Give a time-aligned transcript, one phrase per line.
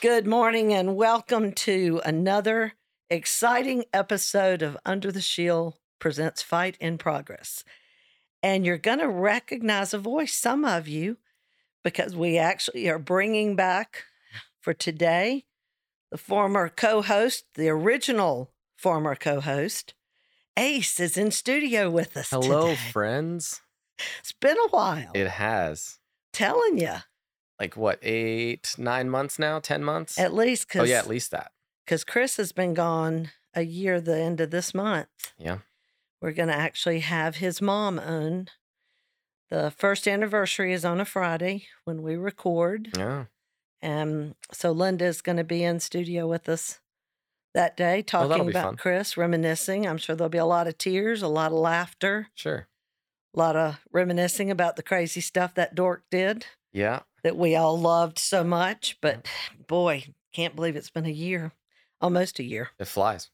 [0.00, 2.72] Good morning and welcome to another
[3.10, 7.64] exciting episode of Under the Shield presents Fight in Progress.
[8.42, 11.18] And you're going to recognize a voice, some of you,
[11.84, 14.04] because we actually are bringing back
[14.58, 15.44] for today
[16.10, 19.92] the former co host, the original former co host.
[20.56, 22.30] Ace is in studio with us.
[22.30, 22.90] Hello, today.
[22.90, 23.60] friends.
[24.20, 25.10] It's been a while.
[25.14, 25.98] It has
[26.32, 26.96] Telling you,
[27.60, 30.18] like what eight, nine months now, ten months.
[30.18, 31.52] at least oh yeah, at least that.
[31.84, 35.08] because Chris has been gone a year the end of this month.
[35.38, 35.58] Yeah.
[36.22, 38.48] We're going to actually have his mom on.
[39.50, 42.90] The first anniversary is on a Friday when we record.
[42.96, 43.24] Yeah.
[43.82, 46.80] And so Linda is going to be in studio with us
[47.54, 48.76] that day Oh, talking be about fun.
[48.76, 49.86] Chris, reminiscing.
[49.88, 52.68] I'm sure there'll be a lot of tears, a lot of laughter, Sure.
[53.34, 57.00] a lot of reminiscing about the crazy stuff that dork did Yeah.
[57.22, 58.98] That we all loved so much.
[59.00, 59.26] But
[59.66, 61.52] boy, can't believe it's been a year,
[62.00, 62.70] almost a year.
[62.78, 63.30] It flies.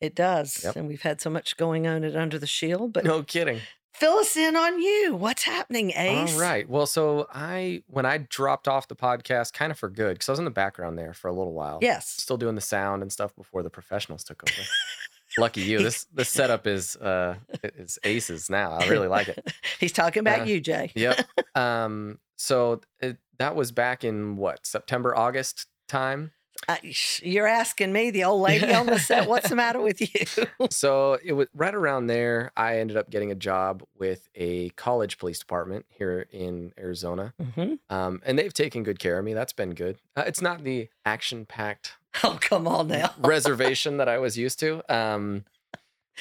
[0.00, 0.62] It does.
[0.64, 0.76] Yep.
[0.76, 2.92] And we've had so much going on at Under the Shield.
[2.94, 3.60] But No kidding.
[3.92, 5.14] fill us in on you.
[5.14, 6.32] What's happening, Ace?
[6.34, 6.66] All right.
[6.68, 10.32] Well, so I when I dropped off the podcast, kind of for good, because I
[10.32, 11.80] was in the background there for a little while.
[11.82, 12.08] Yes.
[12.08, 14.62] Still doing the sound and stuff before the professionals took over.
[15.38, 15.78] Lucky you.
[15.82, 18.72] This this setup is uh is aces now.
[18.72, 19.52] I really like it.
[19.78, 20.90] He's talking about Uh, you, Jay.
[20.94, 21.26] Yep.
[21.54, 22.18] Um.
[22.36, 26.30] So it, that was back in what September, August time.
[26.68, 26.76] Uh,
[27.22, 30.66] you're asking me, the old lady on the set, what's the matter with you?
[30.70, 32.52] so it was right around there.
[32.54, 37.76] I ended up getting a job with a college police department here in Arizona, hmm
[37.88, 39.32] um, and they've taken good care of me.
[39.32, 39.96] That's been good.
[40.14, 41.94] Uh, it's not the action-packed
[42.24, 43.14] Oh, come on now.
[43.20, 45.46] reservation that I was used to, um,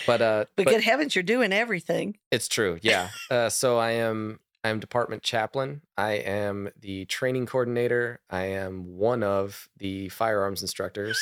[0.07, 2.15] but uh, But, but good heavens, you're doing everything.
[2.31, 2.79] it's true.
[2.81, 3.09] Yeah.
[3.29, 4.39] Uh, so I am.
[4.63, 5.81] I am department chaplain.
[5.97, 8.19] I am the training coordinator.
[8.29, 11.17] I am one of the firearms instructors,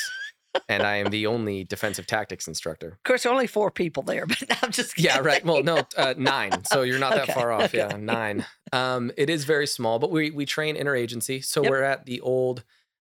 [0.68, 2.88] and I am the only defensive tactics instructor.
[2.88, 5.10] Of course, there are only four people there, but I'm just kidding.
[5.12, 5.44] Yeah, right.
[5.44, 6.64] Well, no, uh, nine.
[6.64, 7.72] So you're not that far off.
[7.72, 8.44] Yeah, nine.
[8.72, 11.44] Um, it is very small, but we we train interagency.
[11.44, 11.70] So Yep.
[11.70, 12.64] we're at the old.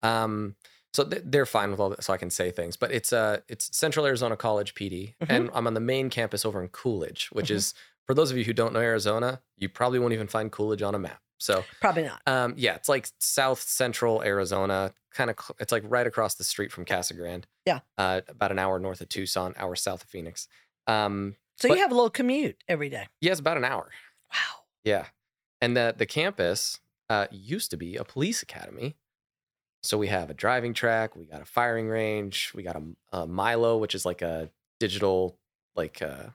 [0.04, 0.56] Um,
[0.94, 2.76] so th- they're fine with all that, so I can say things.
[2.76, 5.28] But it's uh it's Central Arizona College PD, Mhm.
[5.30, 7.56] and I'm on the main campus over in Coolidge, which Mhm.
[7.56, 7.74] is
[8.08, 10.96] for those of you who don't know Arizona, you probably won't even find Coolidge on
[10.96, 11.20] a map.
[11.40, 12.22] So Probably not.
[12.26, 15.36] um, yeah, it's like South Central Arizona, kind of.
[15.60, 17.46] It's like right across the street from Casa Grande.
[17.66, 17.82] Yeah.
[17.98, 20.48] uh, about an hour north of Tucson, hour south of Phoenix.
[20.88, 23.08] Um, So but- you have a little commute every day.
[23.22, 23.90] yeah, it's about an hour.
[24.34, 24.62] Wow.
[24.84, 25.06] Yeah.
[25.62, 26.80] And the the campus
[27.10, 28.96] uh, used to be a police academy.
[29.84, 32.84] So we have a driving track, we got a firing range, we got a,
[33.20, 35.38] a Milo, which is like a digital,
[35.76, 36.30] like uh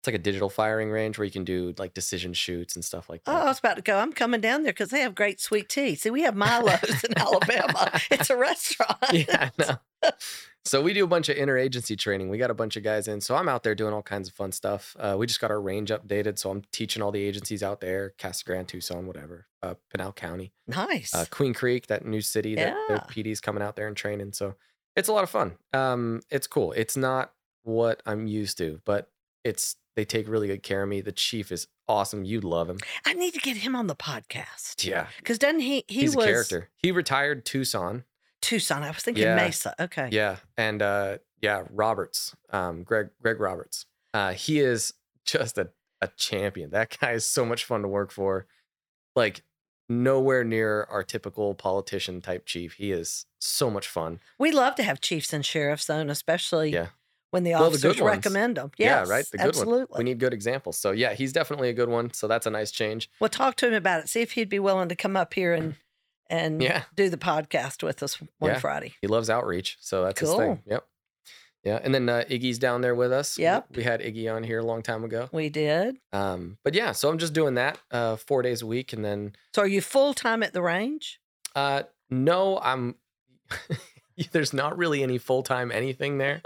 [0.00, 3.10] it's like a digital firing range where you can do like decision shoots and stuff
[3.10, 3.32] like that.
[3.32, 3.98] Oh, I was about to go.
[3.98, 5.94] I'm coming down there because they have great sweet tea.
[5.94, 7.90] See, we have Milo's in Alabama.
[8.10, 8.96] It's a restaurant.
[9.12, 9.62] yeah, I
[10.02, 10.10] know.
[10.64, 12.30] So we do a bunch of interagency training.
[12.30, 13.20] We got a bunch of guys in.
[13.20, 14.96] So I'm out there doing all kinds of fun stuff.
[14.98, 16.38] Uh, we just got our range updated.
[16.38, 20.52] So I'm teaching all the agencies out there, Casa Grande, Tucson, whatever, uh, Pinal County.
[20.66, 21.14] Nice.
[21.14, 23.04] uh, Queen Creek, that new city that their Yeah.
[23.08, 24.32] PD's coming out there and training.
[24.32, 24.54] So
[24.96, 25.56] it's a lot of fun.
[25.74, 26.72] Um, it's cool.
[26.72, 27.32] It's not
[27.64, 29.10] what I'm used to, but
[29.44, 31.02] it's they take really good care of me.
[31.02, 32.24] The chief is awesome.
[32.24, 32.78] You'd love him.
[33.04, 34.82] I need to get him on the podcast.
[34.82, 35.84] Yeah, Because doesn't he?
[35.88, 36.70] He he's was a character.
[36.78, 38.04] He retired Tucson.
[38.40, 38.82] Tucson.
[38.82, 39.36] I was thinking Yeah.
[39.36, 39.74] Mesa.
[39.78, 40.08] Okay.
[40.10, 43.84] Yeah, and uh, yeah, Roberts, um, Greg Greg Roberts.
[44.14, 44.94] Uh, he is
[45.26, 45.68] just a
[46.00, 46.70] a champion.
[46.70, 48.46] That guy is so much fun to work for.
[49.14, 49.42] Like
[49.90, 52.74] nowhere near our typical politician type chief.
[52.74, 54.20] He is so much fun.
[54.38, 56.86] We love to have chiefs and sheriffs on, especially Yeah.
[57.30, 58.70] When the Well, the officers recommend them.
[58.76, 59.24] Yeah, right.
[59.30, 59.86] The good absolutely.
[59.88, 59.98] one.
[59.98, 60.76] We need good examples.
[60.78, 62.12] So yeah, he's definitely a good one.
[62.12, 63.10] So that's a nice change.
[63.20, 64.08] Well, talk to him about it.
[64.08, 65.74] See if he'd be willing to come up here and
[66.28, 66.84] and Yeah.
[66.94, 68.58] do the podcast with us one Yeah.
[68.60, 68.94] Friday.
[69.00, 69.76] He loves outreach.
[69.80, 70.38] So that's his Cool.
[70.38, 70.62] thing.
[70.66, 70.86] Yep.
[71.64, 71.80] Yeah.
[71.82, 73.36] And then uh, Iggy's down there with us.
[73.36, 73.66] Yep.
[73.76, 75.28] We had Iggy on here a long time ago.
[75.32, 75.96] We did.
[76.12, 78.92] Um, but yeah, so I'm just doing that uh, four days a week.
[78.92, 81.20] And then So, are you full time at the range?
[81.56, 82.94] uh, no, I'm
[84.32, 86.42] there's not really any full time anything there.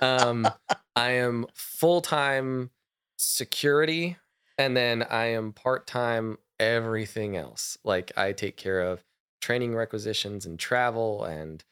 [0.00, 0.48] Um,
[0.96, 2.70] I am full time
[3.16, 4.16] security,
[4.58, 7.78] and then I am part time everything else.
[7.84, 9.04] Like I take care of
[9.40, 11.64] training requisitions and travel and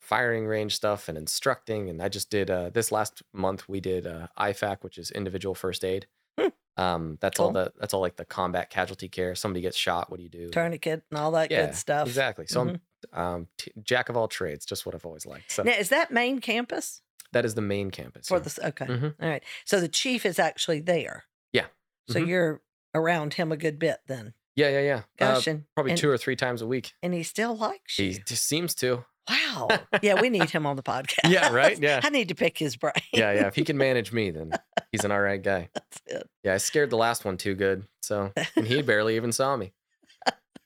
[0.00, 1.90] firing range stuff and instructing.
[1.90, 3.68] And I just did uh, this last month.
[3.68, 6.06] We did uh, IFAK, which is individual first aid.
[6.38, 6.48] Hmm.
[6.76, 9.34] Um, that's all the that's all like the combat casualty care.
[9.34, 10.10] Somebody gets shot.
[10.10, 10.48] What do you do?
[10.50, 12.02] Tourniquet and all that yeah, good stuff.
[12.02, 12.08] Mm-hmm.
[12.08, 12.46] Exactly.
[12.46, 12.80] So I'm
[13.12, 15.50] um, t- jack of all trades, just what I've always liked.
[15.52, 17.02] So Now, is that main campus
[17.32, 18.28] that is the main campus.
[18.28, 18.42] for yeah.
[18.42, 18.58] this?
[18.58, 18.86] Okay.
[18.86, 19.14] Mhm.
[19.20, 19.42] All right.
[19.64, 21.24] So the chief is actually there.
[21.52, 21.66] Yeah.
[22.08, 22.26] So Mhm.
[22.28, 22.62] you're
[22.94, 24.32] around him a good bit then.
[24.56, 25.26] Yeah, yeah, yeah.
[25.34, 26.92] Uh, and, probably and, two or three times a week.
[27.02, 28.06] and he still likes you.
[28.12, 29.04] He just seems to.
[29.28, 29.68] Wow.
[30.02, 31.18] Yeah, we need him on the podcast.
[31.30, 31.78] Yeah, right?
[31.78, 32.00] Yeah.
[32.02, 32.94] I need to pick his brain.
[33.12, 33.46] Yeah, yeah.
[33.46, 34.52] If he can manage me, then
[34.90, 35.68] he's an all right guy.
[35.74, 36.30] That's it.
[36.44, 37.86] Yeah, I scared the last one too good.
[38.00, 39.72] So, and he barely even saw me.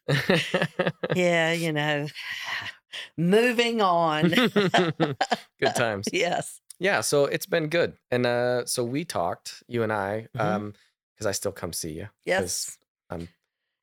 [1.16, 2.06] Yeah, you know.
[3.16, 4.28] Moving on.
[4.30, 5.16] good
[5.74, 6.08] times.
[6.12, 6.60] yes.
[6.78, 7.94] Yeah, so it's been good.
[8.10, 10.40] And uh so we talked, you and I, Mhm.
[10.40, 10.74] um,
[11.14, 12.08] because I still come see you.
[12.24, 12.78] Yes.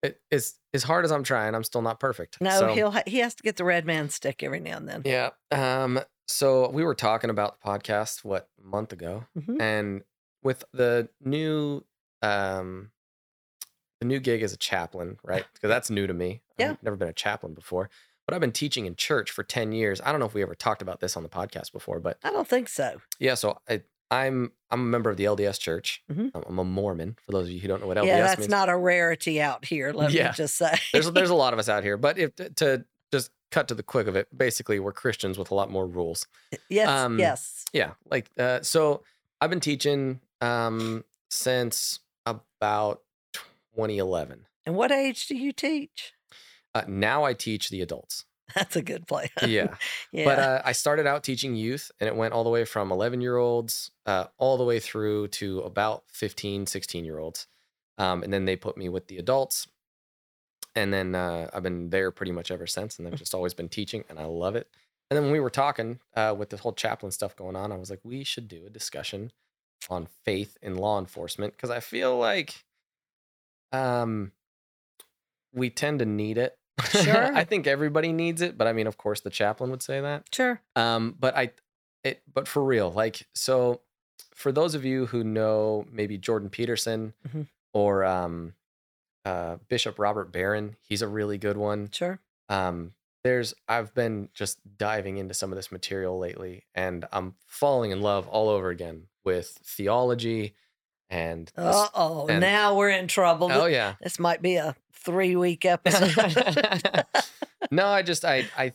[0.01, 2.39] It is as hard as I'm trying, I'm still not perfect.
[2.39, 4.87] No, So- he'll ha- he has to get the red man stick every now and
[4.87, 5.01] then.
[5.05, 5.31] Yeah.
[5.51, 9.59] Um, so we were talking about the podcast what a month ago, Mhm.
[9.61, 10.01] and
[10.41, 11.83] with the new
[12.21, 12.91] um
[13.99, 15.45] the new gig is a chaplain, right?
[15.53, 16.41] Because that's new to me.
[16.57, 16.71] Yeah.
[16.71, 17.89] I've never been a chaplain before.
[18.25, 19.99] But I've been teaching in church for 10 years.
[20.05, 22.31] I don't know if we ever talked about this on the podcast before, but I
[22.31, 23.01] don't think so.
[23.19, 23.81] yeah, so I
[24.11, 26.03] I'm I'm a member of the LDS church.
[26.11, 26.31] Mhm.
[26.33, 28.39] I'm, I'm a Mormon, for those of you who don't know what LDS yeah, that's
[28.39, 28.49] means.
[28.49, 29.91] not a rarity out here.
[29.91, 30.27] Let Yeah.
[30.29, 30.75] me just say.
[30.93, 33.81] there's there's a lot of us out here, but if to just cut to the
[33.83, 36.27] quick of it, basically we're Christians with a lot more rules.
[36.69, 37.65] yes, um, yes.
[37.73, 39.03] Yeah, like uh, so
[39.41, 43.01] I've been teaching um since about
[43.79, 44.45] 2011.
[44.65, 46.13] And what age do you teach?
[46.75, 48.25] Uh, now I teach the adults.
[48.55, 49.29] That's a good plan.
[49.47, 49.75] Yeah,
[50.11, 50.25] yeah.
[50.25, 53.21] but uh, I started out teaching youth, and it went all the way from 11
[53.21, 57.47] year olds uh, all the way through to about 15, 16 year olds,
[57.97, 59.67] um, and then they put me with the adults.
[60.75, 63.69] And then uh, I've been there pretty much ever since, and I've just always been
[63.69, 64.67] teaching, and I love it.
[65.09, 67.77] And then when we were talking uh, with this whole chaplain stuff going on, I
[67.77, 69.31] was like, we should do a discussion
[69.89, 72.65] on faith in law enforcement because I feel like
[73.71, 74.31] um,
[75.53, 76.55] we tend to need it.
[76.89, 77.35] Sure.
[77.35, 80.27] I think everybody needs it, but I mean, of course, the chaplain would say that.
[80.33, 80.61] sure.
[80.77, 81.51] Um, but I,
[82.05, 83.81] it, but for real, like, so
[84.33, 87.47] for those of you who know maybe Jordan Peterson Mhm.
[87.73, 88.53] or um,
[89.25, 91.89] uh, Bishop Robert Barron, he's a really good one.
[91.91, 92.19] Sure.
[92.47, 92.93] Um,
[93.25, 98.01] there's, I've been just diving into some of this material lately, and I'm falling in
[98.01, 100.55] love all over again with theology
[101.09, 101.51] and.
[101.57, 102.25] Uh oh.
[102.27, 103.49] Now we're in trouble.
[103.51, 103.95] oh yeah.
[104.01, 107.05] This might be a three week episode.
[107.71, 108.73] no, I just I I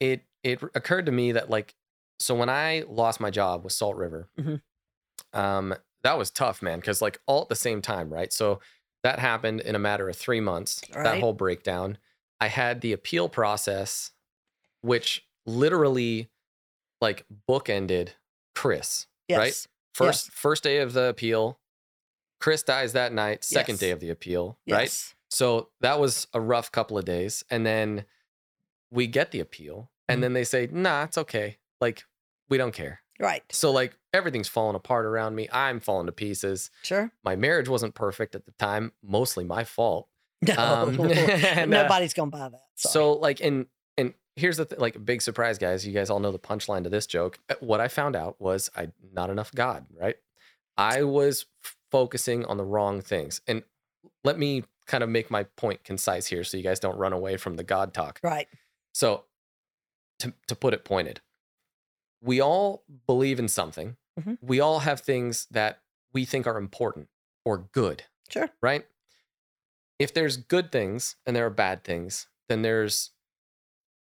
[0.00, 1.74] it it occurred to me that like
[2.18, 4.60] so when I lost my job with Salt River, Mhm.
[5.32, 8.32] um, that was tough, man, because like all at the same time, right?
[8.32, 8.60] So
[9.02, 10.80] that happened in a matter of three months.
[10.92, 11.98] That whole breakdown.
[12.40, 14.12] I had the appeal process,
[14.82, 16.28] which literally
[17.00, 18.10] like bookended
[18.54, 19.06] Chris.
[19.28, 19.38] yes.
[19.38, 19.66] Right?
[19.94, 21.58] First first day of the appeal,
[22.40, 23.44] Chris dies that night.
[23.44, 23.80] Second Yes.
[23.80, 24.90] day of the appeal, right?
[25.30, 27.44] So that was a rough couple of days.
[27.50, 28.04] And then
[28.90, 30.22] we get the appeal, and Mhm.
[30.22, 31.58] then they say, nah, it's okay.
[31.80, 32.04] Like,
[32.48, 33.00] we don't care.
[33.18, 33.42] Right.
[33.50, 35.48] So, like, everything's falling apart around me.
[35.50, 36.70] I'm falling to pieces.
[36.82, 37.10] Sure.
[37.24, 40.08] My marriage wasn't perfect at the time, mostly my fault.
[40.46, 40.54] No.
[40.54, 42.62] Um, and, uh, Nobody's gonna buy that.
[42.74, 42.92] Sorry.
[42.92, 43.66] So, like, and
[43.96, 45.86] and here's the th- like big surprise, guys.
[45.86, 47.38] You guys all know the punchline to this joke.
[47.48, 50.16] Uh, What I found out was I not enough God, right?
[50.76, 51.46] I was
[51.90, 53.40] focusing on the wrong things.
[53.46, 53.62] And
[54.24, 57.36] let me kind of make my point concise here, so you guys don't run away
[57.36, 58.20] from the God talk.
[58.22, 58.48] right.
[58.92, 59.24] So,
[60.20, 61.20] to to put it pointed,
[62.22, 63.96] we all believe in something.
[64.18, 64.38] Mhm.
[64.40, 67.08] We all have things that we think are important
[67.44, 68.48] or good Sure.
[68.62, 68.86] right?
[69.98, 73.10] If there's good things and there are bad things, then there's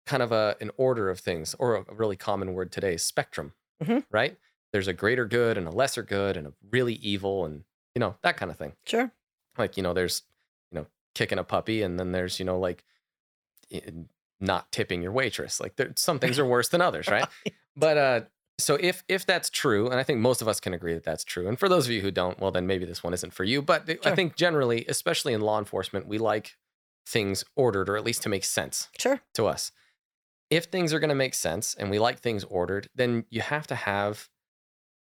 [0.07, 4.05] kind of a an order of things, or a really common word today, spectrum, Mhm.
[4.11, 4.39] right?
[4.73, 8.17] There's a greater good and a lesser good and a really evil and you know
[8.23, 8.73] that kind of thing.
[8.87, 9.11] Sure.
[9.59, 10.23] Like you know, there's
[10.71, 12.85] you know kicking a puppy, and then there's you know like
[14.41, 15.61] not tipping your waitress.
[15.61, 17.27] Like there, some things are worse than others, right?
[17.77, 18.21] But uh,
[18.59, 21.25] so if if that's true, and I think most of us can agree that that's
[21.25, 23.45] true, and for those of you who don't, well, then maybe this one isn't for
[23.45, 23.63] you.
[23.63, 26.57] But th- I think generally, especially in law enforcement, we like
[27.07, 29.21] things ordered or at least to make sense Sure.
[29.35, 29.73] to us.
[30.51, 33.67] If things are going to make sense and we like things ordered, then you have
[33.67, 34.29] to have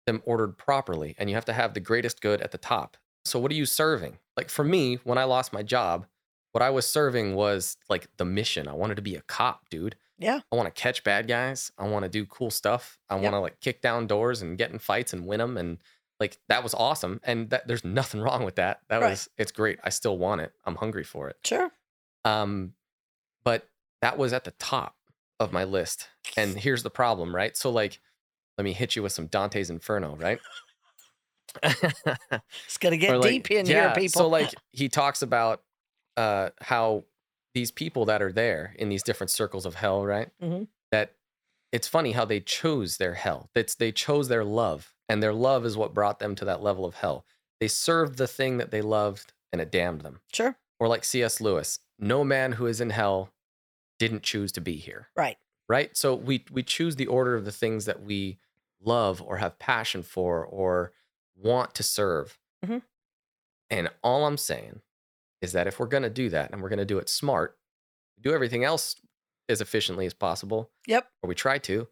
[0.10, 2.98] them ordered properly, and you have to have the greatest good at the top.
[3.26, 4.18] So what are you serving?
[4.36, 6.06] Like for me, when I lost my job,
[6.52, 8.68] what I was serving was like the mission.
[8.68, 9.96] I wanted to be a cop, dude.
[10.18, 10.40] Yeah.
[10.52, 11.72] I want to catch bad guys.
[11.78, 12.98] I want to do cool stuff.
[13.10, 13.24] I Yep.
[13.24, 15.58] want to like kick down doors and get in fights and win them.
[15.58, 15.78] And
[16.20, 17.22] like that was awesome.
[17.24, 18.82] And that there's nothing wrong with that.
[18.90, 19.12] That Right.
[19.12, 19.80] was it's great.
[19.84, 20.52] I still want it.
[20.66, 21.38] I'm hungry for it.
[21.46, 21.72] Sure.
[22.26, 22.74] Um,
[23.44, 23.68] but
[24.02, 24.96] that was at the top
[25.40, 26.08] of my list.
[26.36, 27.56] And here's the problem, right?
[27.56, 28.00] So like,
[28.60, 30.40] let me hit you with some Dante's Inferno, right?
[31.64, 34.22] It's gonna get like, deep in yeah, here, people.
[34.22, 35.64] So like he talks about
[36.18, 37.06] uh how
[37.56, 40.30] these people that are there in these different circles of hell, right?
[40.44, 40.68] Mhm.
[40.92, 41.14] That
[41.72, 43.50] it's funny how they chose their hell.
[43.56, 46.84] That's they chose their love, and their love is what brought them to that level
[46.86, 47.26] of hell.
[47.62, 50.20] They served the thing that they loved, and it damned them.
[50.34, 50.58] sure.
[50.82, 51.40] Or like C.S.
[51.40, 53.32] Lewis, no man who is in hell
[54.00, 55.08] didn't choose to be here.
[55.16, 55.38] Right.
[55.70, 55.96] Right.
[55.96, 58.38] So we we choose the order of the things that we
[58.82, 60.94] love or have passion for or
[61.36, 62.38] want to serve.
[62.66, 62.82] Mhm.
[63.70, 64.82] And all I'm saying
[65.42, 67.58] is that if we're going to do that and we're going to do it smart,
[68.20, 68.96] do everything else
[69.48, 71.10] as efficiently as possible, Yep.
[71.22, 71.88] or we try to,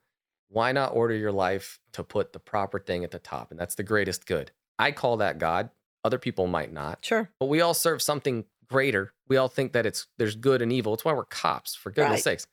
[0.50, 3.52] why not order your life to put the proper thing at the top?
[3.52, 4.52] And that's the greatest good.
[4.80, 5.70] I call that God.
[6.04, 7.32] Other people might not, Sure.
[7.40, 9.14] but we all serve something greater.
[9.28, 10.94] We all think that it's there's good and evil.
[10.94, 12.24] It's why we're cops, for goodness Right.
[12.40, 12.48] sakes.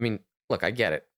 [0.00, 1.08] I mean, look, I get it.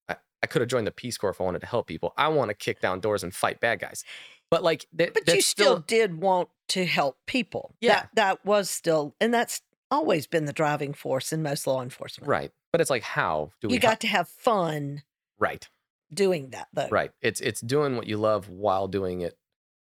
[0.43, 2.13] I, could have joined the Peace Corps if I wanted to help people.
[2.17, 4.05] I want to kick down doors and fight bad guys.
[4.51, 7.75] But like, that, But you still, did want to help people.
[7.81, 7.95] Yeah.
[7.95, 12.29] That, that was still, and that's always been the driving force in most law enforcement.
[12.29, 12.53] right.
[12.73, 13.75] But it's like, how do we?
[13.75, 13.93] You help?
[13.93, 15.03] got to have fun
[15.39, 15.67] right,
[16.13, 16.89] doing that, though.
[16.91, 17.11] right.
[17.23, 19.39] It's it's doing what you love while doing it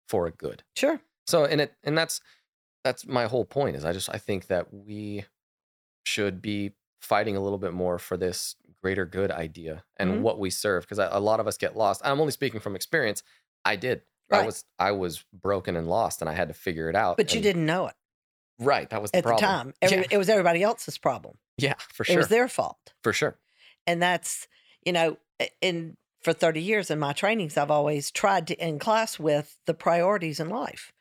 [0.07, 0.63] for a good.
[0.75, 0.99] Sure.
[1.27, 2.21] So and it and that's
[2.83, 5.25] that's my whole point is I just I think that we
[6.03, 10.21] should be fighting a little bit more for this greater good idea and Mhm.
[10.21, 12.01] what we serve because a lot of us get lost.
[12.03, 13.23] I'm only speaking from experience.
[13.63, 14.01] I did.
[14.31, 17.17] I was I was broken and lost and I had to figure it out.
[17.17, 17.95] But you didn't know it
[18.59, 19.41] Right, that was the at problem.
[19.41, 19.73] the time.
[19.81, 21.37] Every, yeah, It was everybody else's problem.
[21.57, 22.93] yeah, for sure It was their fault.
[23.03, 23.37] for sure.
[23.87, 24.47] and that's
[24.85, 25.17] you know
[25.61, 29.73] in for 30 years in my trainings i've always tried to end class with the
[29.73, 30.91] priorities in life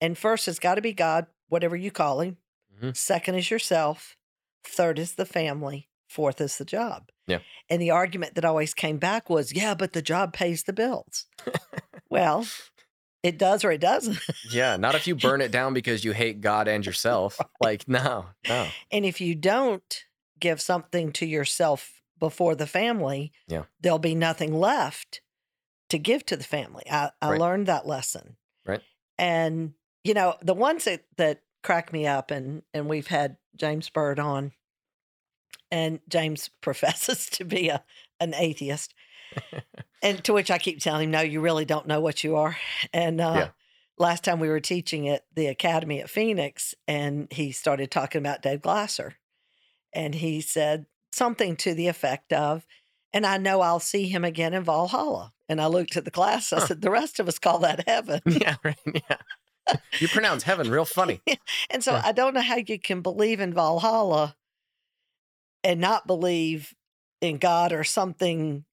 [0.00, 2.36] and first has got to be god whatever you call him
[2.82, 2.96] Mhm.
[2.96, 4.16] second is yourself
[4.64, 7.40] third is the family fourth is the job Yeah.
[7.68, 11.26] and the argument that always came back was yeah but the job pays the bills
[12.10, 12.46] well
[13.22, 14.18] it does or it doesn't
[14.50, 17.40] Yeah, not if you burn it down because you hate God and yourself.
[17.58, 18.68] Like, no, no.
[18.92, 20.04] and if you don't
[20.38, 23.64] give something to yourself before the family Yeah.
[23.80, 25.22] there'll be nothing left
[25.88, 26.84] to give to the family.
[26.90, 27.40] I, I Right.
[27.40, 28.36] learned that lesson.
[28.66, 28.82] Right.
[29.18, 33.88] And, you know, the ones that, that crack me up, and, and we've had James
[33.88, 34.52] Bird on,
[35.74, 37.82] and James professes to be a,
[38.20, 38.94] an atheist.
[40.02, 42.56] and to which I keep telling him, no, you really don't know what you are.
[42.92, 43.48] And uh, Yeah.
[43.98, 48.40] last time we were teaching at the academy at Phoenix, and he started talking about
[48.42, 49.16] Dave Glasser.
[49.92, 52.66] And he said something to the effect of,
[53.12, 55.32] and I know I'll see him again in Valhalla.
[55.48, 56.52] And I looked at the class.
[56.52, 56.66] I Huh.
[56.68, 58.20] said, the rest of us call that heaven.
[58.26, 58.78] Yeah, right.
[58.86, 59.76] Yeah.
[59.98, 61.20] You pronounce heaven real funny.
[61.70, 62.02] And so Yeah.
[62.04, 64.36] I don't know how you can believe in Valhalla
[65.64, 66.74] and not believe
[67.20, 68.64] in God or something.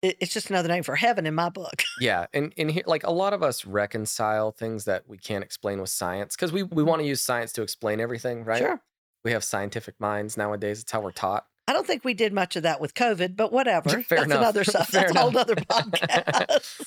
[0.00, 1.82] It's just another name for heaven in my book.
[2.00, 5.80] Yeah, and and here, like a lot of us reconcile things that we can't explain
[5.80, 6.88] with science because we we mm-hmm.
[6.88, 8.60] want to use science to explain everything, right?
[8.60, 8.80] Sure.
[9.24, 10.82] We have scientific minds nowadays.
[10.82, 11.46] It's how we're taught.
[11.66, 14.02] I don't think we did much of that with COVID, but whatever.
[14.02, 14.38] Fair That's enough.
[14.38, 14.88] another stuff.
[14.88, 16.82] Fair That's a whole other podcast.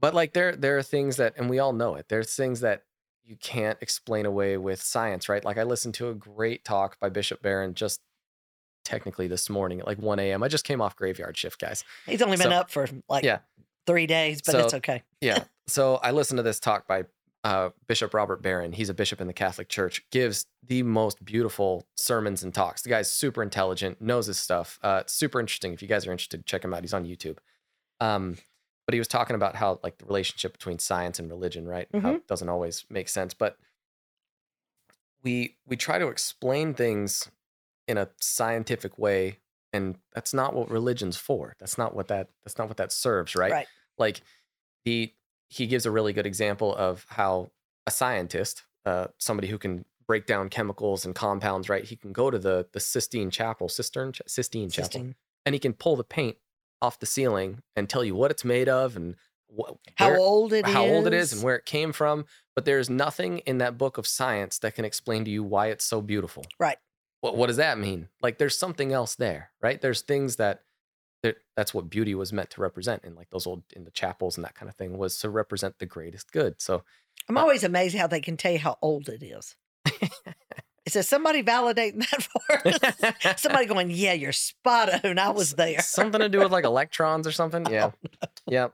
[0.00, 2.06] But like there there are things that, and we all know it.
[2.08, 2.82] There's things that
[3.24, 5.44] you can't explain away with science, right?
[5.44, 8.00] Like I listened to a great talk by Bishop Barron just
[8.90, 10.42] technically this morning at like 1 a.m.
[10.42, 11.84] I just came off graveyard shift, guys.
[12.06, 13.38] He's only been So- up for like Yeah.
[13.86, 15.02] three days, but So- it's okay.
[15.20, 15.44] Yeah.
[15.68, 17.04] so I listened to this talk by
[17.44, 18.72] uh, Bishop Robert Barron.
[18.72, 20.02] He's a bishop in the Catholic Church.
[20.10, 22.82] Gives the most beautiful sermons and talks.
[22.82, 24.78] The guy's super intelligent, knows his stuff.
[24.82, 25.72] Uh, super interesting.
[25.72, 26.82] If you guys are interested, check him out.
[26.82, 27.38] He's on YouTube.
[28.00, 28.36] Um,
[28.86, 31.88] but he was talking about how like the relationship between science and religion, right?
[32.02, 33.56] How it doesn't always make sense, but
[35.22, 37.30] we we try to explain things
[37.90, 39.38] in a scientific way,
[39.72, 41.56] and that's not what religion's for.
[41.58, 43.52] That's not what that that's not what that serves, right?
[43.52, 43.66] Right.
[43.98, 44.22] Like
[44.84, 45.14] he
[45.48, 47.50] he gives a really good example of how
[47.86, 51.84] a scientist, uh, somebody who can break down chemicals and compounds, right?
[51.84, 55.14] He can go to the the Sistine Chapel, Cistern, Sistine Chapel, Sistine.
[55.44, 56.36] and he can pull the paint
[56.82, 59.16] off the ceiling and tell you what it's made of and
[59.48, 60.72] what How old it is?
[60.72, 62.24] how old it is and where it came from.
[62.54, 65.84] But there's nothing in that book of science that can explain to you why it's
[65.84, 66.44] so beautiful.
[66.58, 66.78] Right.
[67.20, 68.08] What what does that mean?
[68.22, 69.80] Like there's something else there, right?
[69.80, 70.62] There's things that
[71.22, 74.36] that that's what beauty was meant to represent in like those old in the chapels
[74.36, 76.60] and that kind of thing was to represent the greatest good.
[76.60, 76.82] So
[77.28, 79.56] I'm uh always amazed how they can tell you how old it is.
[80.86, 83.40] It says somebody validating that for us.
[83.40, 85.18] Somebody going, yeah, you're spot on.
[85.18, 85.80] I was there.
[85.82, 87.66] something to do with like electrons or something.
[87.70, 87.90] Yeah.
[88.48, 88.68] Yeah.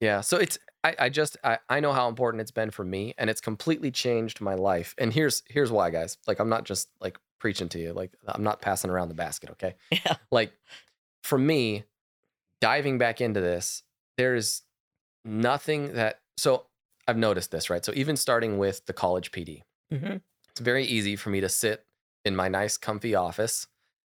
[0.00, 0.22] Yeah.
[0.22, 3.28] So it's I, I just I, I know how important it's been for me and
[3.28, 4.94] it's completely changed my life.
[4.98, 6.16] And here's here's why, guys.
[6.26, 7.92] Like I'm not just like preaching to you.
[7.92, 9.74] Like I'm not passing around the basket, okay?
[9.90, 10.16] Yeah.
[10.30, 10.52] Like
[11.22, 11.84] for me,
[12.60, 13.82] diving back into this,
[14.16, 14.62] there's
[15.24, 16.66] nothing that so
[17.06, 17.84] I've noticed this, right?
[17.84, 20.16] So even starting with the college PD, hmm
[20.50, 21.84] it's very easy for me to sit
[22.24, 23.66] in my nice, comfy office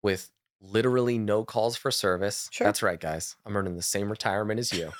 [0.02, 2.48] with literally no calls for service.
[2.52, 2.66] Sure.
[2.66, 3.36] That's right, guys.
[3.44, 4.92] I'm earning the same retirement as you.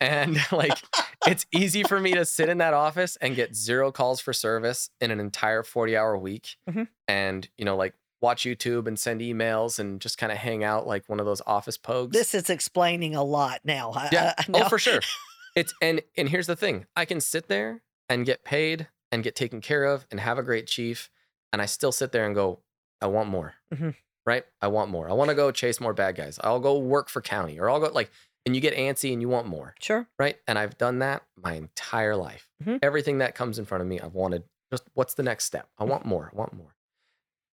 [0.00, 0.78] And like
[1.26, 4.90] it's easy for me to sit in that office and get zero calls for service
[5.00, 6.88] in an entire 40 hour week Mhm.
[7.08, 10.86] and, you know, like watch YouTube and send emails and just kind of hang out
[10.86, 12.12] like one of those office pogues.
[12.12, 13.92] This is explaining a lot now.
[14.12, 14.34] Yeah.
[14.38, 15.00] I- I Oh, for sure.
[15.56, 16.84] It's and and here's the thing.
[16.94, 20.42] I can sit there and get paid and get taken care of and have a
[20.42, 21.08] great chief
[21.50, 22.60] and I still sit there and go,
[23.00, 23.54] I want more.
[23.74, 23.94] Mhm.
[24.26, 24.44] Right?
[24.60, 25.08] I want more.
[25.08, 26.38] I want to go chase more bad guys.
[26.44, 28.10] I'll go work for county or I'll go like
[28.46, 29.74] and you get antsy and you want more.
[29.80, 30.06] Sure.
[30.18, 30.38] Right?
[30.46, 32.48] And I've done that my entire life.
[32.64, 32.78] Mhm.
[32.82, 35.68] Everything that comes in front of me, I've wanted just what's the next step?
[35.78, 36.30] I want more.
[36.32, 36.74] I want more.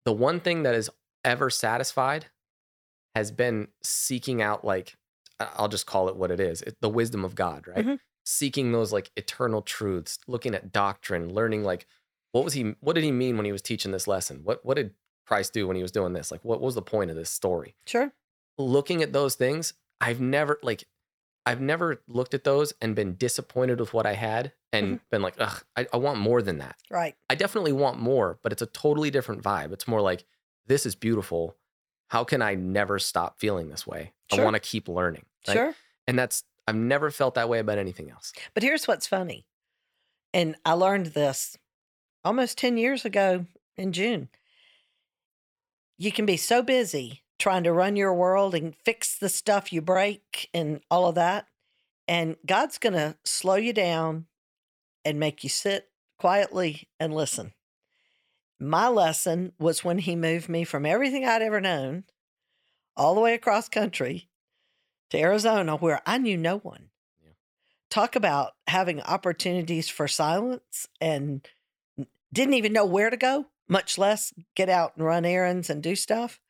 [0.04, 0.90] The one thing that is
[1.24, 2.26] ever satisfied
[3.14, 4.96] has been seeking out like
[5.38, 6.60] I'll just call it what it is.
[6.62, 7.84] It, the wisdom of God, right?
[7.86, 8.00] Mhm.
[8.24, 11.86] Seeking those like eternal truths, looking at doctrine, learning like
[12.32, 14.44] what was he what did he mean when he was teaching this lesson?
[14.44, 14.94] What what did
[15.26, 16.30] Christ do when he was doing this?
[16.30, 17.74] Like what was the point of this story?
[17.86, 18.12] Sure.
[18.58, 20.84] looking at those things, I've never like
[21.46, 24.96] I've never looked at those and been disappointed with what I had and mm-hmm.
[25.10, 26.76] been like, ugh, I, I want more than that.
[26.90, 27.14] Right.
[27.28, 29.72] I definitely want more, but it's a totally different vibe.
[29.72, 30.24] It's more like,
[30.66, 31.56] this is beautiful.
[32.08, 34.12] How can I never stop feeling this way?
[34.32, 34.42] Sure.
[34.42, 35.24] I want to keep learning.
[35.48, 35.54] right?
[35.54, 35.74] Sure.
[36.06, 38.32] And that's I've never felt that way about anything else.
[38.54, 39.46] But here's what's funny.
[40.32, 41.56] And I learned this
[42.24, 44.28] almost 10 years ago in June.
[45.98, 49.82] You can be so busy trying to run your world and fix the stuff you
[49.82, 51.46] break and all of that.
[52.06, 54.26] And God's going to slow you down
[55.04, 57.52] and make you sit quietly and listen.
[58.60, 62.04] My lesson was when he moved me from everything I'd ever known
[62.96, 64.28] all the way across country
[65.08, 66.90] to Arizona, where I knew no one
[67.90, 71.46] talk about having opportunities for silence and
[72.32, 75.96] didn't even know where to go, much less get out and run errands and do
[75.96, 76.40] stuff.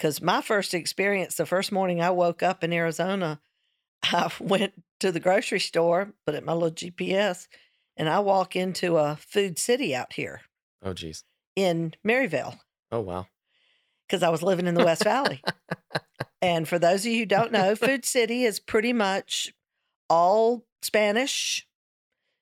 [0.00, 3.38] Because my first experience, the first morning I woke up in Arizona,
[4.02, 7.48] I went to the grocery store, put it my little GPS,
[7.98, 10.40] and I walk into a food city out here
[10.82, 11.22] Oh geez.
[11.54, 12.58] in Maryvale
[12.90, 13.26] Oh wow.
[14.08, 15.42] because I was living in the West Valley.
[16.42, 19.52] And for those of you who don't know, Food City is pretty much
[20.08, 21.66] all Spanish,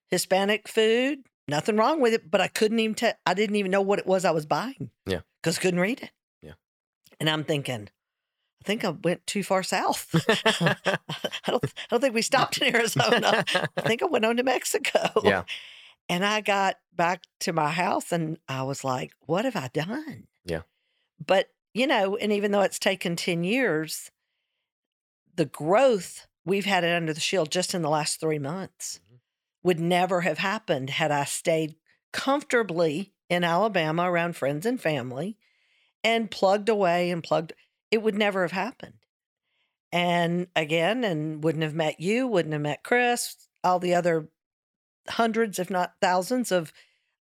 [0.09, 1.25] Hispanic food.
[1.49, 3.15] Nothing wrong with it, but I couldn't even tell.
[3.27, 4.91] I didn't even know what it was I was buying.
[5.05, 5.23] Yeah.
[5.43, 6.11] because couldn't read it.
[7.21, 7.89] And I'm thinking,
[8.63, 10.09] I think I went too far south.
[10.61, 10.87] I
[11.47, 11.65] don't.
[11.65, 13.45] I don't think we stopped in Arizona.
[13.77, 15.11] I think I went on to Mexico.
[15.25, 15.45] yeah.
[16.09, 20.27] And I got back to my house and I was like, what have I done?
[20.45, 20.63] Yeah.
[21.25, 24.11] But, you know, and even though it's taken 10 years,
[25.35, 29.19] the growth we've had it under the shield just in the last three months Mhm.
[29.63, 31.77] would never have happened had I stayed
[32.11, 35.37] comfortably in Alabama around friends and family
[36.09, 37.53] and plugged away and plugged.
[37.91, 38.95] It would never have happened.
[39.93, 44.29] And again, and wouldn't have met you, wouldn't have met Chris, all the other
[45.09, 46.73] hundreds, if not thousands, of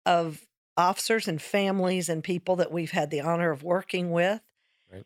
[0.04, 0.46] of
[0.76, 4.40] officers and families and people that we've had the honor of working with.
[4.92, 5.04] Right.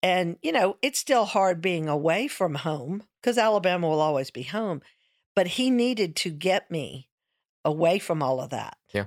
[0.00, 4.44] And you know, it's still hard being away from home because Alabama will always be
[4.44, 4.80] home.
[5.34, 7.08] But he needed to get me
[7.64, 8.76] away from all of that.
[8.92, 9.06] Yeah.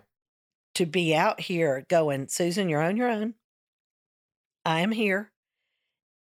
[0.75, 3.35] To be out here going, Susan, you're on your own.
[4.65, 5.31] I am here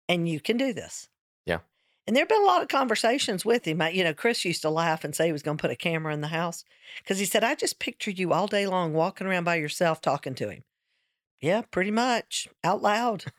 [0.09, 1.09] and you can do this.
[1.47, 1.61] Yeah.
[2.07, 3.81] And there have been a lot of conversations with him.
[3.81, 5.77] I, you know, Chris used to laugh and say he was going to put a
[5.77, 6.65] camera in the house
[7.03, 10.35] because he said, I just pictured you all day long walking around by yourself talking
[10.37, 10.65] to him.
[11.41, 13.25] Yeah, pretty much out loud.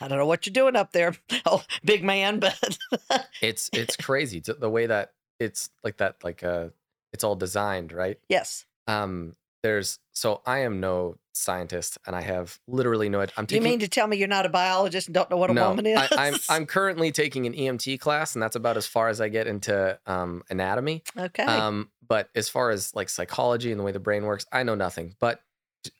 [0.00, 1.14] I don't know what you're doing up there,
[1.46, 2.78] oh, big man, but
[3.42, 6.68] It's it's crazy the way that it's like that like uh
[7.12, 8.18] it's all designed, right?
[8.28, 8.66] yes.
[8.86, 13.32] Um there's so I am no scientist and I have literally no idea.
[13.36, 15.36] I'm Do you taking mean to tell me you're not a biologist and don't know
[15.36, 15.98] what a no, woman is?
[15.98, 19.28] I, I'm I'm currently taking an EMT class, and that's about as far as I
[19.28, 21.02] get into um, anatomy.
[21.18, 21.44] okay.
[21.44, 24.74] Um, but as far as like psychology and the way the brain works, I know
[24.74, 25.14] nothing.
[25.20, 25.40] But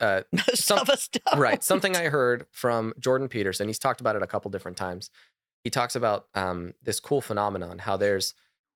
[0.00, 1.38] uh, Most some- of us don't.
[1.40, 3.66] right, something I heard from Jordan Peterson.
[3.68, 5.10] He's talked about it a couple different times.
[5.64, 8.34] He talks about um, this cool phenomenon, how there's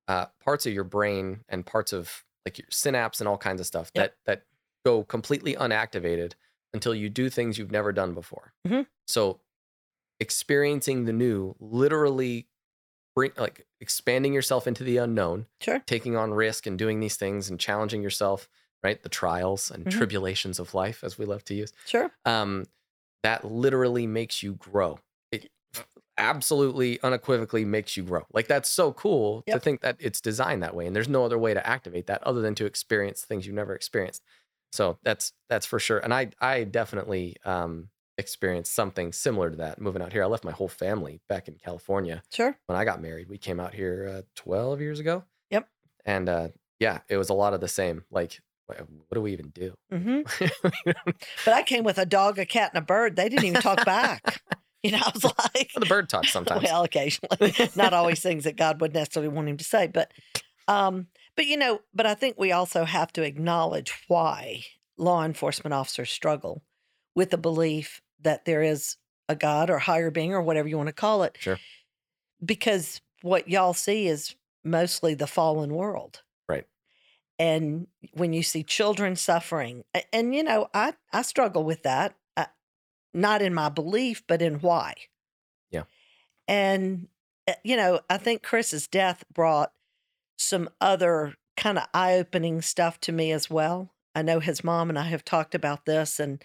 [0.08, 3.66] uh, parts of your brain and parts of like your synapse and all kinds of
[3.66, 4.04] stuff Yep.
[4.04, 4.42] that that
[4.84, 6.34] go completely unactivated
[6.74, 8.54] until you do things you've never done before.
[8.64, 8.86] Mhm.
[9.06, 9.40] So
[10.20, 12.48] experiencing the new literally
[13.14, 15.86] bring like expanding yourself into the unknown Sure.
[15.86, 18.48] taking on risk and doing these things and challenging yourself
[18.84, 19.90] right the trials and Mhm.
[19.90, 22.12] tribulations of life as we love to use Sure.
[22.24, 22.66] um,
[23.22, 24.98] that literally makes you grow.
[25.32, 25.50] It
[26.18, 28.26] absolutely unequivocally makes you grow.
[28.32, 31.38] Like that's so cool to think that it's designed that way, and there's no other
[31.38, 34.24] way to activate that other than to experience things you've never experienced.
[34.72, 35.98] So that's that's for sure.
[35.98, 40.22] And I I definitely um, experienced something similar to that moving out here.
[40.22, 42.56] I left my whole family back in California Sure.
[42.66, 43.28] when I got married.
[43.28, 45.24] We came out here uh, 12 years ago.
[45.50, 45.68] Yep.
[46.04, 46.48] And uh,
[46.80, 48.04] yeah, it was a lot of the same.
[48.10, 49.74] Like, what do we even do?
[49.92, 50.50] Mm-hmm.
[51.44, 53.16] But I came with a dog, a cat, and a bird.
[53.16, 54.42] They didn't even talk back.
[54.82, 56.62] You know, I was like, the bird talks sometimes.
[56.62, 60.12] well, occasionally, not always things that God would necessarily want him to say, but,
[60.68, 64.64] um, but you know, but I think we also have to acknowledge why
[64.96, 66.62] law enforcement officers struggle
[67.14, 68.96] with the belief that there is
[69.28, 71.36] a God or higher being or whatever you want to call it.
[71.38, 71.58] Sure.
[72.44, 76.22] Because what y'all see is mostly the fallen world.
[76.48, 76.66] Right.
[77.38, 82.14] And when you see children suffering, a- and you know, I I struggle with that,
[82.36, 82.46] uh,
[83.12, 84.94] not in my belief, but in why.
[85.70, 85.84] Yeah.
[86.48, 87.08] And
[87.48, 89.72] uh, you know, I think Chris's death brought
[90.36, 93.92] some other kind of eye-opening stuff to me as well.
[94.14, 96.42] I know his mom and I have talked about this, and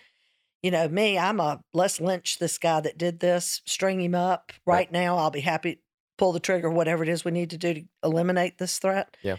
[0.62, 4.52] you know, me, I'm a let's lynch this guy that did this, string him up
[4.66, 4.76] Right.
[4.76, 5.18] right now.
[5.18, 5.82] I'll be happy
[6.18, 9.18] pull the trigger, whatever it is we need to do to eliminate this threat.
[9.24, 9.38] Yeah.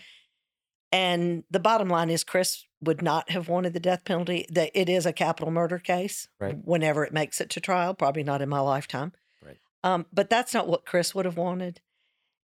[0.90, 4.46] And the bottom line is, Chris would not have wanted the death penalty.
[4.50, 6.28] That it is a capital murder case.
[6.40, 6.56] Right.
[6.64, 9.12] Whenever it makes it to trial, probably not in my lifetime.
[9.44, 9.58] Right.
[9.84, 11.80] Um, but that's not what Chris would have wanted.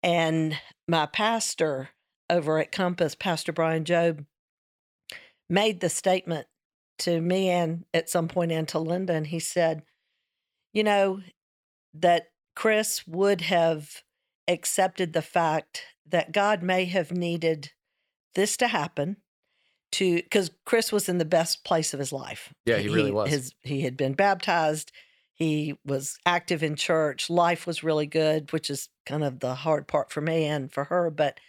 [0.03, 1.91] And my pastor
[2.29, 4.25] over at Compass, Pastor Brian Job,
[5.49, 6.47] made the statement
[7.01, 9.83] to me and at some point and to Linda, and he said,
[10.73, 11.21] you know,
[11.95, 14.03] that Chris would have
[14.49, 17.73] accepted the fact that God may have needed
[18.35, 19.19] this to happen
[19.93, 22.53] to because Chris was in the best place of his life.
[22.65, 23.31] Yeah, he really was.
[23.31, 24.91] His, he had been baptized.
[25.42, 27.28] He was active in church.
[27.28, 30.85] Life was really good, which is kind of the hard part for me and for
[30.85, 31.11] her.
[31.11, 31.40] But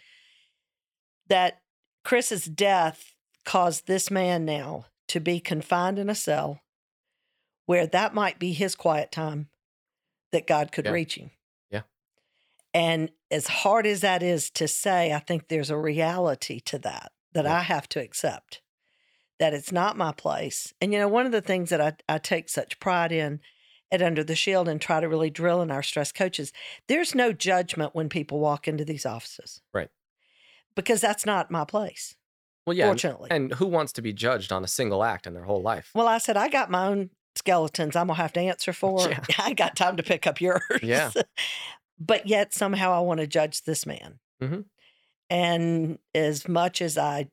[1.28, 1.60] that
[2.04, 6.60] Chris's death caused this man now to be confined in a cell
[7.66, 9.48] where that might be his quiet time
[10.32, 10.90] that God could Yeah.
[10.90, 11.30] reach him.
[11.70, 11.82] Yeah.
[12.74, 17.12] And as hard as that is to say, I think there's a reality to that
[17.32, 17.58] that Yeah.
[17.58, 18.60] I have to accept
[19.38, 20.74] that it's not my place.
[20.80, 23.40] And, you know, one of the things that I, I take such pride in
[23.94, 26.52] at Under the Shield and try to really drill in our stress coaches,
[26.88, 29.62] there's no judgment when people walk into these offices.
[29.72, 29.88] Right.
[30.74, 32.16] Because that's not my place,
[32.66, 32.84] Well, yeah.
[32.84, 33.28] and- fortunately.
[33.30, 35.90] And who wants to be judged on a single act in their whole life?
[35.94, 39.08] well, I said, I got my own skeletons I'm going to have to answer for.
[39.08, 39.20] Yeah.
[39.38, 40.62] I got time to pick up yours.
[40.82, 41.10] Yeah.
[41.98, 44.18] but yet somehow I want to judge this man.
[44.42, 44.64] Mhm.
[45.30, 47.28] And as much as I,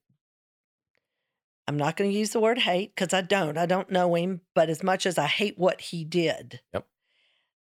[1.67, 3.57] I'm not going to use the word hate because I don't.
[3.57, 4.41] I don't know him.
[4.55, 6.85] But as much as I hate what he did, Yep.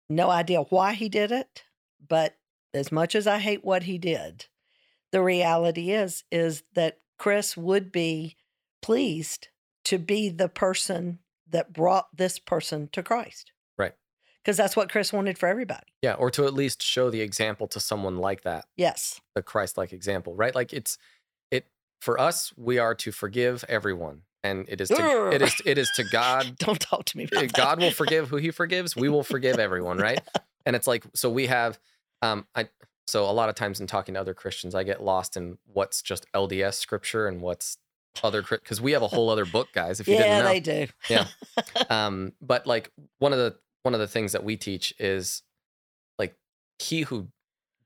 [0.09, 1.63] no idea why he did it.
[2.05, 2.37] But
[2.73, 4.45] as much as I hate what he did,
[5.11, 8.37] the reality is is that Chris would be
[8.81, 9.49] pleased
[9.85, 13.51] to be the person that brought this person to Christ.
[13.77, 13.93] Right.
[14.43, 15.85] Because that's what Chris wanted for everybody.
[16.01, 19.19] Yeah, or to at least show the example to someone like that, Yes.
[19.35, 20.55] the Christ-like example, right?
[20.55, 21.20] Like it's it
[22.01, 25.89] for us, we are to forgive everyone, and it is to it is it is
[25.95, 26.55] to God.
[26.59, 27.53] Don't talk to me about that.
[27.53, 28.95] God will forgive who He forgives.
[28.95, 30.19] We will forgive everyone, right?
[30.63, 31.79] And it's like so we have,
[32.21, 32.69] um, I
[33.07, 36.03] so a lot of times in talking to other Christians, I get lost in what's
[36.03, 37.79] just LDS scripture and what's
[38.23, 39.99] other because we have a whole other book, guys.
[39.99, 40.87] If you yeah, didn't know, they do.
[41.09, 41.25] Yeah.
[41.89, 45.41] um but like one of the one of the things that we teach is
[46.19, 46.35] like
[46.77, 47.29] he who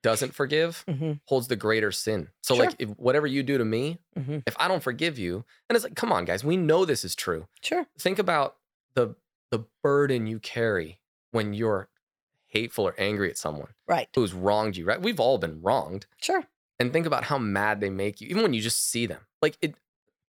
[0.10, 2.66] doesn't forgive hmm holds the greater sin so Sure.
[2.66, 5.84] like if whatever you do to me hmm if i don't forgive you and it's
[5.84, 7.86] like come on guys we know this is true Sure.
[8.00, 8.58] think about
[8.94, 9.16] the
[9.52, 11.00] the burden you carry
[11.32, 11.90] when you're
[12.48, 14.08] hateful or angry at someone Right.
[14.16, 16.44] who's wronged you right we've all been wronged Sure.
[16.80, 19.58] and think about how mad they make you even when you just see them like
[19.62, 19.76] it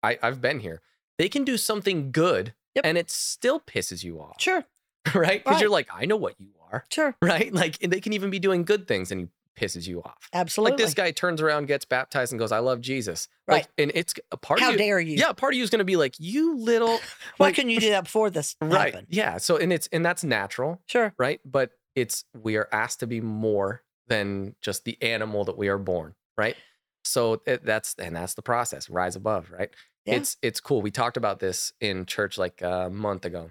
[0.02, 0.80] I, i've been here
[1.18, 2.84] they can do something good Yep.
[2.84, 4.64] and it still pisses you off Sure.
[5.14, 5.42] right?
[5.44, 7.14] Because you're like, I know what you are, Sure.
[7.22, 7.52] right?
[7.54, 10.28] Like and they can even be doing good things and he pisses you off.
[10.32, 10.72] Absolutely.
[10.72, 13.68] Like this guy turns around, gets baptized, and goes, "I love Jesus." Like, Right.
[13.78, 14.78] and it's a part How of you.
[14.78, 15.16] dare you?
[15.16, 16.98] Yeah, part of you is going to be like, "You little."
[17.38, 18.92] Why like- couldn't you do that before this Right.
[18.92, 19.06] happened?
[19.10, 19.38] Yeah.
[19.38, 21.14] So and it's and that's natural, Sure.
[21.18, 21.40] right?
[21.44, 25.78] But it's we are asked to be more than just the animal that we are
[25.78, 26.56] born, right?
[27.04, 28.90] So it, that's and that's the process.
[28.90, 29.70] Rise above, right?
[30.04, 30.16] Yeah.
[30.16, 30.82] It's it's cool.
[30.82, 33.50] We talked about this in church like a month ago,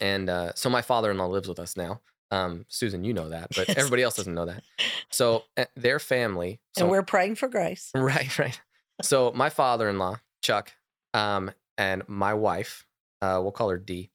[0.00, 2.00] and uh, so my father-in-law lives with us now.
[2.30, 4.62] Um, Susan, you know that, but everybody else doesn't know that.
[5.10, 7.90] So uh, their family, so and we're praying for grace.
[7.94, 8.60] Right, right.
[9.02, 10.72] So my father-in-law, Chuck,
[11.14, 12.86] um, and my wife,
[13.22, 14.10] uh, we'll call her Dee,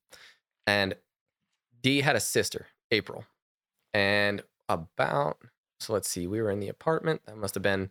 [0.68, 0.96] and
[1.82, 3.26] Dee had a sister, April,
[3.94, 5.38] and about
[5.82, 7.22] so let's see, we were in the apartment.
[7.26, 7.90] That must have been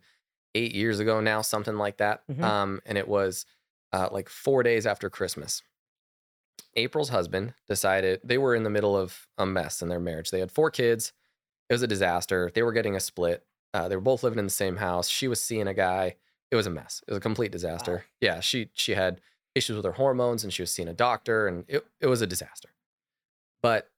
[0.55, 2.25] eight years ago now, something like that.
[2.27, 2.41] Mhm.
[2.41, 3.45] Um, and it was
[3.93, 5.61] uh, like four days after Christmas.
[6.75, 10.31] April's husband decided they were in the middle of a mess in their marriage.
[10.31, 11.13] They had four kids.
[11.69, 12.51] It was a disaster.
[12.53, 13.45] They were getting a split.
[13.73, 15.07] Uh, they were both living in the same house.
[15.07, 16.15] She was seeing a guy
[16.51, 17.01] it was a mess.
[17.07, 18.05] It was a complete disaster.
[18.19, 19.21] Yeah, she she had
[19.55, 22.27] issues with her hormones and she was seeing a doctor and it, it was a
[22.27, 22.69] disaster.
[23.63, 23.89] But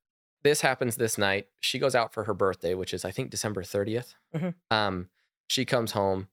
[0.43, 1.47] this happens this night.
[1.59, 4.13] She goes out for her birthday, which is I think December 30th.
[4.35, 4.53] Mhm.
[4.69, 5.09] Um,
[5.47, 6.27] she comes home,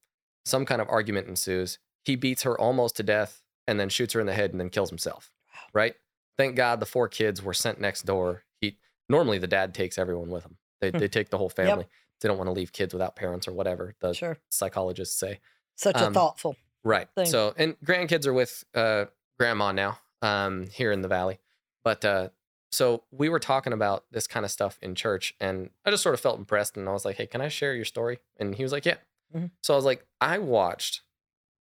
[0.44, 1.78] some kind of argument ensues.
[2.04, 4.70] He beats her almost to death and then shoots her in the head and then
[4.70, 5.32] kills himself.
[5.54, 5.60] Wow.
[5.72, 5.94] Right?
[6.40, 8.44] Thank God the four kids were sent next door.
[8.60, 10.56] He normally the dad takes everyone with him.
[10.80, 10.98] They Hmm.
[10.98, 11.86] they take the whole family.
[12.20, 14.38] They don't want to leave kids without parents or whatever the Sure.
[14.50, 15.40] psychologists say.
[15.76, 16.56] Such a Um, thoughtful.
[16.82, 17.08] Right.
[17.14, 17.26] thing.
[17.26, 19.06] So, and grandkids are with uh,
[19.38, 21.38] grandma now um, here in the valley.
[21.84, 22.28] But uh,
[22.70, 26.14] so we were talking about this kind of stuff in church, and I just sort
[26.14, 26.76] of felt impressed.
[26.76, 28.18] And I was like, hey, can I share your story?
[28.38, 28.98] And he was like, yeah.
[29.34, 29.50] Mhm.
[29.62, 31.02] So I was like, I watched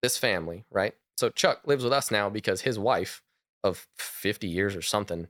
[0.01, 0.95] this family, right?
[1.17, 3.21] So Chuck lives with us now because his wife
[3.63, 5.27] of 50 years or something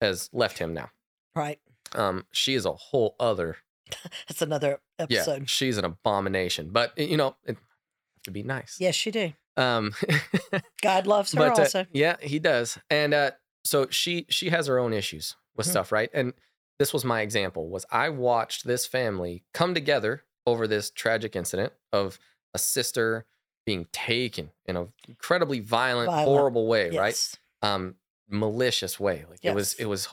[0.00, 0.90] has left him now.
[1.34, 1.58] Right.
[1.94, 3.56] Um, she is a whole other
[4.28, 5.38] That's another episode.
[5.40, 6.70] yeah, she's an abomination.
[6.70, 8.76] But you know, it have to be nice.
[8.78, 9.32] Yes, she do.
[9.56, 9.92] Um,
[10.82, 11.86] God loves her but uh, also.
[11.92, 12.78] yeah, he does.
[12.88, 13.32] And uh,
[13.64, 15.70] so she she has her own issues with Mhm.
[15.70, 16.08] stuff, right?
[16.14, 16.34] And
[16.78, 17.68] this was my example.
[17.68, 22.18] Was I watched this family come together over this tragic incident of
[22.54, 23.26] a sister
[23.66, 27.36] being taken in an incredibly violent, Violent, horrible way, right?
[27.62, 27.70] Yes.
[27.70, 27.96] Um,
[28.28, 29.24] malicious way.
[29.28, 30.08] Like it was it was.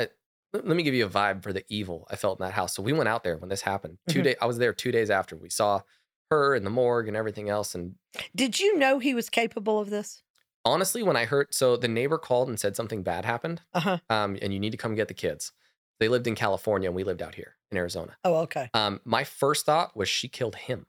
[0.00, 0.06] uh,
[0.52, 2.74] let me give you a vibe for the evil I felt in that house.
[2.74, 3.98] So we went out there when this happened.
[4.08, 4.24] 2 Mhm.
[4.24, 5.36] day, I was there two days after.
[5.36, 5.82] We saw
[6.30, 7.96] her in the morgue and everything else, and
[8.34, 10.22] Did you know he was capable of this?
[10.64, 13.98] honestly, when I heard, so the neighbor called and said something bad happened, Uh huh.
[14.10, 15.52] um, and you need to come get the kids.
[15.98, 18.16] They lived in California, and we lived out here in Arizona.
[18.24, 18.70] Oh, okay.
[18.74, 20.86] Um, my first thought was she killed him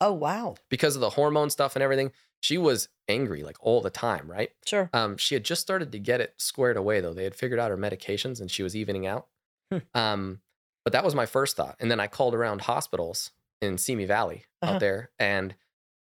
[0.00, 0.54] Oh, wow.
[0.70, 2.12] because of the hormone stuff and everything.
[2.40, 4.50] She was angry like all the time, right?
[4.66, 4.90] Sure.
[4.92, 7.12] Um, she had just started to get it squared away though.
[7.14, 9.26] They had figured out her medications, and she was evening out.
[9.72, 9.78] Hmm.
[9.94, 10.40] Um,
[10.84, 14.46] but that was my first thought, and then I called around hospitals in Simi Valley
[14.62, 14.74] Uh-huh.
[14.74, 15.54] out there, and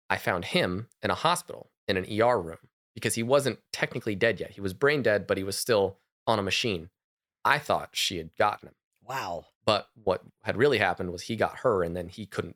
[0.10, 2.60] I found him in a hospital in an ER room
[2.93, 4.52] because he wasn't technically dead yet.
[4.52, 6.89] He was brain dead, but he was still on a machine.
[7.43, 8.76] I thought she had gotten him.
[9.04, 9.45] Wow.
[9.65, 12.56] But what had really happened was he got her and then he couldn't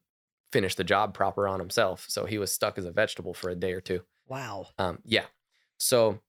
[0.51, 2.05] finish the job proper on himself.
[2.09, 4.03] So he was stuck as a vegetable for a day or two.
[4.27, 4.67] Wow.
[4.77, 5.25] Um, yeah.
[5.77, 6.19] So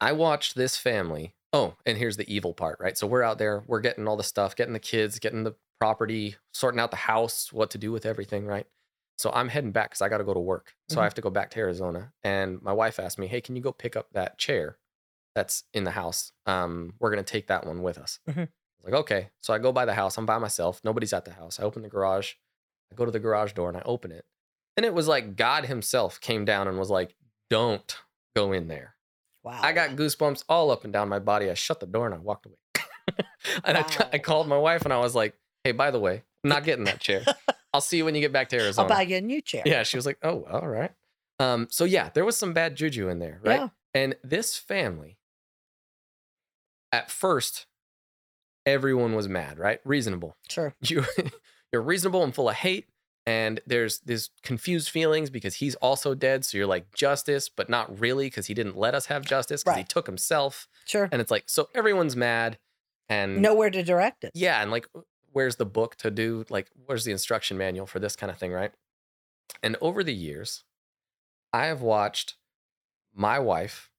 [0.00, 1.34] I watched this family.
[1.52, 2.98] Oh, and here's the evil part, right?
[2.98, 6.36] So we're out there, we're getting all the stuff, getting the kids, getting the property,
[6.52, 8.66] sorting out the house, what to do with everything, right?
[9.18, 10.74] So I'm heading back because I got to go to work.
[10.90, 11.00] So Mhm.
[11.00, 12.12] I have to go back to Arizona.
[12.22, 14.78] And my wife asked me, Hey, can you go pick up that chair
[15.34, 16.32] that's in the house?
[16.44, 18.18] Um, we're going to take that one with us.
[18.28, 18.36] Mhm.
[18.48, 18.50] I
[18.82, 19.30] was like, Okay.
[19.40, 20.18] So I go by the house.
[20.18, 20.82] I'm by myself.
[20.84, 21.58] Nobody's at the house.
[21.58, 22.34] I open the garage.
[22.92, 24.24] I go to the garage door and I open it.
[24.76, 27.14] And it was like God Himself came down and was like,
[27.50, 27.96] Don't
[28.34, 28.94] go in there.
[29.42, 29.60] Wow.
[29.62, 31.50] I got goosebumps all up and down my body.
[31.50, 32.56] I shut the door and I walked away.
[33.64, 34.08] and I, Wow.
[34.12, 36.84] I called my wife and I was like, Hey, by the way, I'm not getting
[36.84, 37.24] that chair.
[37.72, 38.88] I'll see you when you get back to Arizona.
[38.88, 39.62] I'll buy you a new chair.
[39.66, 40.92] Yeah, she was like, "Oh, all right."
[41.38, 43.60] Um, so yeah, there was some bad juju in there, right?
[43.60, 43.68] Yeah.
[43.92, 45.18] And this family,
[46.90, 47.66] at first,
[48.64, 49.80] everyone was mad, right?
[49.84, 50.36] Reasonable.
[50.48, 50.74] Sure.
[50.80, 51.04] You,
[51.72, 52.88] you're reasonable and full of hate,
[53.26, 56.44] and there's this confused feelings because he's also dead.
[56.44, 59.78] So you're like justice, but not really because he didn't let us have justice because
[59.78, 60.68] he took himself.
[60.84, 61.08] Sure.
[61.10, 62.58] And it's like, so everyone's mad,
[63.08, 64.32] and Nowhere to direct it.
[64.34, 64.86] yeah, and like,
[65.32, 66.44] where's the book to do?
[66.48, 68.72] Like, where's the instruction manual for this kind of thing, right?
[69.62, 70.64] And over the years,
[71.52, 72.36] I have watched
[73.14, 73.90] my wife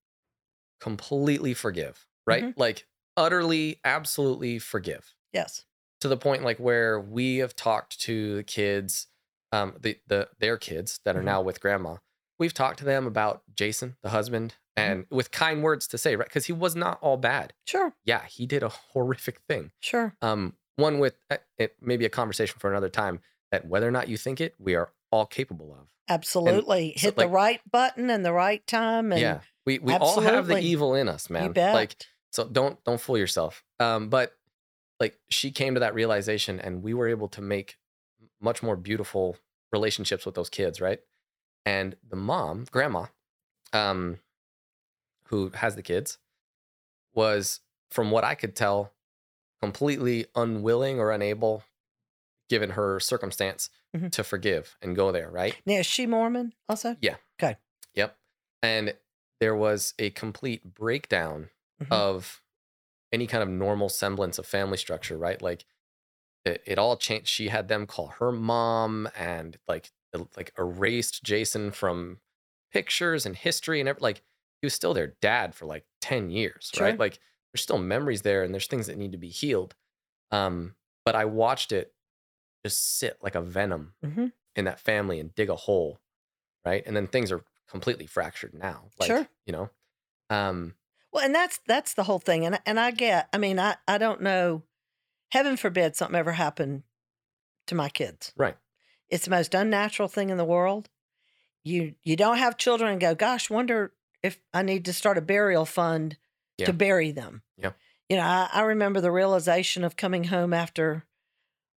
[0.79, 2.43] completely forgive, right?
[2.43, 2.59] Mm-hmm.
[2.59, 5.65] Like, utterly, absolutely forgive Yes.
[6.01, 9.07] To the point like where we have talked to the kids,
[9.51, 11.25] um, the the their kids that are Mhm.
[11.25, 11.97] now with grandma.
[12.39, 16.27] We've talked to them about Jason, the husband, and with kind words to say, right?
[16.27, 17.53] Because he was not all bad.
[17.65, 17.93] Sure.
[18.05, 20.15] Yeah, he did a horrific thing Sure.
[20.21, 24.07] um, one with uh, it maybe a conversation for another time that whether or not
[24.07, 26.93] you think it we are all capable of Absolutely.
[26.97, 29.11] so, Hit the like- right button and the right time.
[29.11, 31.73] And yeah we, we all have the evil in us man you bet.
[31.73, 31.95] like
[32.31, 34.36] so don't don't fool yourself um but
[34.99, 37.77] like she came to that realization and we were able to make
[38.41, 39.37] much more beautiful
[39.71, 40.99] relationships with those kids right
[41.65, 43.05] and the mom grandma
[43.73, 44.19] um
[45.25, 46.17] who has the kids
[47.13, 47.59] was
[47.91, 48.93] from what i could tell
[49.61, 51.63] completely unwilling or unable
[52.49, 54.11] given her circumstance Mhm.
[54.11, 56.95] to forgive and go there right now, is she Mormon also?
[57.01, 57.15] Yeah.
[57.41, 57.57] Okay.
[57.93, 58.17] Yep.
[58.61, 58.95] And
[59.39, 61.49] there was a complete breakdown
[61.81, 61.91] Mhm.
[61.91, 62.41] of
[63.17, 65.41] any kind of normal semblance of family structure, right?
[65.41, 65.65] Like
[66.45, 67.27] it, it all changed.
[67.27, 69.91] She had them call her mom and like
[70.35, 72.21] like erased Jason from
[72.71, 74.17] pictures and history and every, like
[74.61, 76.87] he was still their dad for like 10 years, Sure.
[76.87, 76.99] right?
[76.99, 77.19] Like
[77.53, 79.75] there's still memories there and there's things that need to be healed.
[80.31, 80.75] Um,
[81.05, 81.93] but I watched it
[82.65, 84.33] just sit like a venom Mhm.
[84.55, 85.99] in that family and dig a hole
[86.65, 86.83] right?
[86.85, 88.89] And then things are completely fractured now.
[88.99, 89.27] Like, Sure.
[89.45, 89.69] You know,
[90.29, 90.75] um,
[91.17, 92.45] Well, and that's that's the whole thing.
[92.45, 93.27] And and I get.
[93.33, 94.61] I mean, I I don't know.
[95.31, 96.83] Heaven forbid something ever happened
[97.67, 98.31] to my kids.
[98.37, 98.55] right.
[99.09, 100.89] It's the most unnatural thing in the world.
[101.63, 105.21] You you don't have children and go, gosh, wonder if I need to start a
[105.21, 106.17] burial fund
[106.57, 106.67] Yeah.
[106.67, 107.41] to bury them.
[107.57, 107.71] Yeah.
[108.09, 111.05] You know, I, I remember the realization of coming home after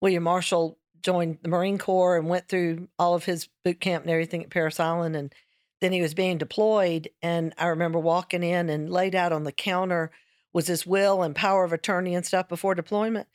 [0.03, 4.11] William Marshall joined the Marine Corps and went through all of his boot camp and
[4.13, 5.35] everything at Parris Island and
[5.81, 9.53] then he was being deployed and I remember walking in and laid out on the
[9.53, 10.11] counter
[10.53, 13.29] was his will and power of attorney and stuff before deployment.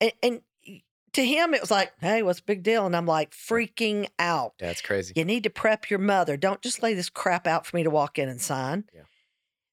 [0.00, 0.40] And, and
[1.12, 2.86] to him it was like, hey, what's the big deal?
[2.86, 4.54] And I'm like freaking out.
[4.58, 5.14] That's crazy.
[5.16, 6.36] You need to prep your mother.
[6.36, 8.84] Don't just lay this crap out for me to walk in and sign.
[8.94, 9.02] Yeah.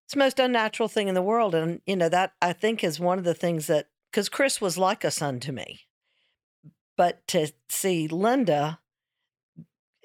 [0.05, 1.55] It's the most unnatural thing in the world.
[1.55, 4.77] And, you know, that I think is one of the things that, because Chris was
[4.77, 5.81] like a son to me.
[6.95, 8.79] But to see Linda,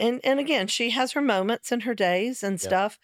[0.01, 2.67] and, and again, she has her moments and her days and Yeah.
[2.69, 2.99] stuff.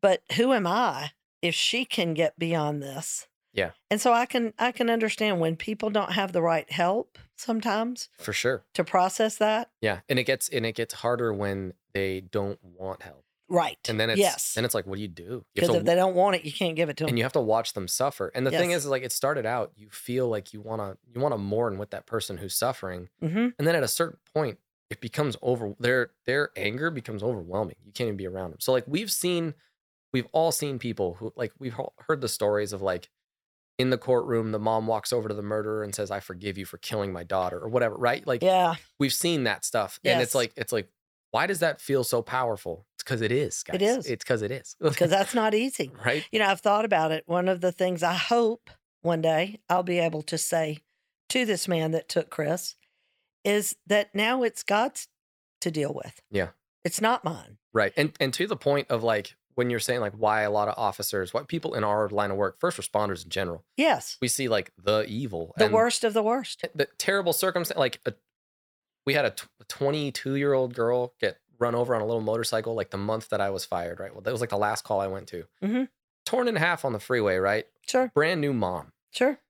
[0.00, 3.26] But who am I if she can get beyond this?
[3.52, 3.72] Yeah.
[3.90, 8.08] And so I can I can understand when people don't have the right help sometimes
[8.18, 8.64] For sure.
[8.74, 9.70] to process that.
[9.80, 13.78] Yeah, and it gets and it gets harder when they don't want help, Right.
[13.88, 14.52] and then it's yes.
[14.54, 15.44] then it's like, what do you do?
[15.54, 17.08] Because if they don't want it, you can't give it to them.
[17.08, 18.30] and you have to watch them suffer.
[18.34, 18.84] And the thing Yes.
[18.84, 22.06] is, like, it started out, you feel like you wanna you wanna mourn with that
[22.06, 24.58] person who's suffering, hmm and then at a certain point,
[24.90, 25.74] it becomes over.
[25.78, 27.76] Their their anger becomes overwhelming.
[27.84, 28.60] You can't even be around them.
[28.60, 29.54] So like we've seen,
[30.12, 31.74] we've all seen people who like we've
[32.06, 33.08] heard the stories of like
[33.78, 36.64] in the courtroom, the mom walks over to the murderer and says, "I forgive you
[36.64, 37.94] for killing my daughter," or whatever.
[37.96, 38.26] Right?
[38.26, 38.74] Like Yeah.
[38.98, 40.88] we've seen that stuff, and it's like it's like
[41.30, 42.86] why does that feel so powerful?
[42.94, 43.62] It's because it is.
[43.62, 43.74] Guys.
[43.76, 44.06] It is.
[44.06, 44.74] It's because it is.
[44.80, 45.92] Because that's not easy.
[46.04, 46.24] right.
[46.32, 47.24] You know, I've thought about it.
[47.26, 48.70] One of the things I hope
[49.02, 50.78] one day I'll be able to say
[51.28, 52.74] to this man that took Chris
[53.44, 55.08] is that now it's God's
[55.60, 56.20] to deal with.
[56.30, 56.48] Yeah.
[56.84, 57.58] It's not mine.
[57.72, 57.92] Right.
[57.96, 60.74] And and to the point of like when you're saying like why a lot of
[60.78, 64.16] officers, what people in our line of work, first responders in general, Yes.
[64.22, 66.64] we see like the evil, The worst of the worst.
[66.74, 67.76] the terrible circumstance.
[67.78, 68.14] Like a,
[69.04, 69.34] we had a
[69.68, 73.40] 22 year old girl get run over on a little motorcycle like the month that
[73.40, 73.98] I was fired.
[73.98, 74.12] Right.
[74.12, 75.44] Well, that was like the last call I went to.
[75.62, 75.88] Mhm.
[76.24, 77.36] Torn in half on the freeway.
[77.38, 77.66] Right.
[77.88, 78.12] Sure.
[78.14, 78.92] Brand new mom.
[79.10, 79.40] Sure.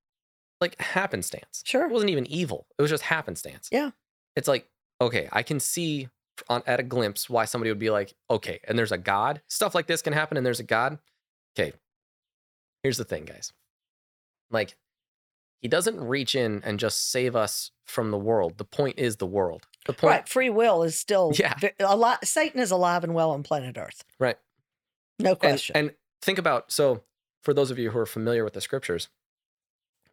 [0.60, 1.62] Like happenstance.
[1.64, 1.84] Sure.
[1.86, 2.66] It wasn't even evil.
[2.78, 3.68] It was just happenstance.
[3.70, 3.90] Yeah.
[4.36, 4.68] It's like,
[5.00, 6.08] okay, I can see
[6.48, 9.40] on at a glimpse why somebody would be like, okay, and there's a God.
[9.48, 10.98] Stuff like this can happen and there's a God.
[11.58, 11.72] Okay.
[12.82, 13.52] Here's the thing, guys.
[14.50, 14.76] Like,
[15.60, 18.58] he doesn't reach in and just save us from the world.
[18.58, 19.66] The point is the world.
[19.86, 20.28] The point Right.
[20.28, 21.54] Free will is still Yeah.
[21.80, 22.24] a lot.
[22.26, 24.04] Satan is alive and well on planet Earth.
[24.20, 24.38] Right.
[25.18, 25.76] No and, question.
[25.76, 27.02] and think about so
[27.42, 29.08] for those of you who are familiar with the scriptures,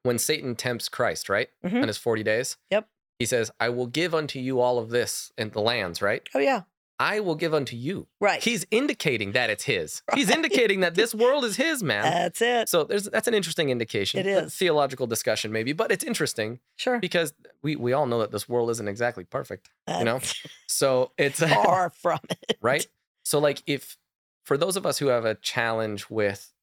[0.05, 1.49] when Satan tempts Christ, right?
[1.65, 1.81] Mhm.
[1.81, 2.57] In his 40 days.
[2.71, 2.87] Yep.
[3.19, 6.21] He says, I will give unto you all of this in the lands, right?
[6.35, 6.61] oh, yeah.
[6.97, 8.07] I will give unto you.
[8.21, 8.41] Right.
[8.41, 10.01] He's indicating that it's his.
[10.13, 12.03] He's indicating that this world is his, man.
[12.03, 12.69] That's it.
[12.69, 14.25] so there's that's an interesting indication.
[14.25, 16.99] It A theological discussion maybe, but it's interesting Sure.
[16.99, 20.21] because we we all know that this world isn't exactly perfect, you know.
[20.67, 22.57] So it's far from it.
[22.61, 22.87] right.
[23.25, 23.97] So like if
[24.45, 26.53] for those of us who have a challenge with,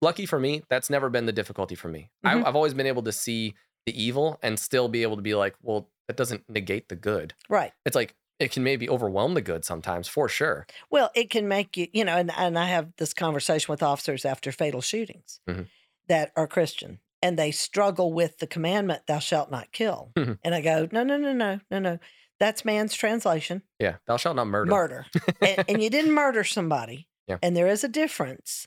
[0.00, 2.10] lucky for me, that's never been the difficulty for me.
[2.24, 2.44] Mhm.
[2.44, 3.54] I, I've always been able to see
[3.86, 7.34] the evil and still be able to be like, well, that doesn't negate the good.
[7.48, 7.72] Right.
[7.84, 10.66] It's like it can maybe overwhelm the good sometimes, for sure.
[10.90, 14.24] Well, it can make you, you know, and, and I have this conversation with officers
[14.24, 15.68] after fatal shootings Mhm.
[16.08, 20.10] that are Christian and they struggle with the commandment, thou shalt not kill.
[20.16, 20.38] Mhm.
[20.42, 21.98] And I go, no, no, no, no, no, no.
[22.40, 24.70] That's man's translation, Yeah, thou shalt not murder.
[24.70, 25.06] murder.
[25.40, 27.08] and, and you didn't murder somebody.
[27.26, 27.38] Yeah.
[27.42, 28.66] And there is a difference.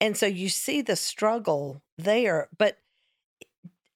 [0.00, 2.48] And so you see the struggle there.
[2.56, 2.78] But,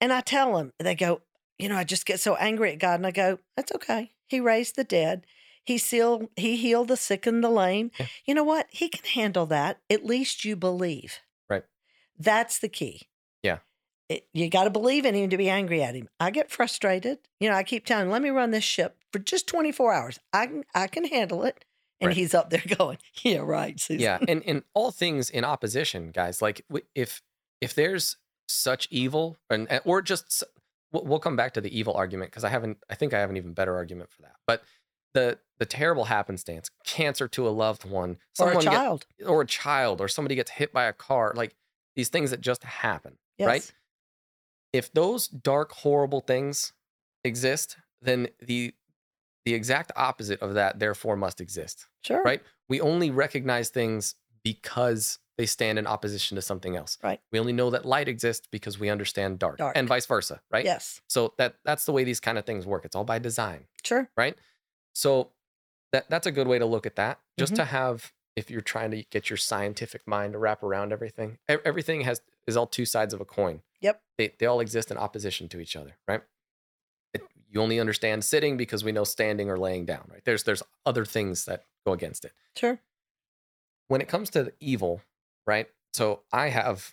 [0.00, 1.22] and I tell them, they go,
[1.58, 2.94] you know, I just get so angry at God.
[2.96, 4.12] And I go, that's okay.
[4.26, 5.26] He raised the dead.
[5.64, 7.90] He sealed, he healed the sick and the lame.
[7.98, 8.06] Yeah.
[8.26, 8.66] You know what?
[8.70, 9.80] He can handle that.
[9.88, 11.20] At least you believe.
[11.48, 11.64] Right.
[12.18, 13.02] That's the key.
[13.42, 13.58] Yeah.
[14.10, 16.08] It, you got to believe in him to be angry at him.
[16.20, 17.18] I get frustrated.
[17.40, 20.20] You know, I keep telling him, let me run this ship for just 24 hours.
[20.34, 21.64] I can, I can handle it.
[22.04, 22.16] And Right.
[22.16, 23.78] he's up there going, yeah, right.
[23.80, 24.00] Susan.
[24.00, 27.22] yeah and in all things in opposition guys like if
[27.60, 28.16] if there's
[28.48, 30.44] such evil and and- or just
[30.92, 33.36] we'll, come back to the evil argument because i haven't i think i have an
[33.36, 34.62] even better argument for that but
[35.14, 39.06] the the terrible happenstance cancer to a loved one Or a someone get- child.
[39.26, 41.54] or a child or somebody gets hit by a car like
[41.96, 43.46] these things that just happen Yes.
[43.48, 43.72] right
[44.72, 46.72] if those dark horrible things
[47.24, 48.74] exist then the
[49.44, 52.22] the exact opposite of that therefore must exist Sure.
[52.22, 52.42] right?
[52.68, 56.96] We only recognize things because they stand in opposition to something else.
[57.02, 57.20] Right.
[57.32, 59.76] We only know that light exists because we understand dark, Dark.
[59.76, 60.64] and vice versa, right?
[60.64, 61.00] Yes.
[61.08, 62.84] So that that's the way these kind of things work.
[62.84, 64.08] It's all by design, Sure.
[64.16, 64.36] right?
[64.94, 65.32] So
[65.92, 67.18] that that's a good way to look at that.
[67.38, 67.56] Just Mhm.
[67.56, 72.02] to have, if you're trying to get your scientific mind to wrap around everything, everything
[72.02, 73.62] has is all two sides of a coin.
[73.80, 74.02] Yep.
[74.18, 76.22] They they all exist in opposition to each other, right?
[77.54, 80.24] You only understand sitting because we know standing or laying down, right?
[80.24, 82.32] There's there's other things that go against it.
[82.56, 82.80] Sure.
[83.88, 85.02] When it comes to evil,
[85.46, 85.68] right?
[85.92, 86.92] So I have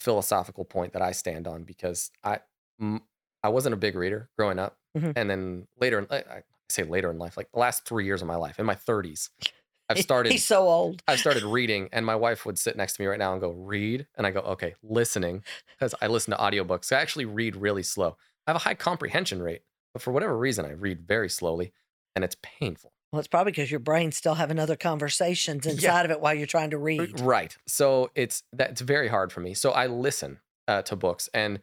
[0.00, 2.40] a philosophical point that I stand on because I
[2.80, 3.06] m-
[3.42, 5.16] I wasn't a big reader growing up, Mhm.
[5.16, 8.22] and then later in I I say later in life, like the last three years
[8.22, 9.30] of my life, in my 30s,
[9.88, 11.02] I've started He's so old.
[11.08, 13.50] I started reading, and my wife would sit next to me right now and go,
[13.52, 14.08] read.
[14.16, 16.92] And I go, okay, listening, because I listen to audiobooks.
[16.92, 18.16] I actually read really slow.
[18.46, 19.62] I have a high comprehension rate,
[19.96, 21.72] but for whatever reason, I read very slowly,
[22.14, 22.92] and it's painful.
[23.12, 25.72] Well, it's probably because your brain's still having other conversations Yeah.
[25.72, 27.18] inside of it while you're trying to read.
[27.20, 27.56] Right.
[27.66, 29.54] So it's that's very hard for me.
[29.54, 31.60] So I listen uh, to books, and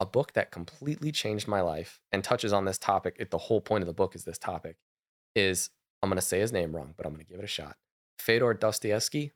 [0.00, 3.16] a book that completely changed my life and touches on this topic.
[3.20, 4.78] It, the whole point of the book is this topic.
[5.36, 5.70] Is
[6.02, 7.76] I'm going to say his name wrong, but I'm going to give it a shot.
[8.18, 9.30] Fyodor Dostoevsky.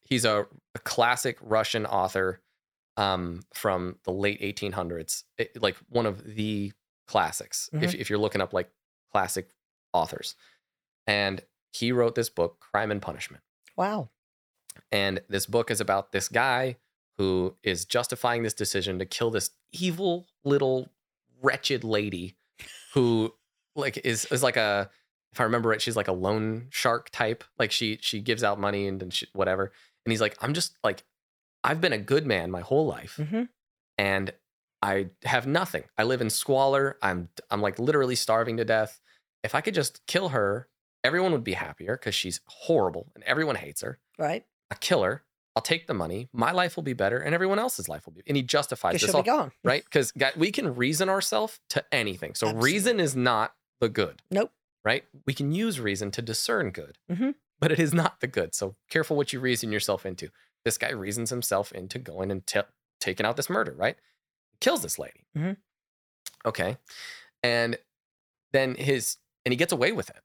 [0.00, 2.40] He's a, a classic Russian author
[2.96, 6.72] um, from the late 1800s, It- like one of the
[7.08, 7.68] classics.
[7.72, 8.70] If, if you're looking up like
[9.10, 9.48] classic
[9.92, 10.36] authors,
[11.06, 11.40] and
[11.72, 13.42] he wrote this book, Crime and Punishment.
[13.76, 14.10] Wow.
[14.92, 16.76] And this book is about this guy
[17.16, 20.88] who is justifying this decision to kill this evil little
[21.42, 22.36] wretched lady
[22.94, 23.34] who
[23.74, 24.90] like is is like a
[25.32, 27.44] if I remember right, she's like a loan shark type.
[27.58, 29.72] Like she she gives out money and, then she, whatever.
[30.04, 31.04] And he's like, I'm just like,
[31.64, 33.44] I've been a good man my whole life, hmm
[33.98, 34.32] and
[34.82, 35.84] I have nothing.
[35.96, 36.96] I live in squalor.
[37.02, 39.00] I'm I'm like literally starving to death.
[39.42, 40.68] If I could just kill her,
[41.04, 43.98] everyone would be happier because she's horrible and everyone hates her.
[44.18, 44.44] Right.
[44.70, 45.24] I kill her.
[45.56, 46.28] I'll take the money.
[46.32, 48.22] My life will be better, and everyone else's life will be.
[48.28, 49.50] And he justifies this all, be gone.
[49.64, 49.82] right?
[49.82, 52.34] Because we can reason ourselves to anything.
[52.36, 52.72] So Absolutely.
[52.72, 54.22] reason is not the good.
[54.30, 54.52] Nope.
[54.84, 55.04] Right?
[55.26, 57.34] We can use reason to discern good, Mhm.
[57.58, 58.54] but it is not the good.
[58.54, 60.28] So careful what you reason yourself into.
[60.64, 62.60] This guy reasons himself into going and t-
[63.00, 63.72] taking out this murder.
[63.72, 63.96] Right?
[64.60, 65.24] Kills this lady.
[65.36, 65.56] Mhm.
[66.46, 66.76] Okay,
[67.42, 67.78] and
[68.52, 70.20] then his and he gets away with it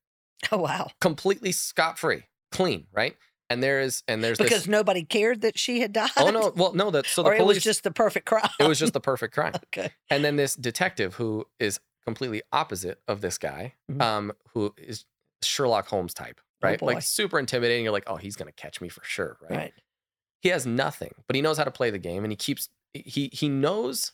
[0.51, 0.89] Oh, wow.
[1.01, 2.87] completely scot free, clean.
[2.91, 3.15] Right?
[3.49, 4.67] And there is and there's Because this.
[4.67, 6.11] nobody cared that she had died.
[6.17, 6.51] Oh no!
[6.55, 6.89] Well, no.
[6.91, 7.55] That so the or it police.
[7.57, 8.49] was just the perfect crime.
[8.59, 9.53] it was just the perfect crime.
[9.65, 9.91] okay.
[10.09, 14.01] And then this detective who is completely opposite of this guy, Mhm.
[14.01, 15.05] um, who is
[15.41, 16.79] Sherlock Holmes type, Oh, right?
[16.79, 16.93] boy.
[16.95, 17.83] like super intimidating.
[17.83, 19.57] You're like, oh, he's gonna catch me for sure, right?
[19.57, 19.73] Right.
[20.41, 23.29] He has nothing, but he knows how to play the game, and he keeps he
[23.33, 24.13] he knows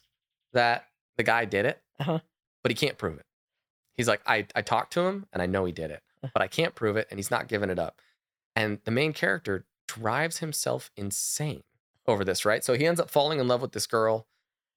[0.54, 0.86] that
[1.18, 2.20] the guy did it, Uh-huh.
[2.64, 3.26] but he can't prove it.
[3.98, 6.28] He's like, I I talked to him, and I know he did it, Uh.
[6.34, 8.02] but I can't prove it, and he's not giving it up.
[8.56, 11.64] And the main character drives himself insane
[12.08, 12.64] over this, right?
[12.64, 14.28] So he ends up falling in love with this girl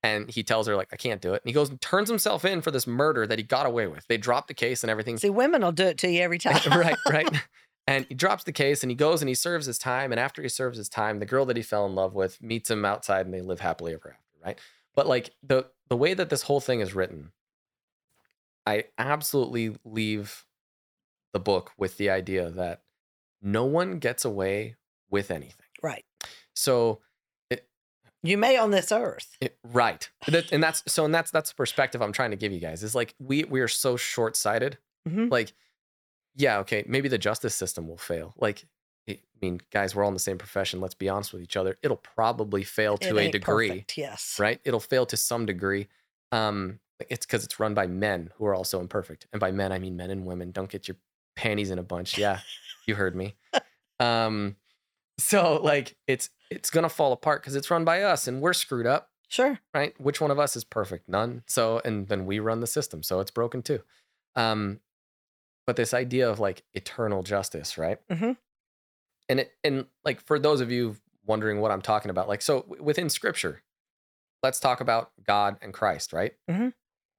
[0.03, 1.43] and he tells her like I can't do it.
[1.43, 4.07] And he goes and turns himself in for this murder that he got away with.
[4.09, 5.17] They dropped the case and everything.
[5.19, 6.61] See, women will do it to you every time.
[6.79, 7.29] right, right.
[7.87, 10.13] And he drops the case and he goes and he serves his time.
[10.13, 12.71] And after he serves his time, the girl that he fell in love with meets
[12.71, 14.59] him outside and they live happily ever after, right?
[14.95, 17.33] But like the the way that this whole thing is written,
[18.67, 20.45] I absolutely leave
[21.33, 22.83] the book with the idea that
[23.41, 24.77] no one gets away
[25.11, 25.67] with anything.
[25.83, 26.05] Right.
[26.55, 27.01] So
[28.25, 29.37] You may on this earth.
[29.41, 30.09] it, right.
[30.53, 32.83] And that's so and that's that's the perspective I'm trying to give you guys.
[32.85, 34.79] Is like we we are so short-sighted.
[35.09, 35.31] Mhm.
[35.31, 35.55] Like
[36.37, 38.33] yeah, okay, maybe the justice system will fail.
[38.39, 38.65] Like
[39.43, 40.81] I mean, guys, we're all in the same profession.
[40.81, 41.77] Let's be honest with each other.
[41.83, 44.37] It'll probably fail to a degree, perfect, Yes.
[44.39, 44.61] right?
[44.65, 45.89] It'll fail to some degree.
[46.31, 46.79] Um,
[47.11, 49.97] it's because it's run by men who are also imperfect, and by men I mean
[49.97, 50.53] men and women.
[50.53, 50.97] Don't get your
[51.35, 52.17] panties in a bunch.
[52.17, 52.39] Yeah,
[52.87, 53.35] you heard me.
[53.99, 54.57] Um,
[55.19, 58.87] so like it's it's gonna fall apart because it's run by us, and we're screwed
[58.87, 59.59] up Sure.
[59.75, 59.99] right?
[60.01, 61.09] Which one of us is perfect?
[61.09, 61.43] None.
[61.49, 63.81] So, and then we run the system, so it's broken too.
[64.37, 64.79] Um,
[65.67, 67.99] but this idea of like eternal justice, right?
[68.09, 68.37] Mhm.
[69.29, 72.67] And it, and like for those of you wondering what I'm talking about, like so
[72.81, 73.63] within Scripture,
[74.43, 76.33] let's talk about God and Christ, right?
[76.51, 76.73] Mhm.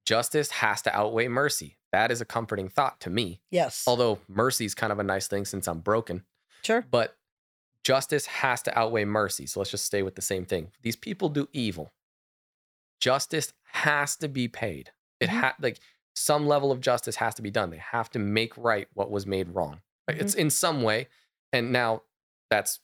[0.04, 1.78] Justice has to outweigh mercy.
[1.92, 3.40] That is a comforting thought to me.
[3.50, 3.84] Yes.
[3.86, 6.24] Although mercy is kind of a nice thing since I'm broken
[6.62, 6.82] sure.
[6.90, 7.16] but
[7.84, 9.46] justice has to outweigh mercy.
[9.46, 10.72] So let's just stay with the same thing.
[10.82, 11.92] These people do evil.
[13.00, 14.90] Justice has to be paid.
[15.20, 15.40] It Mhm.
[15.40, 15.80] ha- like
[16.14, 17.70] some level of justice has to be done.
[17.70, 19.82] They have to make right what was made wrong.
[20.08, 20.20] Right?
[20.20, 21.08] It's in some way,
[21.54, 22.02] and now
[22.50, 22.80] that's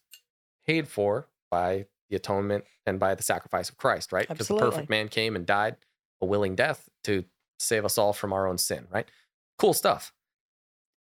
[0.67, 4.29] paid for by the atonement and by the sacrifice of Christ, right?
[4.29, 5.77] Because the perfect man came and died
[6.23, 7.25] a willing death to
[7.59, 9.07] save us all from our own sin, right?
[9.59, 10.13] Cool stuff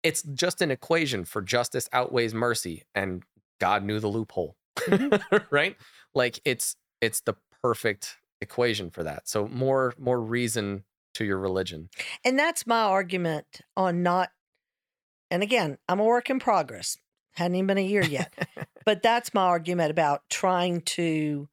[0.03, 3.23] it's just an equation for justice outweighs mercy and
[3.61, 5.37] god knew the loophole mm-hmm.
[5.55, 5.77] right
[6.15, 11.91] like it's it's the perfect equation for that so more more reason to your religion
[12.25, 14.31] And that's my argument on not
[15.31, 16.97] and again, I'm a work in progress.
[17.35, 18.33] Hadn't even been a year yet.
[18.85, 21.49] but that's my argument about trying to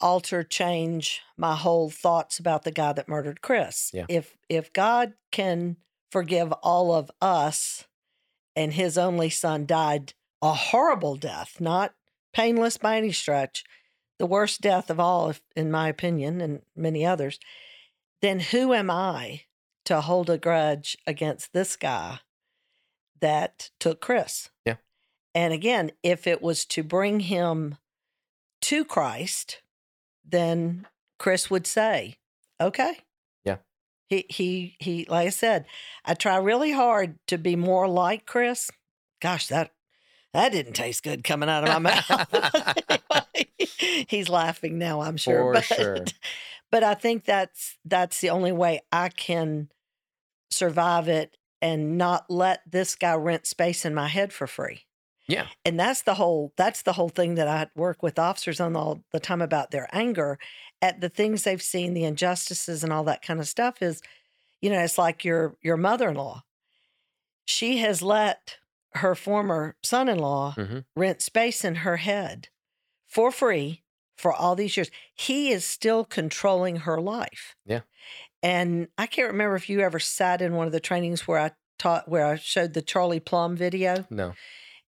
[0.00, 3.90] alter, change my whole thoughts about the guy that murdered Chris.
[3.94, 4.06] Yeah.
[4.08, 5.76] If if God can
[6.10, 7.84] forgive all of us
[8.54, 11.94] and his only son died a horrible death, not
[12.34, 13.64] painless by any stretch,
[14.18, 17.38] the worst death of all, if, in my opinion, and many others,
[18.20, 19.42] then who am I
[19.84, 22.20] to hold a grudge against this guy
[23.22, 24.50] that took Chris?
[24.66, 24.76] Yeah.
[25.34, 27.78] And again, if it was to bring him
[28.62, 29.62] to Christ,
[30.24, 30.86] then
[31.18, 32.16] Chris would say,
[32.60, 32.98] okay.
[33.44, 33.56] Yeah.
[34.08, 35.64] He, he, he, like I said,
[36.04, 38.70] I try really hard to be more like Chris.
[39.22, 39.70] Gosh, that,
[40.34, 43.26] that didn't taste good coming out of my mouth.
[44.08, 45.38] He's laughing now, I'm sure.
[45.38, 46.04] For but, sure.
[46.70, 49.68] but I think that's that's the only way I can
[50.50, 54.86] survive it and not let this guy rent space in my head for free.
[55.28, 55.48] Yeah.
[55.64, 59.04] And that's the whole that's the whole thing that I work with officers on all
[59.12, 60.38] the time about their anger
[60.82, 64.02] at the things they've seen, the injustices and all that kind of stuff is,
[64.62, 66.44] you know, it's like your your mother-in-law.
[67.44, 68.58] She has let
[68.94, 70.84] her former son-in-law Mhm.
[70.96, 72.48] rent space in her head
[73.08, 73.84] for free
[74.16, 74.90] for all these years.
[75.14, 77.56] He is still controlling her life.
[77.64, 77.82] Yeah.
[78.42, 81.52] And I can't remember if you ever sat in one of the trainings where I
[81.78, 84.06] taught where I showed the Charlie Plumb video.
[84.10, 84.34] No.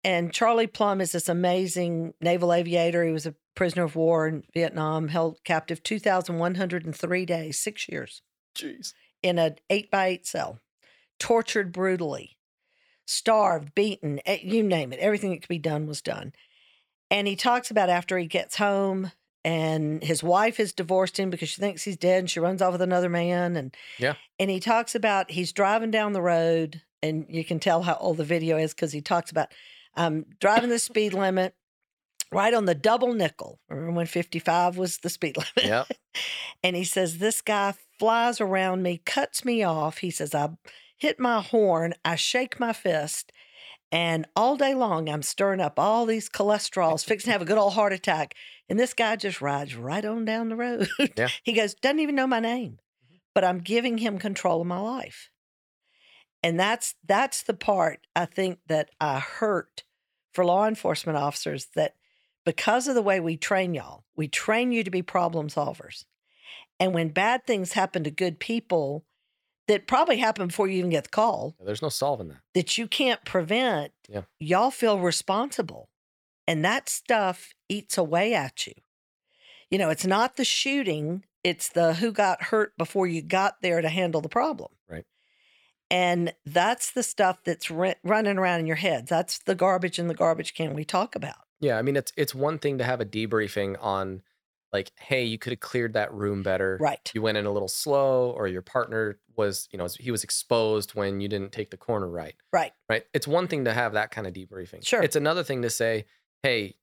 [0.04, 3.04] And Charlie Plumb is this amazing naval aviator.
[3.06, 8.22] He was a prisoner of war in Vietnam, held captive 2,103 days, six years,
[8.56, 8.93] Jeez.
[9.22, 10.60] in an eight by eight cell,
[11.20, 12.38] tortured brutally,
[13.06, 14.99] starved, beaten, eh, you name it.
[14.99, 16.34] Everything that could be done was done.
[17.12, 19.12] And he talks about after he gets home
[19.44, 22.74] and his wife has divorced him because she thinks he's dead and she runs off
[22.74, 23.56] with another man.
[23.56, 24.16] And Yeah.
[24.39, 28.18] and he talks about he's driving down the road and you can tell how old
[28.18, 29.52] the video is because he talks about
[29.96, 31.56] um, driving the speed limit
[32.32, 33.60] right on the double nickel.
[33.70, 35.88] Remember when 55 was the speed limit?
[35.89, 35.92] Yep.
[36.64, 39.98] And he says, This guy flies around me, cuts me off.
[40.00, 40.50] He says, I
[40.98, 43.32] hit my horn, I shake my fist,
[43.92, 47.58] and all day long I'm stirring up all these cholesterols, fixing to have a good
[47.58, 48.36] old heart attack.
[48.70, 50.88] And this guy just rides right on down the road.
[51.18, 51.28] Yeah.
[51.44, 53.18] he goes, Doesn't even know my name, mm-hmm.
[53.36, 55.30] but I'm giving him control of my life.
[56.44, 59.84] And that's that's the part I think that I hurt
[60.34, 61.96] for law enforcement officers that
[62.46, 66.06] because of the way we train y'all, we train you to be problem solvers.
[66.80, 69.06] And when bad things happen to good people
[69.68, 72.41] that probably happened before you even get the call, There's no solving that.
[72.53, 74.24] that you can't prevent, Yeah.
[74.39, 75.89] y'all feel responsible.
[76.47, 78.74] And that stuff eats away at you.
[79.70, 83.82] You know, it's not the shooting, it's the who got hurt before you got there
[83.82, 84.72] to handle the problem.
[84.89, 85.05] Right.
[85.89, 89.09] And that's the stuff that's ri- running around in your heads.
[89.09, 91.36] That's the garbage in the garbage can we talk about.
[91.59, 94.24] Yeah, I mean it's it's one thing to have a debriefing on
[94.74, 96.78] like, hey, you could have cleared that room better.
[96.80, 97.11] Right.
[97.13, 100.91] You went in a little slow, or your partner was, you know, he was exposed
[100.95, 102.36] when you didn't take the corner right.
[102.53, 102.72] Right.
[102.89, 103.03] Right.
[103.13, 104.86] It's one thing to have that kind of debriefing.
[104.86, 105.01] Sure.
[105.01, 106.05] It's another thing to say,
[106.43, 106.76] hey,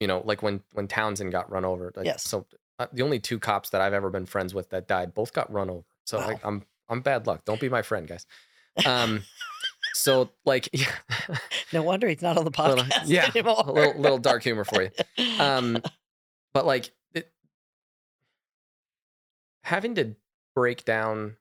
[0.00, 1.92] you know, like when when Townsend got run over.
[1.96, 2.22] Like, Yes.
[2.24, 2.46] So
[2.78, 5.50] uh, the only two cops that I've ever been friends with that died both got
[5.52, 5.84] run over.
[6.04, 6.26] So Wow.
[6.26, 7.44] like, I'm I'm bad luck.
[7.44, 8.26] Don't be my friend, guys.
[8.84, 9.22] Um.
[9.94, 10.90] so like, yeah,
[11.72, 13.64] No wonder he's not on the Little- podcast yeah, anymore.
[13.66, 14.90] a little little dark humor for you.
[15.40, 15.78] Um,
[16.52, 16.90] but like
[19.66, 20.14] having to
[20.54, 21.36] break down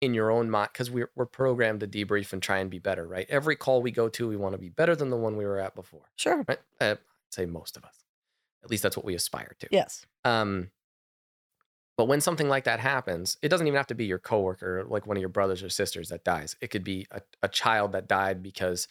[0.00, 3.06] in your own mind because we're we're programmed to debrief and try and be better,
[3.06, 3.26] right?
[3.30, 5.60] Every call we go to, we want to be better than the one we were
[5.60, 6.44] at before, sure.
[6.48, 6.58] right?
[6.80, 6.98] Uh, I'd
[7.30, 7.94] say most of us,
[8.64, 9.68] at least that's what we aspire to.
[9.70, 10.04] Yes.
[10.24, 10.70] Um,
[11.96, 15.06] but when something like that happens, it doesn't even have to be your coworker, like
[15.06, 16.56] one of your brothers or sisters that dies.
[16.60, 18.88] It could be a, a child that died because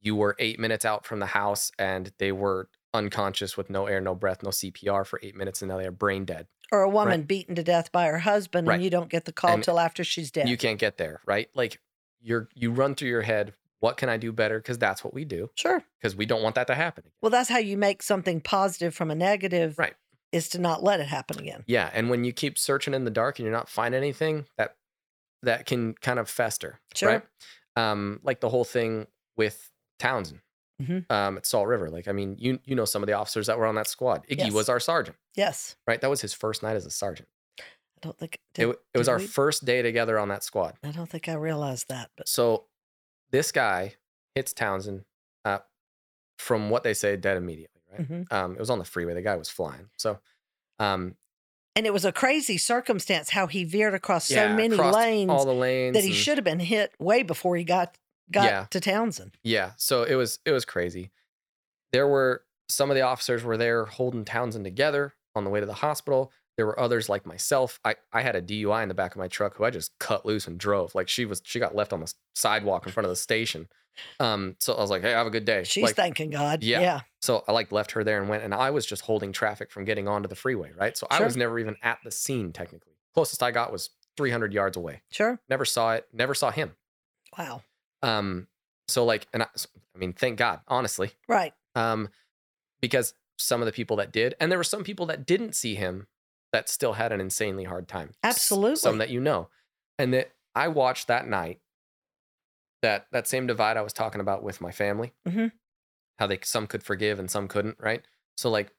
[0.00, 4.00] you were eight minutes out from the house and they were unconscious with no air,
[4.00, 6.46] no breath, no CPR for eight minutes, and now they are brain dead.
[6.74, 8.74] Or a woman beaten to death by her husband Right.
[8.74, 10.48] and you don't get the call And till after she's dead.
[10.48, 11.48] You can't get there, right?
[11.54, 11.78] Like
[12.20, 14.58] you're you run through your head, what can I do better?
[14.58, 15.50] Because that's what we do.
[15.54, 15.84] sure.
[16.00, 17.02] Because we don't want that to happen.
[17.04, 17.12] Again.
[17.22, 19.78] Well, that's how you make something positive from a negative.
[19.78, 19.94] Right.
[20.32, 21.62] Is to not let it happen again.
[21.68, 24.74] Yeah, and when you keep searching in the dark and you're not finding anything, that
[25.42, 27.08] that can kind of fester, Sure.
[27.08, 27.22] right?
[27.76, 29.06] Um, like the whole thing
[29.36, 29.70] with
[30.00, 30.40] Townsend
[30.82, 31.10] Mhm.
[31.10, 31.88] um, at Salt River.
[31.90, 34.26] Like, I mean, you you know some of the officers that were on that squad.
[34.26, 34.52] Iggy Yes.
[34.52, 35.76] was our sergeant, Yes.
[35.86, 36.00] right?
[36.00, 37.28] That was his first night as a sergeant.
[37.60, 37.62] I
[38.02, 40.76] don't think It, did- w- it was our we- first day together on that squad.
[40.82, 42.66] I don't think I realized that, but So
[43.30, 43.94] this guy
[44.34, 45.04] hits Townsend
[45.44, 45.60] uh,
[46.38, 48.08] from what they say dead immediately, right?
[48.10, 48.32] Mhm.
[48.32, 49.14] Um, it was on the freeway.
[49.14, 49.90] The guy was flying.
[49.96, 50.18] So
[50.80, 51.16] um,
[51.76, 55.52] and it was a crazy circumstance how he veered across so many lanes all the
[55.54, 57.96] lanes, that he and- should have been hit way before he got
[58.30, 58.66] got Yeah.
[58.70, 59.36] to Townsend.
[59.42, 59.72] Yeah.
[59.76, 61.10] So it was it was crazy.
[61.92, 65.66] There were some of the officers were there holding Townsend together on the way to
[65.66, 66.32] the hospital.
[66.56, 67.80] There were others like myself.
[67.84, 70.24] I, I had a DUI in the back of my truck who I just cut
[70.24, 70.94] loose and drove.
[70.94, 73.68] Like she was she got left on the sidewalk in front of the station.
[74.18, 75.62] Um, so I was like, hey, have a good day.
[75.64, 76.64] She's like, thanking God.
[76.64, 76.80] Yeah.
[76.80, 77.00] Yeah.
[77.22, 79.84] so I like left her there and went, and I was just holding traffic from
[79.84, 80.96] getting onto the freeway, right?
[80.96, 82.94] So I was never even at the scene technically.
[83.14, 85.02] Closest I got was 300 yards away.
[85.10, 85.38] Sure.
[85.48, 86.06] Never saw it.
[86.12, 86.72] Never saw him.
[87.38, 87.62] Wow.
[88.04, 88.48] Um,
[88.88, 89.46] so like, and I,
[89.94, 91.54] I mean, thank God, honestly, Right.
[91.74, 92.08] um,
[92.80, 95.74] because some of the people that did, and there were some people that didn't see
[95.74, 96.06] him
[96.52, 98.12] that still had an insanely hard time.
[98.22, 98.76] Absolutely.
[98.76, 99.48] some that you know,
[99.98, 101.60] and that I watched that night.
[102.82, 105.52] That that same divide I was talking about with my family, Mhm.
[106.18, 108.04] how they some could forgive and some couldn't, right?
[108.36, 108.74] So like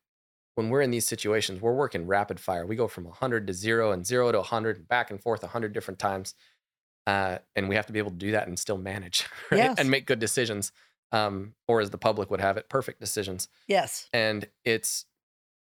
[0.53, 2.65] when we're in these situations, we're working rapid fire.
[2.67, 5.73] We go from 100 to zero and zero to 100 and back and forth 100
[5.73, 6.35] different times.
[7.07, 9.57] Uh, and we have to be able to do that and still manage right?
[9.59, 9.75] Yes.
[9.77, 10.71] and make good decisions.
[11.11, 13.47] Um, or as the public would have it, perfect decisions.
[13.67, 14.09] Yes.
[14.11, 15.05] And it's,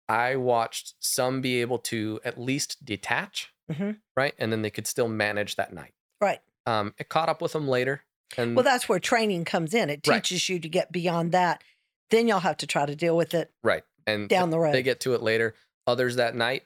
[0.09, 3.99] I watched some be able to at least detach, Mhm.
[4.17, 4.35] right?
[4.39, 5.95] And then they could still manage that night.
[6.21, 6.41] Right.
[6.67, 8.03] Um, it caught up with them later.
[8.37, 9.89] And Well, that's where training comes in.
[9.91, 10.23] It Right.
[10.23, 11.63] teaches you to get beyond that.
[12.11, 13.85] Then you'll have to try to deal with it right.
[14.07, 14.75] And down the road.
[14.75, 15.55] they get to it later.
[15.87, 16.65] Others that night,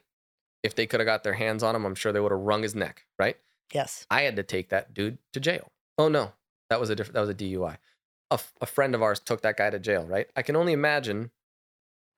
[0.63, 2.63] if they could have got their hands on him, I'm sure they would have wrung
[2.63, 3.37] his neck, right?
[3.73, 4.07] Yes.
[4.11, 5.71] I had to take that dude to jail.
[5.99, 6.33] Oh no,
[6.71, 7.15] that was a different.
[7.15, 7.77] That was a DUI.
[8.31, 10.05] A, f- a friend of ours took that guy to jail.
[10.07, 10.29] Right.
[10.37, 11.31] I can only imagine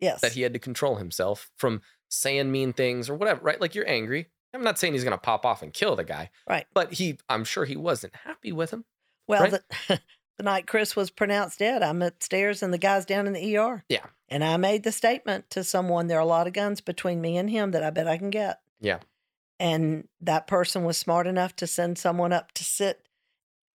[0.00, 0.20] Yes.
[0.20, 3.40] that he had to control himself from saying mean things or whatever.
[3.42, 3.60] Right.
[3.60, 4.28] Like you're angry.
[4.52, 6.30] I'm not saying he's gonna pop off and kill the guy.
[6.48, 6.66] Right.
[6.74, 8.84] But he, I'm sure he wasn't happy with him.
[9.26, 9.50] well, right?
[9.88, 10.00] the,
[10.38, 13.84] the night Chris was pronounced dead, I'm upstairs and the guy's down in the ER.
[13.88, 14.06] Yeah.
[14.28, 17.36] And I made the statement to someone there are a lot of guns between me
[17.36, 18.60] and him that I bet I can get.
[18.80, 18.98] Yeah.
[19.60, 23.06] And that person was smart enough to send someone up to sit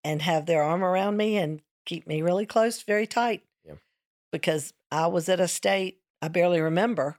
[0.04, 3.42] and have their arm around me and keep me really close, very tight.
[3.64, 3.74] Yeah.
[4.32, 7.16] Because I was at a state I barely remember.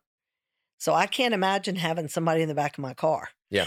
[0.80, 3.30] So I can't imagine having somebody in the back of my car.
[3.50, 3.66] Yeah.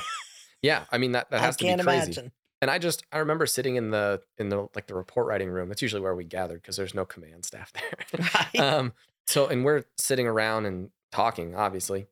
[0.63, 0.85] Yeah.
[0.91, 1.81] I mean that that has to be crazy.
[1.81, 2.33] imagine.
[2.63, 5.69] And I just I remember sitting in the in the like the report writing room.
[5.69, 8.29] That's usually where we gathered because there's no command staff there.
[8.35, 8.61] Right.
[8.61, 8.93] um
[9.27, 12.07] so and we're sitting around and talking obviously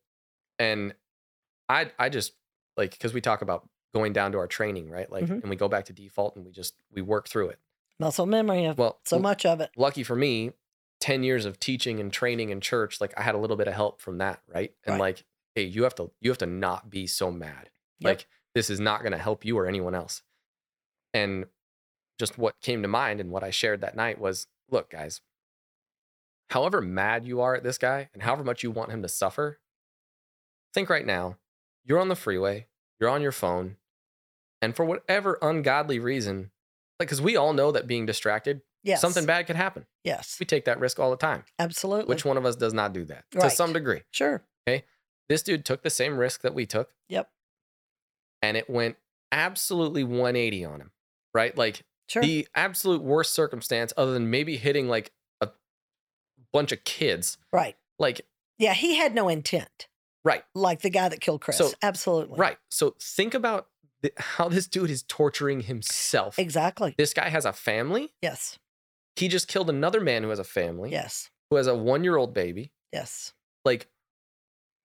[0.59, 0.95] and
[1.69, 2.35] i i just
[2.77, 5.43] like because we talk about going down to our training right like Mhm.
[5.43, 7.59] and we go back to default and we just we work through it
[7.99, 9.71] Muscle memory of well so much of it.
[9.77, 10.53] lucky for me
[11.01, 13.75] 10 years of teaching and training in church like i had a little bit of
[13.75, 15.01] help from that right and Right.
[15.01, 18.09] like hey you have to you have to not be so mad Yep.
[18.09, 20.23] like this is not going to help you or anyone else
[21.15, 21.47] and
[22.19, 25.21] just what came to mind and what i shared that night was look guys
[26.51, 29.59] however mad you are at this guy and however much you want him to suffer
[30.75, 31.37] think right now
[31.85, 32.67] you're on the freeway
[33.01, 33.77] you're on your phone
[34.61, 36.51] and for whatever ungodly reason
[37.01, 39.01] like because we all know that being distracted Yes.
[39.01, 40.37] something bad could happen Yes.
[40.41, 42.07] we take that risk all the time Absolutely.
[42.07, 44.43] which one of us does not do that to some degree Sure.
[44.69, 44.85] Okay.
[45.29, 47.31] This dude took the same risk that we took Yep.
[48.43, 48.97] and it went
[49.31, 50.91] absolutely 180 on him
[51.35, 52.23] right like Sure.
[52.23, 55.49] the absolute worst circumstance other than maybe hitting like a
[56.53, 57.77] bunch of kids right.
[57.99, 58.21] like
[58.59, 58.75] Yeah.
[58.75, 59.89] He had no intent,
[60.25, 61.59] right like the guy that killed Chris.
[61.59, 62.39] So- Absolutely.
[62.39, 63.67] right so think about
[64.03, 66.95] the, how this dude is torturing himself Exactly.
[66.99, 68.59] this guy has a family Yes.
[69.17, 71.31] he just killed another man who has a family Yes.
[71.51, 73.33] who has a one year old baby Yes.
[73.65, 73.89] like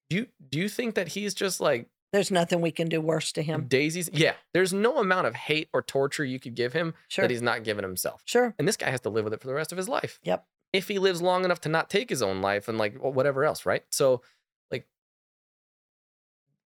[0.09, 3.31] do you do you think that he's just like There's nothing we can do worse
[3.33, 3.65] to him.
[3.67, 7.23] daisies yeah there's no amount of hate or torture you could give him Sure.
[7.23, 8.53] that he's not giving himself Sure.
[8.57, 10.45] and this guy has to live with it for the rest of his life Yep.
[10.73, 13.43] if he lives long enough to not take his own life and like wh- whatever
[13.43, 14.21] else right so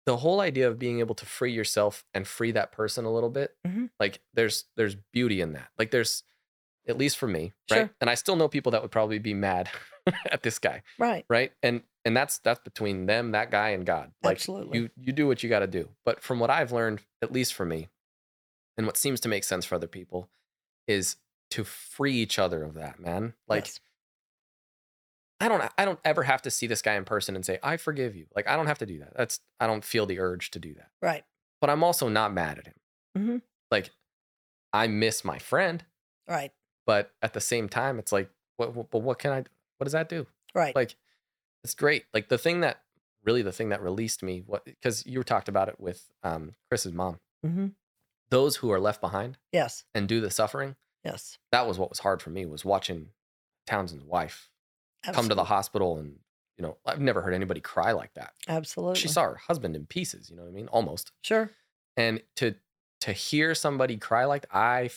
[0.10, 3.30] the whole idea of being able to free yourself and free that person a little
[3.30, 3.90] bit Mhm.
[4.00, 6.24] like there's there's beauty in that like there's
[6.88, 7.90] at least for me right Sure.
[8.02, 9.70] and i still know people that would probably be mad
[10.32, 11.26] at this guy Right.
[11.30, 14.80] right and and that's that's between them that guy and god like Absolutely.
[14.80, 17.54] you you do what you got to do but from what i've learned at least
[17.54, 17.90] for me
[18.78, 20.30] and what seems to make sense for other people
[20.88, 21.18] is
[21.52, 23.80] to free each other of that man like Yes.
[25.40, 27.78] I don't i don't ever have to see this guy in person and say i
[27.78, 30.52] forgive you like i don't have to do that that's i don't feel the urge
[30.52, 31.24] to do that Right.
[31.62, 32.76] but i'm also not mad at him
[33.18, 33.42] Mhm.
[33.72, 33.92] like
[34.74, 35.84] i miss my friend
[36.28, 36.52] Right.
[36.86, 39.38] but at the same time it's like what, what but what can i
[39.78, 40.76] what does that do Right.
[40.76, 40.96] like
[41.64, 42.82] it's great like the thing that
[43.24, 46.94] really the thing that released me what because you talked about it with um chris's
[46.94, 47.68] mom hmm
[48.32, 49.86] those who are left behind Yes.
[49.96, 51.38] and do the suffering Yes.
[51.52, 53.10] that was what was hard for me was watching
[53.66, 54.50] townsend's wife
[55.04, 56.16] come to the hospital and
[56.58, 59.00] you know i've never heard anybody cry like that Absolutely.
[59.00, 61.50] she saw her husband in pieces you know what i mean almost Sure.
[61.98, 62.56] and to
[63.02, 64.90] to hear somebody cry like i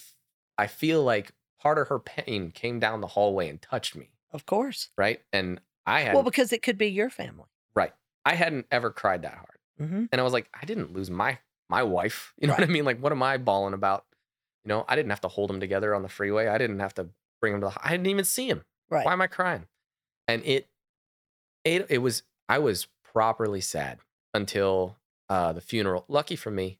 [0.59, 4.47] i feel like part of her pain came down the hallway and touched me, Of
[4.47, 4.89] course.
[4.99, 5.21] right?
[5.33, 7.45] And I had Well, because it could be your family.
[7.77, 7.93] right.
[8.25, 9.59] I hadn't ever cried that hard.
[9.79, 11.39] hmm And I was like, I didn't lose my
[11.71, 12.35] my wife.
[12.41, 12.85] You know what I mean?
[12.85, 14.05] Like, what am I bawling about?
[14.65, 16.49] You know, I didn't have to hold him together on the freeway.
[16.49, 18.65] I didn't have to bring him to the I didn't even see him.
[18.91, 19.07] Right.
[19.07, 19.67] Why am I crying?
[20.29, 20.69] And it
[21.65, 23.99] it it was I was properly sad
[24.35, 24.97] until
[25.29, 26.05] uh the funeral.
[26.09, 26.79] Lucky for me,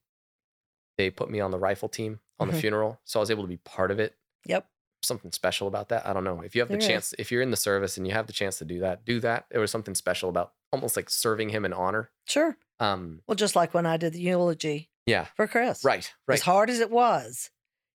[0.97, 2.61] they put me on the rifle team on the Mhm.
[2.61, 3.01] funeral.
[3.03, 4.15] So I was able to be part of it.
[4.45, 4.67] Yep.
[5.01, 6.05] Something special about that.
[6.07, 6.41] I don't know.
[6.41, 6.87] If you have the There is.
[6.87, 9.19] chance, if you're in the service and you have the chance to do that, do
[9.19, 9.45] that.
[9.49, 12.09] There was something special about almost like serving him in honor.
[12.25, 12.57] Sure.
[12.79, 15.25] Um, Well, just like when I did the eulogy yeah.
[15.35, 15.83] for Chris.
[15.83, 16.11] Right.
[16.27, 16.35] Right.
[16.35, 17.51] As hard as it was,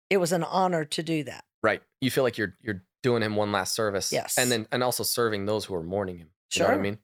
[0.09, 1.45] it was an honor to do that.
[1.61, 1.81] Right.
[1.99, 4.11] You feel like you're you're doing him one last service.
[4.11, 4.37] Yes.
[4.37, 6.29] And then and also serving those who are mourning him.
[6.53, 6.99] You know what I mean?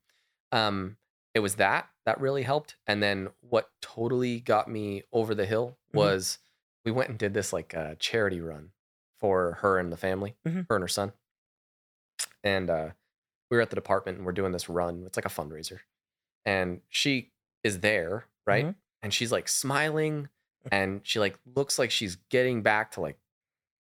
[0.51, 0.97] Um,
[1.33, 2.75] it was that that really helped.
[2.87, 5.97] And then what totally got me over the hill Mhm.
[5.97, 6.37] was
[6.83, 8.71] we went and did this like uh, charity run
[9.19, 10.67] for her and the family, Mhm.
[10.69, 11.13] her and her son.
[12.43, 12.89] And uh,
[13.49, 15.03] we were at the department and we're doing this run.
[15.05, 15.79] It's like a fundraiser.
[16.45, 17.31] And she
[17.63, 18.65] is there, right?
[18.65, 18.75] Mhm.
[19.01, 20.29] And she's like smiling
[20.71, 23.19] and she like looks like she's getting back to like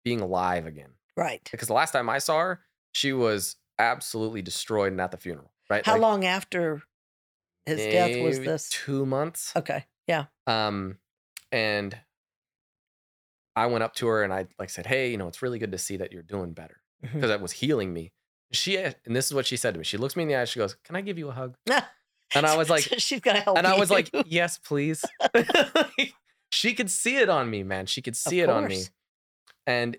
[0.05, 1.47] being alive again Right.
[1.51, 2.61] because the last time I saw her,
[2.93, 5.51] she was absolutely destroyed and at the funeral.
[5.69, 5.85] Right?
[5.85, 6.81] How Like, long after
[7.65, 8.69] his death was this?
[8.69, 9.53] Two months.
[9.55, 9.85] Okay.
[10.07, 10.25] Yeah.
[10.47, 10.97] Um,
[11.51, 11.95] and
[13.55, 15.71] I went up to her and I like said, "Hey, you know, it's really good
[15.73, 18.13] to see that you're doing better because that was healing me."
[18.51, 19.83] She and this is what she said to me.
[19.83, 20.45] She looks me in the eye.
[20.45, 21.55] She goes, "Can I give you a hug?"
[22.33, 23.95] And I was like, she's gonna help and I was you.
[23.97, 25.03] like, "Yes, please."
[26.51, 27.85] she could see it on me, man.
[27.85, 28.83] She could see it on me.
[29.67, 29.97] And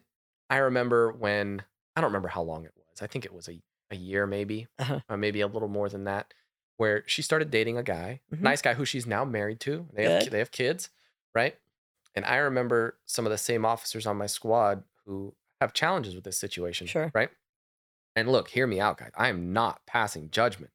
[0.50, 1.62] I remember when
[1.96, 3.00] I don't remember how long it was.
[3.02, 5.00] I think it was a, a year, maybe, Uh-huh.
[5.08, 6.34] or maybe a little more than that,
[6.76, 8.40] where she started dating a guy, Mhm.
[8.40, 9.88] nice guy who she's now married to.
[9.94, 10.90] They have they have kids,
[11.34, 11.56] right?
[12.14, 16.24] And I remember some of the same officers on my squad who have challenges with
[16.24, 17.10] this situation, Sure.
[17.14, 17.30] right?
[18.16, 19.12] And look, hear me out, guys.
[19.16, 20.72] I am not passing judgment.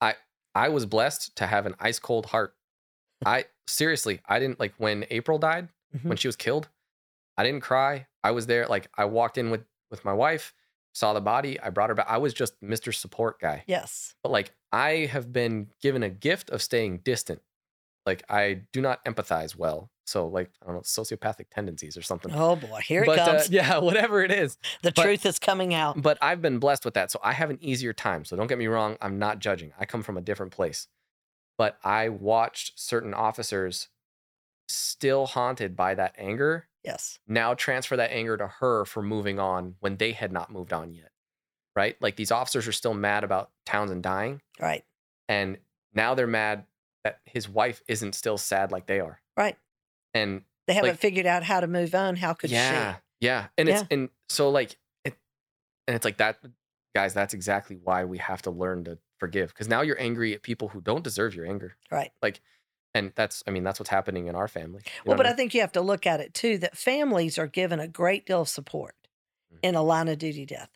[0.00, 0.14] I
[0.54, 2.54] I was blessed to have an ice cold heart.
[3.24, 6.04] I seriously, I didn't like when April died Mhm.
[6.04, 6.68] when she was killed.
[7.36, 8.06] I didn't cry.
[8.24, 8.66] I was there.
[8.66, 10.54] Like I walked in with with my wife,
[10.94, 11.60] saw the body.
[11.60, 12.06] I brought her back.
[12.08, 12.94] I was just Mr.
[12.94, 13.64] Support guy.
[13.66, 14.14] yes.
[14.22, 17.42] But like I have been given a gift of staying distant.
[18.06, 19.90] Like I do not empathize well.
[20.04, 22.32] So like I don't know sociopathic tendencies or something.
[22.34, 23.42] Oh boy, here but it comes.
[23.42, 24.58] Uh, yeah, whatever it is.
[24.82, 26.00] the but- truth is coming out.
[26.02, 27.10] But I've been blessed with that.
[27.10, 28.24] So I have an easier time.
[28.24, 28.96] So don't get me wrong.
[29.00, 29.72] I'm not judging.
[29.78, 30.88] I come from a different place.
[31.58, 33.88] But I watched certain officers
[34.68, 37.18] still haunted by that anger Yes.
[37.28, 40.92] now transfer that anger to her for moving on when they had not moved on
[40.92, 41.10] yet.
[41.76, 41.96] Right?
[42.00, 44.42] Like these officers are still mad about Townsend dying.
[44.60, 44.84] Right.
[45.28, 45.58] And
[45.94, 46.64] now they're mad
[47.04, 49.20] that his wife isn't still sad like they are.
[49.36, 49.56] Right.
[50.12, 52.16] And They haven't Like- figured out how to move on.
[52.16, 53.00] How could yeah, she?
[53.22, 53.46] yeah.
[53.56, 55.16] And it's and so like it
[55.88, 56.38] and it's like that
[56.94, 59.48] guys, that's exactly why we have to learn to forgive.
[59.48, 61.76] Because now you're angry at people who don't deserve your anger.
[61.90, 62.12] Right.
[62.94, 64.82] And that's I mean, that's what's happening in our family.
[64.84, 67.38] You Well, but what I think you have to look at it too that families
[67.38, 68.94] are given a great deal of support
[69.52, 69.58] Mhm.
[69.62, 70.70] in a line of duty death.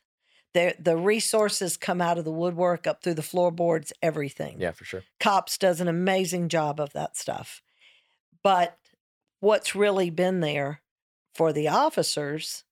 [0.54, 4.58] They're, the resources come out of the woodwork up through the floorboards, everything.
[4.60, 5.02] yeah, for sure.
[5.20, 7.60] Cops does an amazing job of that stuff.
[8.42, 8.78] But
[9.40, 10.82] what's really been there
[11.34, 12.64] for the officers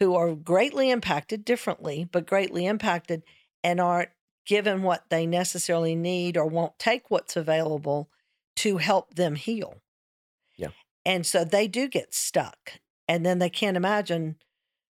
[0.00, 3.22] who are greatly impacted differently, but greatly impacted
[3.62, 4.10] and aren't
[4.46, 8.10] given what they necessarily need or won't take what's available
[8.60, 9.80] to help them heal.
[10.56, 10.68] Yeah.
[11.04, 12.72] And so they do get stuck.
[13.08, 14.36] And then they can't imagine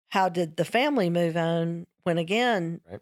[0.10, 3.02] how did the family move on when again Right.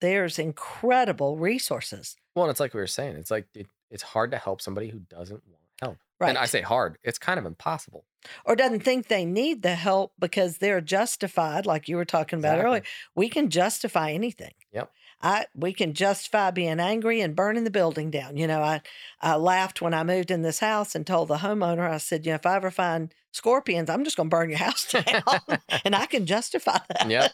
[0.00, 2.16] there's incredible resources.
[2.34, 4.88] Well, and it's like we were saying, it's like it, it's hard to help somebody
[4.88, 5.98] who doesn't want help.
[6.18, 6.30] Right.
[6.30, 8.04] And I say hard, it's kind of impossible.
[8.46, 12.58] or doesn't think they need the help because they're justified, like you were talking about
[12.58, 12.82] earlier.
[13.14, 14.54] We can justify anything.
[14.72, 14.90] Yep.
[15.22, 18.36] I we can justify being angry and burning the building down.
[18.36, 18.82] You know, I
[19.20, 22.32] I laughed when I moved in this house and told the homeowner, I said, you
[22.32, 25.22] know, if I ever find scorpions, I'm just gonna burn your house down.
[25.84, 27.08] and I can justify that.
[27.08, 27.32] Yep.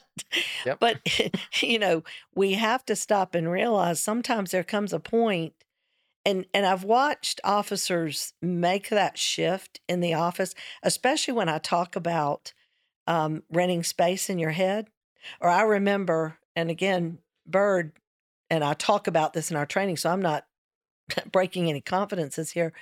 [0.67, 0.81] Yep.
[0.81, 1.01] But
[1.63, 2.05] you know,
[2.35, 5.55] we have to stop and realize sometimes there comes a point
[6.25, 11.97] and and I've watched officers make that shift in the office, especially when I talk
[11.97, 12.53] about
[13.07, 14.89] um, renting space in your head.
[15.41, 17.93] Or I remember, and again, Bird
[18.51, 20.47] and I talk about this in our training, so I'm not
[21.33, 22.73] breaking any confidences here.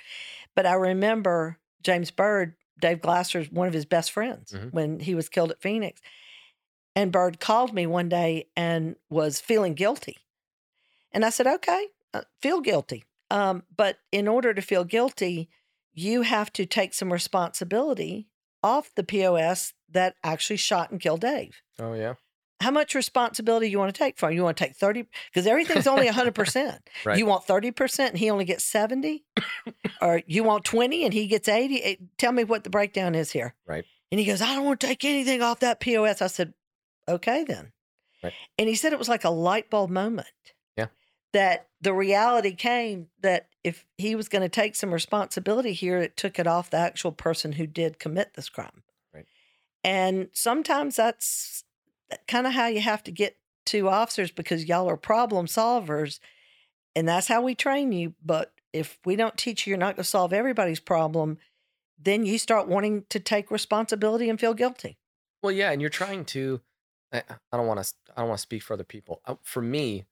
[0.55, 4.73] But I remember James Bird, Dave Glasser's one of his best friends Mhm.
[4.73, 6.01] when he was killed at Phoenix.
[6.95, 10.17] And Bird called me one day and was feeling guilty.
[11.13, 13.05] And I said, okay, uh, feel guilty.
[13.29, 15.49] Um, but in order to feel guilty,
[15.93, 18.27] you have to take some responsibility
[18.61, 21.61] off the POS that actually shot and killed Dave.
[21.79, 22.15] Oh yeah.
[22.61, 24.33] How much responsibility you want to take from?
[24.33, 26.77] You want to take 30 because everything's only 100%.
[27.05, 27.17] Right.
[27.17, 29.23] You want 30% and he only gets 70?
[30.01, 31.83] or you want 20 and he gets 80?
[31.83, 33.55] Eh, Tell me what the breakdown is here.
[33.65, 33.83] Right.
[34.11, 36.21] And he goes, I don't want to take anything off that POS.
[36.21, 36.53] I said,
[37.07, 37.71] okay then.
[38.23, 38.33] Right.
[38.59, 40.27] And he said it was like a light bulb moment.
[40.77, 40.87] Yeah.
[41.33, 46.17] That the reality came that if he was going to take some responsibility here, it
[46.17, 48.83] took it off the actual person who did commit this crime.
[49.13, 49.25] Right.
[49.83, 51.63] And sometimes that's
[52.27, 53.37] kind of how you have to get
[53.67, 56.19] to officers because y'all are problem solvers.
[56.95, 58.13] And that's how we train you.
[58.23, 61.37] But if we don't teach you you're not going to solve everybody's problem,
[61.97, 64.97] then you start wanting to take responsibility and feel guilty.
[65.43, 66.61] Well, yeah, and you're trying to.
[67.13, 67.93] I, don't want to.
[68.15, 69.21] I don't want to speak for other people.
[69.25, 70.05] Uh, For me,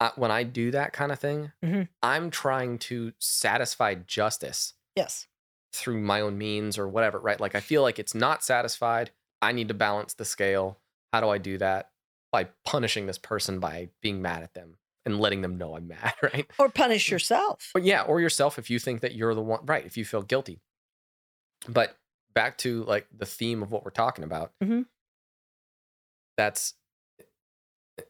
[0.00, 1.88] I, when I do that kind of thing, Mhm.
[2.02, 5.26] I'm trying to satisfy justice Yes.
[5.72, 7.18] through my own means or whatever.
[7.18, 7.40] Right?
[7.40, 9.10] Like I feel like it's not satisfied.
[9.42, 10.78] I need to balance the scale.
[11.14, 11.90] How do I do that?
[12.32, 16.12] By punishing this person by being mad at them and letting them know I'm mad.
[16.20, 16.50] Right?
[16.58, 17.70] Or punish yourself.
[17.72, 19.86] But yeah, or yourself if you think that you're the one, right?
[19.86, 20.60] If you feel guilty.
[21.68, 21.96] But
[22.34, 24.50] back to like the theme of what we're talking about.
[24.60, 24.86] Mhm.
[26.36, 26.74] That's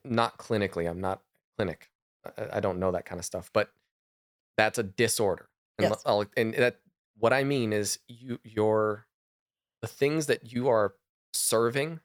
[0.03, 0.89] not clinically.
[0.89, 1.21] I'm not
[1.59, 1.91] clinic.
[2.25, 3.69] I, I don't know that kind of stuff, but
[4.57, 5.47] that's a disorder.
[5.77, 6.01] And, Yes.
[6.07, 6.79] I'll- and that
[7.19, 9.05] what I mean is you your
[9.83, 10.95] the things that you are
[11.33, 11.99] serving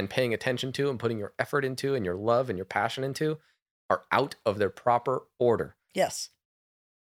[0.00, 3.04] and paying attention to and putting your effort into and your love and your passion
[3.04, 3.38] into
[3.88, 6.30] are out of their proper order Yes.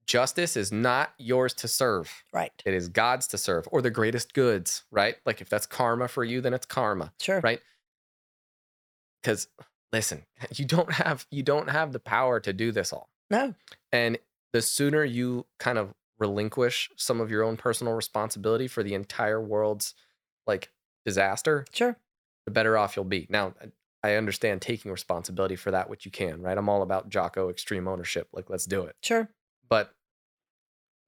[0.07, 2.11] justice is not yours to serve.
[2.32, 2.53] Right.
[2.66, 5.16] It is God's to serve or the greatest goods, right?
[5.24, 7.40] Like if that's karma for you, then it's karma, Sure.
[7.42, 7.61] right?
[9.22, 9.49] Because
[9.92, 10.24] listen,
[10.55, 13.09] you don't have you don't have the power to do this all.
[13.30, 13.55] No.
[13.92, 14.18] And
[14.53, 19.40] the sooner you kind of relinquish some of your own personal responsibility for the entire
[19.40, 19.94] world's
[20.46, 20.70] like
[21.05, 21.96] disaster, Sure.
[22.49, 23.26] The better off you'll be.
[23.28, 23.53] Now,
[24.03, 26.57] I understand taking responsibility for that which you can, right?
[26.57, 28.28] I'm all about Jocko extreme ownership.
[28.32, 29.28] Like, let's do it Sure.
[29.68, 29.94] but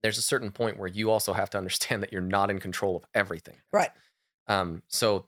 [0.03, 2.97] there's a certain point where you also have to understand that you're not in control
[2.97, 3.57] of everything.
[3.73, 3.91] Right.
[4.49, 5.27] Um, so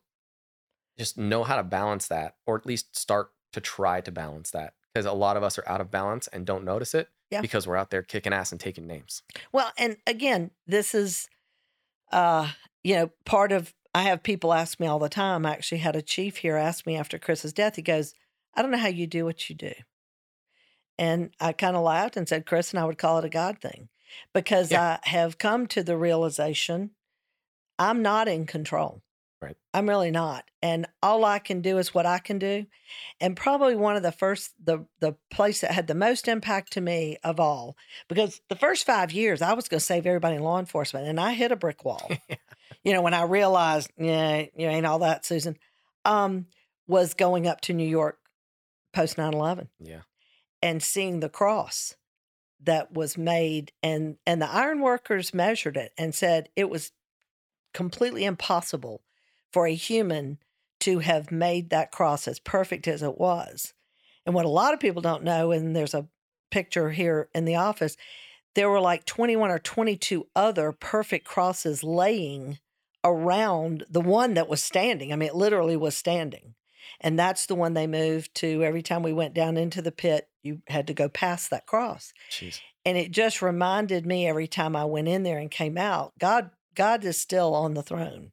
[0.99, 4.75] just know how to balance that, or at least start to try to balance that,
[4.93, 7.41] because a lot of us are out of balance and don't notice it Yeah.
[7.41, 9.23] because we're out there kicking ass and taking names.
[9.53, 11.29] Well, and again, this is,
[12.11, 12.51] uh,
[12.83, 13.73] you know, part of.
[13.95, 15.45] I have people ask me all the time.
[15.45, 17.77] I actually had a chief here ask me after Chris's death.
[17.77, 18.15] He goes,
[18.55, 19.73] "I don't know how you do what you do,"
[20.99, 23.61] and I kind of laughed and said, "Chris and I would call it a God
[23.61, 23.91] thing,"
[24.33, 26.95] because I have come to the realization
[27.79, 29.03] I'm not in control.
[29.43, 29.57] Right.
[29.75, 32.65] I'm really not, and all I can do is what I can do.
[33.21, 36.81] And probably one of the first, the the place that had the most impact to
[36.81, 37.77] me of all
[38.09, 41.19] because the first five years I was going to save everybody in law enforcement, and
[41.19, 42.09] I hit a brick wall.
[42.85, 45.59] you know, when I realized, yeah, you ain't all that, Susan,
[46.05, 46.47] um,
[46.87, 48.19] was going up to New York
[48.93, 50.01] post 9 11 yeah.
[50.61, 51.97] and seeing the cross
[52.63, 56.93] that was made and and the iron workers measured it and said it was
[57.75, 59.03] completely impossible
[59.53, 60.39] for a human
[60.81, 63.73] to have made that cross as perfect as it was
[64.27, 66.09] and what a lot of people don't know and there's a
[66.51, 67.97] picture here in the office
[68.55, 72.59] there were like 21 or 22 other perfect crosses laying
[73.05, 76.55] around the one that was standing i mean it literally was standing
[77.01, 80.29] and that's the one they moved to every time we went down into the pit
[80.43, 82.61] you had to go past that cross Jeez.
[82.85, 86.51] and it just reminded me every time i went in there and came out god
[86.75, 88.33] god is still on the throne.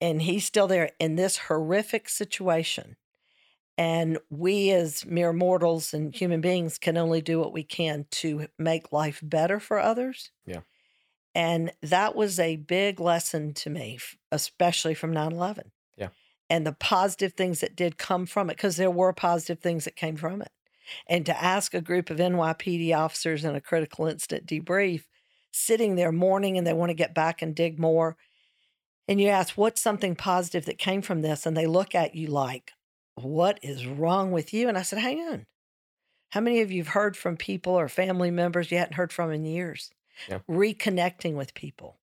[0.00, 2.96] And he's still there in this horrific situation
[3.76, 8.46] and we as mere mortals and human beings can only do what we can to
[8.58, 10.60] make life better for others Yeah.
[11.34, 13.98] and that was a big lesson to me
[14.30, 16.08] especially from 9-11 Yeah.
[16.48, 19.96] and the positive things that did come from it because there were positive things that
[19.96, 20.52] came from it
[21.08, 25.04] and to ask a group of NYPD officers in a critical incident debrief,
[25.50, 28.16] sitting there mourning and they want to get back and dig more.
[29.06, 31.44] And you ask, what's something positive that came from this?
[31.46, 32.72] And they look at you like,
[33.16, 34.68] what is wrong with you?
[34.68, 35.46] And I said, hang on.
[36.30, 39.30] How many of you have heard from people or family members you hadn't heard from
[39.30, 39.90] in years?
[40.28, 40.38] Yeah.
[40.50, 42.00] Reconnecting with people.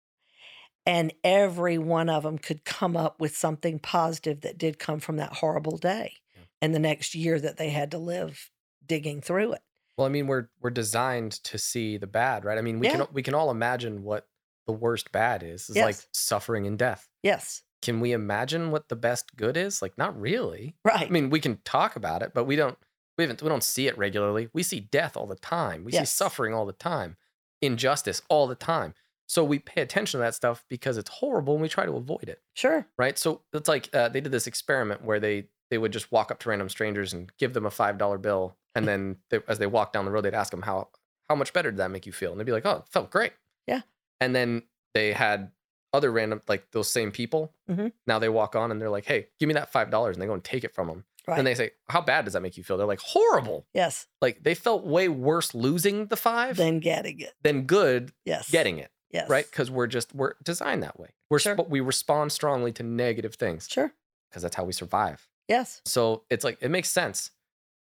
[0.85, 5.17] And every one of them could come up with something positive that did come from
[5.17, 6.43] that horrible day Yeah.
[6.61, 8.49] and the next year that they had to live
[8.85, 9.61] digging through it.
[9.97, 12.57] Well, I mean, we're we're designed to see the bad, right?
[12.57, 12.97] I mean, we Yeah.
[12.97, 14.27] can we can all imagine what
[14.67, 15.69] the worst bad is.
[15.69, 17.07] It's like suffering and death.
[17.23, 17.63] Yes.
[17.81, 19.81] Can we imagine what the best good is?
[19.81, 20.75] Like, not really.
[20.85, 21.07] Right.
[21.07, 22.77] I mean, we can talk about it, but we don't
[23.17, 24.49] we haven't we don't see it regularly.
[24.53, 25.83] We see death all the time.
[25.83, 27.17] We see suffering all the time,
[27.61, 28.93] injustice all the time.
[29.27, 32.23] So we pay attention to that stuff because it's horrible and we try to avoid
[32.27, 32.85] it, Sure.
[32.97, 33.17] right?
[33.17, 36.39] So it's like uh, they did this experiment where they they would just walk up
[36.41, 39.67] to random strangers and give them a five dollar bill, and then they, as they
[39.67, 40.89] walked down the road, they'd ask them how
[41.29, 43.09] how much better did that make you feel, and they'd be like, oh, it felt
[43.09, 43.31] great.
[43.67, 43.81] Yeah.
[44.21, 44.63] And then
[44.93, 45.51] they had
[45.93, 47.53] other random like those same people.
[47.69, 47.91] Mhm.
[48.07, 50.27] Now they walk on and they're like, hey, give me that five dollars, and they
[50.27, 51.03] go and take it from them.
[51.27, 51.37] Right.
[51.37, 52.77] And they say, how bad does that make you feel?
[52.77, 53.67] They're like, horrible.
[53.73, 54.07] yes.
[54.21, 57.33] Like they felt way worse losing the five than getting it.
[57.43, 58.49] than good Yes.
[58.49, 59.29] getting it, Yes.
[59.29, 59.45] right?
[59.49, 61.09] Because we're just we're designed that way.
[61.29, 61.55] We're Sure.
[61.59, 63.93] sp- we respond strongly to negative things Sure.
[64.29, 65.27] because that's how we survive.
[65.47, 65.81] Yes.
[65.85, 67.31] So it's like it makes sense,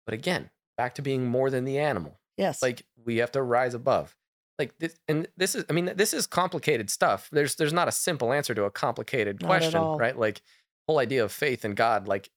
[0.04, 2.18] but again, back to being more than the animal.
[2.36, 2.60] Yes.
[2.60, 4.16] Like we have to rise above.
[4.58, 7.28] Like this, and this is I mean this is complicated stuff.
[7.32, 10.42] There's there's not a simple answer to a complicated Not question, right Like
[10.88, 12.06] whole idea of faith in God.
[12.06, 12.30] Like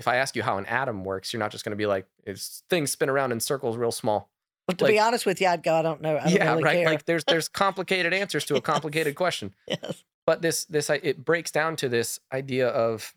[0.00, 2.06] if I ask you how an atom works, you're not just going to be like
[2.24, 4.30] it's things spin around in circles real small.
[4.66, 6.16] But to be honest with you, I'd go, I don't know.
[6.16, 6.76] I don't yeah, really right.
[6.78, 6.86] care.
[6.86, 8.64] Like there's there's complicated answers to a Yes.
[8.64, 9.54] complicated question.
[9.68, 10.02] yes.
[10.26, 13.14] But this this I- it breaks down to this idea of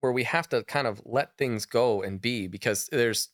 [0.00, 3.30] where we have to kind of let things go and be because there's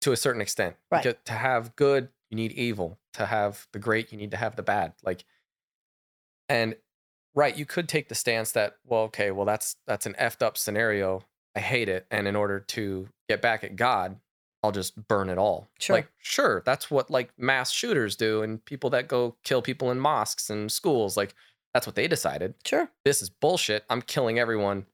[0.00, 0.76] to a certain extent.
[0.90, 1.16] Right.
[1.24, 2.98] To have good, you need evil.
[3.14, 4.94] To have the great, you need to have the bad.
[5.04, 5.24] Like
[6.48, 6.76] and
[7.34, 10.56] right, you could take the stance that, well, okay, well that's that's an effed up
[10.56, 11.22] scenario.
[11.56, 12.06] I hate it.
[12.10, 14.16] And in order to get back at God,
[14.62, 15.68] I'll just burn it all.
[15.78, 15.96] Sure.
[15.96, 20.00] Like, sure, that's what like mass shooters do and people that go kill people in
[20.00, 21.16] mosques and schools.
[21.16, 21.34] Like,
[21.72, 22.54] that's what they decided.
[22.64, 22.88] Sure.
[23.04, 23.84] This is bullshit.
[23.90, 24.86] I'm killing everyone.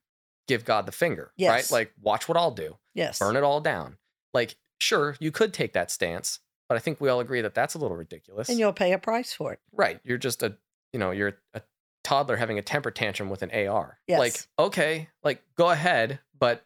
[0.49, 1.31] Give God the finger.
[1.37, 1.71] Yes.
[1.71, 1.79] Right?
[1.79, 2.77] Like, watch what I'll do.
[2.95, 3.21] Yes.
[3.21, 3.97] Burn it all down.
[4.35, 7.75] Like, sure, you could take that stance, but I think we all agree that that's
[7.75, 8.49] a little ridiculous.
[8.49, 9.59] And you'll pay a price for it.
[9.73, 9.99] Right.
[10.05, 10.57] You're just a,
[10.93, 11.63] you know, you're a
[12.05, 13.99] toddler having a temper tantrum with an AR.
[14.07, 14.21] Yes.
[14.21, 16.65] Like, okay, like go ahead, but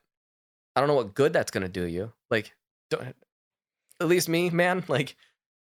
[0.77, 2.13] I don't know what good that's going to do you.
[2.31, 2.53] Like,
[2.91, 3.17] don't,
[3.99, 5.17] at least me, man, like,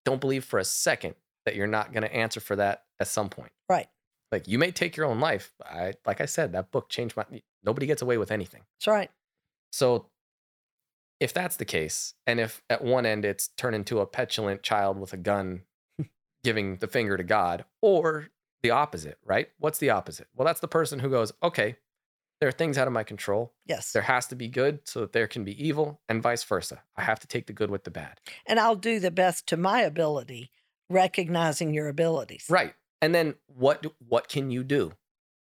[0.06, 1.16] don't believe for a second
[1.46, 3.52] that you're not going to answer for that at some point.
[3.68, 3.90] Right.
[4.32, 5.52] Like, you may take your own life.
[5.66, 7.26] I, like I said, that book changed my,
[7.62, 8.62] nobody gets away with anything.
[8.78, 9.12] That's right.
[9.74, 10.06] So,
[11.20, 15.00] if that's the case, and if at one end it's turned into a petulant child
[15.00, 15.64] with a gun
[16.44, 18.30] giving the finger to God, or
[18.64, 19.50] the opposite, right?
[19.58, 20.28] What's the opposite?
[20.36, 21.78] Well, that's the person who goes, okay,
[22.40, 23.54] there are things out of my control.
[23.66, 23.92] Yes.
[23.92, 26.84] There has to be good so that there can be evil, and vice versa.
[26.96, 28.20] I have to take the good with the bad.
[28.46, 30.52] And I'll do the best to my ability,
[30.90, 32.46] recognizing your abilities.
[32.50, 32.74] Right.
[33.02, 34.94] And then what what can you do?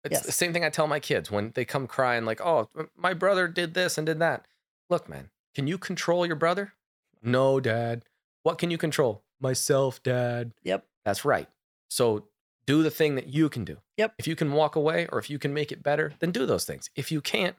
[0.05, 0.27] It's Yes.
[0.27, 3.49] the same thing I tell my kids when they come crying like, "Oh, my brother
[3.49, 4.47] did this and did that."
[4.89, 6.73] Look, man, can you control your brother?
[7.21, 8.05] No, dad.
[8.45, 9.25] What can you control?
[9.41, 10.53] Myself, dad.
[10.63, 10.87] Yep.
[11.05, 11.49] That's right.
[11.91, 12.29] So
[12.65, 13.79] do the thing that you can do.
[13.97, 14.15] Yep.
[14.19, 16.65] If you can walk away or if you can make it better, then do those
[16.65, 16.91] things.
[16.95, 17.57] If you can't,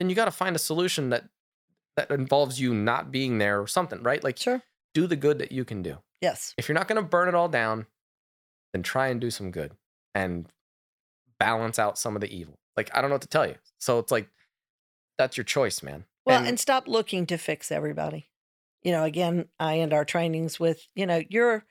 [0.00, 1.28] then you got to find a solution that
[1.96, 4.24] that involves you not being there or something, right?
[4.24, 4.60] Like Sure.
[4.92, 6.54] do the good that you can do Yes.
[6.58, 7.86] if you're not going to burn it all down,
[8.72, 9.76] then try and do some good
[10.12, 10.48] and
[11.38, 12.58] balance out some of the evil.
[12.76, 13.54] Like, I don't know what to tell you.
[13.78, 14.28] So it's like,
[15.18, 16.04] that's your choice, man.
[16.28, 18.30] Well, And- and, stop looking to fix everybody.
[18.82, 21.64] You know, again, I end our trainings with, you know, your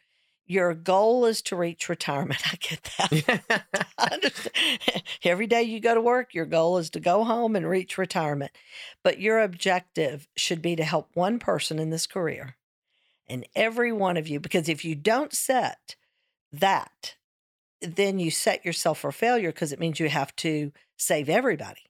[0.50, 2.42] your goal is to reach retirement.
[2.46, 3.66] I get that.
[3.98, 5.02] I.
[5.24, 8.52] Every day you go to work, your goal is to go home and reach retirement.
[9.04, 12.56] But your objective should be to help one person in this career.
[13.28, 15.98] And every one of you, because if you don't set
[16.54, 17.16] that,
[17.82, 21.82] then you set yourself for failure because it means you have to save everybody.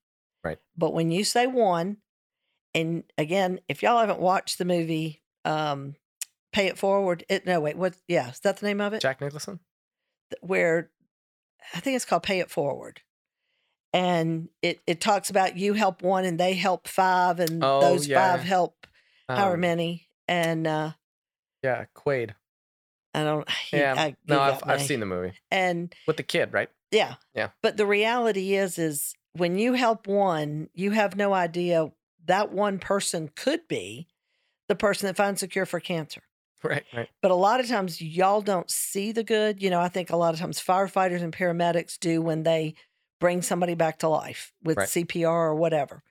[0.44, 0.58] Right.
[0.76, 1.98] But when you say one,
[2.74, 5.96] and again, if y'all haven't watched the movie um,
[6.54, 9.02] Pay It Forward, it no wait, what yeah, is that the name of it?
[9.02, 9.60] Jack Nicholson?
[10.42, 10.90] where
[11.74, 13.02] I think it's called Pay It Forward.
[13.94, 18.08] And it, it talks about you help one and they help five and Oh, those
[18.08, 18.36] yeah.
[18.36, 18.86] five help
[19.30, 20.10] however Um, many.
[20.28, 20.92] And uh
[21.64, 22.32] Yeah, Quaid.
[23.14, 23.96] I don't he- Yeah.
[23.98, 26.70] I no, I've, I've seen the movie and with the kid, right?
[26.92, 27.16] yeah.
[27.34, 27.50] Yeah.
[27.64, 31.90] But the reality is is when you help one, you have no idea
[32.28, 34.08] that one person could be
[34.68, 36.22] the person that finds a cure for cancer.
[36.64, 37.10] Right, right.
[37.22, 39.62] But a lot of times y'all don't see the good.
[39.62, 42.74] You know, I think a lot of times firefighters and paramedics do when they
[43.20, 44.88] bring somebody back to life with Right.
[44.88, 46.04] CPR or whatever.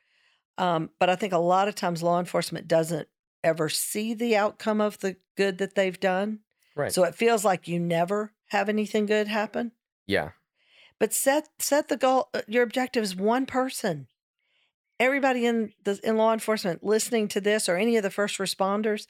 [0.59, 3.09] Um, but I think a lot of times law enforcement doesn't
[3.45, 6.41] ever see the outcome of the good that they've done.
[6.75, 6.93] Right.
[6.93, 9.73] So it feels like you never have anything good happen.
[10.07, 10.31] yeah.
[10.99, 12.31] But set set the goal.
[12.33, 14.07] uh, Your objective is one person.
[14.99, 19.07] Everybody in the in law enforcement listening to this, or any of the first responders,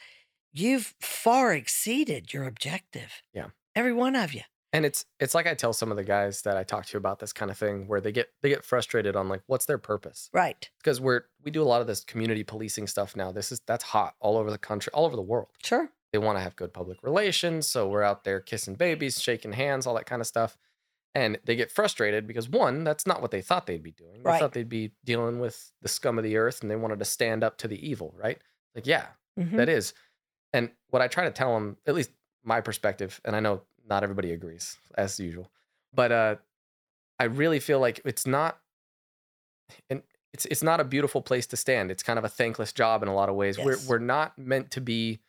[0.53, 3.23] you've far exceeded your objective.
[3.33, 3.49] Yeah.
[3.75, 4.43] every one of you.
[4.73, 7.21] And it's it's like I tell some of the guys that I talk to about
[7.21, 10.29] this kind of thing where they get they get frustrated on like what's their purpose?
[10.33, 10.69] Right.
[10.79, 13.31] Because we're we do a lot of this community policing stuff now.
[13.33, 15.49] This is that's hot all over the country, all over the world.
[15.63, 15.89] Sure.
[16.13, 17.69] they want to have good public relations.
[17.69, 20.59] So we're out there kissing babies, shaking hands, all that kind of stuff.
[21.17, 24.23] And they get frustrated because one, that's not what they thought they'd be doing.
[24.23, 24.39] They Right.
[24.39, 27.43] thought they'd be dealing with the scum of the earth and they wanted to stand
[27.43, 28.39] up to the evil, right?
[28.75, 29.07] Like, yeah,
[29.39, 29.57] Mhm.
[29.57, 29.95] that is.
[30.53, 32.11] And what I try to tell them, at least
[32.43, 35.51] my perspective, and I know not everybody agrees as usual,
[35.95, 36.37] but uh,
[37.19, 38.61] I really feel like it's not,
[39.89, 40.03] and
[40.35, 41.91] it's it's not a beautiful place to stand.
[41.91, 43.59] It's kind of a thankless job in a lot of ways.
[43.59, 45.21] We're we're not meant to be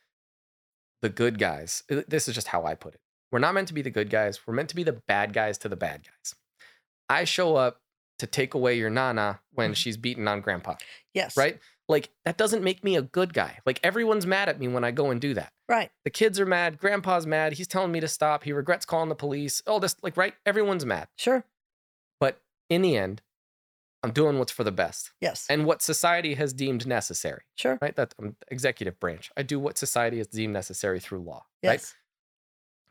[1.00, 1.82] the good guys.
[1.88, 3.00] This is just how I put it.
[3.30, 4.40] We're not meant to be the good guys.
[4.46, 6.34] We're meant to be the bad guys to the bad guys.
[7.08, 7.80] I show up
[8.18, 9.76] to take away your nana when Mhm.
[9.76, 10.74] she's beating on grandpa
[11.14, 11.36] yes.
[11.36, 11.60] right?
[11.88, 13.60] Like that doesn't make me a good guy.
[13.64, 15.52] Like everyone's mad at me when I go and do that.
[15.68, 15.90] Right.
[16.04, 19.14] The kids are mad, grandpa's mad, he's telling me to stop, he regrets calling the
[19.14, 19.62] police.
[19.66, 20.34] All this like right?
[20.44, 21.08] Everyone's mad.
[21.16, 21.44] Sure.
[22.20, 23.22] But in the end,
[24.02, 25.46] I'm doing what's for the best Yes.
[25.48, 27.78] and what society has deemed necessary, sure.
[27.80, 27.94] right?
[27.96, 29.30] That um, executive branch.
[29.36, 31.94] I do what society has deemed necessary through law, right?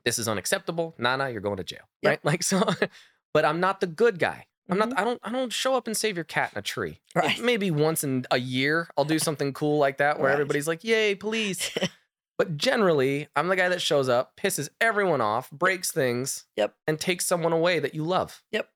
[0.06, 0.96] This is unacceptable.
[0.98, 2.10] Nana, you're going to jail, Yep.
[2.12, 2.20] right?
[2.24, 2.62] Like so
[3.34, 4.46] but I'm not the good guy.
[4.70, 7.00] I'm not I don't I don't show up and save your cat in a tree.
[7.16, 7.20] Mm-hmm.
[7.20, 7.40] Right.
[7.42, 10.34] Maybe once in a year I'll do something cool like that where Right.
[10.34, 11.72] everybody's like, "Yay, police."
[12.38, 16.76] but generally, I'm the guy that shows up, pisses everyone off, breaks things, Yep.
[16.86, 18.44] and takes someone away that you love.
[18.52, 18.70] Yep.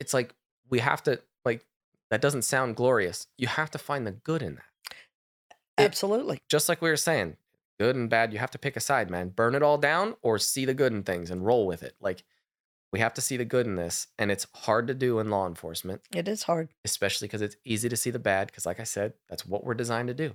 [0.00, 0.34] It's like
[0.68, 1.64] we have to like
[2.10, 3.26] that doesn't sound glorious.
[3.36, 4.64] You have to find the good in that.
[5.78, 6.40] It- Absolutely.
[6.48, 7.36] Just like we were saying,
[7.78, 9.28] good and bad, you have to pick a side, man.
[9.30, 11.94] Burn it all down or see the good in things and roll with it.
[12.00, 12.24] Like
[12.92, 15.46] we have to see the good in this, and it's hard to do in law
[15.46, 16.70] enforcement It is hard.
[16.84, 18.46] especially because it's easy to see the bad.
[18.48, 20.34] Because, like I said, that's what we're designed to do.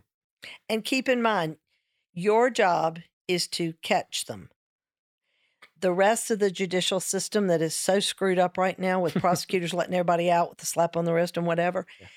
[0.70, 1.58] And keep in mind,
[2.14, 4.50] your job is to catch them.
[5.80, 9.74] The rest of the judicial system that is so screwed up right now with prosecutors
[9.74, 12.08] letting everybody out with a slap on the wrist and whatever, Yeah.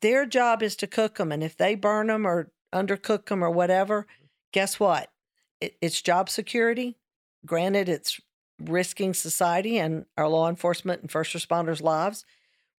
[0.00, 1.30] their job is to cook them.
[1.32, 4.06] And if they burn them or undercook them or whatever.
[4.54, 5.10] Guess what?
[5.60, 6.96] It, it's job security.
[7.44, 8.20] Granted, it's
[8.60, 12.24] risking society and our law enforcement and first responders' lives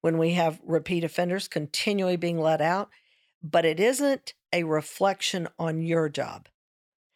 [0.01, 2.89] when we have repeat offenders continually being let out,
[3.43, 6.47] but it isn't a reflection on your job.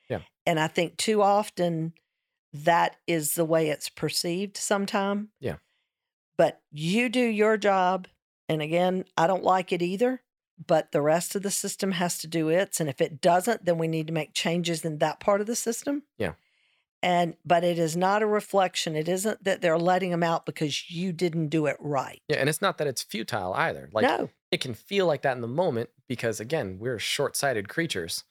[0.09, 0.19] Yeah.
[0.45, 1.93] And I think too often
[2.51, 5.29] that is the way it's perceived sometime.
[5.39, 5.55] Yeah.
[6.37, 8.07] But you do your job.
[8.49, 10.21] And again, I don't like it either,
[10.65, 12.79] but the rest of the system has to do its.
[12.79, 15.55] And if it doesn't, then we need to make changes in that part of the
[15.55, 16.03] system.
[16.17, 16.33] Yeah.
[17.01, 18.95] And, but it is not a reflection.
[18.95, 22.21] It isn't that they're letting them out because you didn't do it right.
[22.27, 23.89] Yeah, and it's not that it's futile either.
[23.93, 24.29] Like no.
[24.51, 28.25] it can feel like that in the moment because, again, we're short-sighted creatures.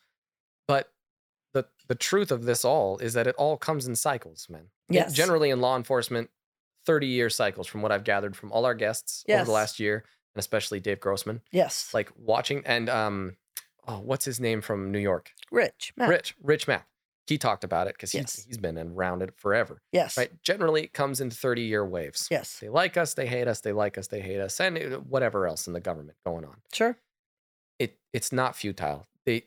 [0.67, 0.93] But
[1.55, 4.65] the the truth of this all is that it all comes in cycles, man.
[4.91, 5.15] It- Yes.
[5.15, 6.29] generally, in law enforcement,
[6.85, 10.05] thirty-year cycles, from what I've gathered from all our guests over the last year,
[10.39, 11.41] and especially Dave Grossman.
[11.51, 11.93] Yes.
[11.93, 13.37] Like watching and um,
[13.89, 15.33] oh, what's his name from New York?
[15.51, 15.93] Rich.
[15.97, 16.09] Matt.
[16.09, 16.87] Rich, Rich Matt.
[17.27, 18.45] He talked about it because he's Yes.
[18.47, 19.83] he's been around it forever.
[19.93, 20.17] Yes.
[20.17, 20.31] right?
[20.45, 22.29] Generally, it comes in 30 year waves.
[22.31, 22.61] Yes.
[22.61, 24.79] They like us, they hate us, they like us, they hate us, and
[25.11, 26.59] whatever else in the government going on.
[26.73, 26.97] Sure.
[27.81, 29.09] It It's not futile.
[29.27, 29.47] They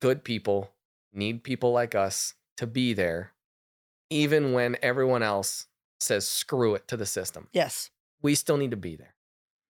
[0.00, 0.72] Good people
[1.12, 3.30] need people like us to be there,
[4.10, 5.66] even when everyone else
[6.00, 7.46] says screw it to the system.
[7.52, 7.90] Yes.
[8.20, 9.11] We still need to be there,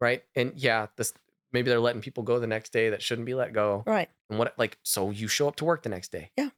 [0.03, 0.23] right?
[0.37, 1.15] And yeah, this
[1.53, 3.85] maybe they're letting people go the next day that shouldn't be let go.
[3.87, 4.11] Right.
[4.29, 6.31] And what like so you show up to work the next day.
[6.37, 6.49] Yeah.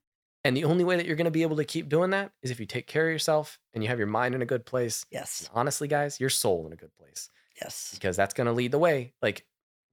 [0.44, 2.50] And the only way that you're going to be able to keep doing that is
[2.50, 5.04] if you take care of yourself and you have your mind in a good place.
[5.10, 5.40] Yes.
[5.40, 7.30] And honestly, guys, your soul in a good place
[7.62, 7.90] Yes.
[7.94, 9.12] because that's going to lead the way.
[9.22, 9.44] Like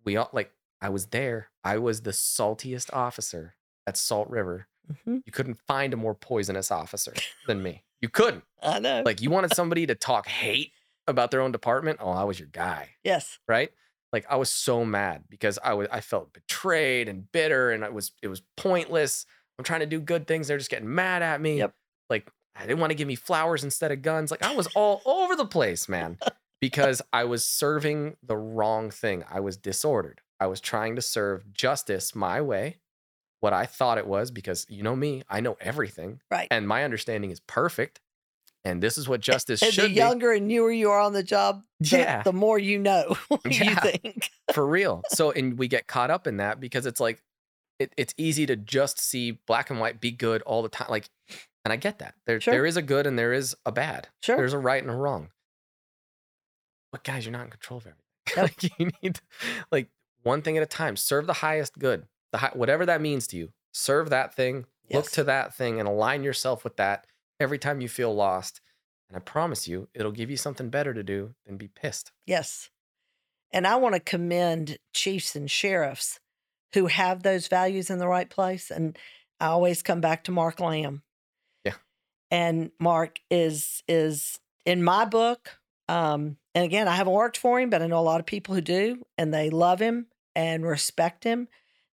[0.04, 0.52] we all like
[0.82, 1.50] I was there.
[1.64, 3.56] I was the saltiest officer
[3.88, 4.68] at Salt River.
[5.06, 7.14] hmm You couldn't find a more poisonous officer
[7.48, 7.84] than me.
[8.02, 8.44] You couldn't.
[8.64, 9.04] I know.
[9.06, 10.72] Like you wanted somebody to talk hate
[11.08, 12.00] about their own department.
[12.02, 13.40] Oh, I was your guy yes.
[13.48, 13.72] right?
[14.14, 17.90] Like I was so mad because I was I felt betrayed and bitter and I
[17.90, 19.26] was it was pointless.
[19.58, 20.48] I'm trying to do good things.
[20.48, 21.60] They're just getting mad at me.
[21.60, 21.74] Yep.
[22.10, 24.32] Like I didn't want to give me flowers instead of guns.
[24.32, 26.18] Like I was all over the place, man.
[26.60, 29.24] Because I was serving the wrong thing.
[29.30, 30.22] I was disordered.
[30.40, 32.78] I was trying to serve justice my way,
[33.42, 36.20] what I thought it was, because you know me, I know everything.
[36.32, 36.48] Right.
[36.50, 38.02] And my understanding is perfect.
[38.64, 39.94] And this is what justice And should the be.
[39.96, 42.22] younger and newer you are on the job, the, Yeah.
[42.24, 43.18] the more you know.
[43.32, 43.80] you Yeah.
[43.80, 44.30] think.
[44.54, 45.02] for real.
[45.10, 47.24] So, and we get caught up in that because it's like,
[47.80, 50.88] it, it's easy to just see black and white be good all the time.
[50.90, 51.10] Like,
[51.66, 52.54] and I get that there, Sure.
[52.54, 54.10] there is a good and there is a bad.
[54.22, 54.36] Sure.
[54.38, 55.30] There's a right and a wrong.
[56.92, 57.98] But guys, you're not in control of everything.
[58.38, 58.44] Nope.
[58.44, 59.22] like you need, to-
[59.72, 59.90] like
[60.24, 60.96] one thing at a time.
[60.96, 63.52] Serve the highest good, the high, whatever that means to you.
[63.74, 64.66] Serve that thing.
[64.94, 67.08] Look to that thing and align yourself with that
[67.42, 68.62] every time you feel lost.
[69.10, 72.12] And I promise you, it'll give you something better to do than be pissed.
[72.26, 72.70] Yes.
[73.52, 76.20] And I want to commend chiefs and sheriffs
[76.74, 78.72] who have those values in the right place.
[78.72, 78.98] And
[79.40, 81.04] I always come back to Mark Lamb.
[81.66, 81.74] Yeah.
[82.30, 85.58] And Mark is is in my book.
[85.90, 88.56] Um, and again, I haven't worked for him, but I know a lot of people
[88.56, 91.50] who do, and they love him and respect him.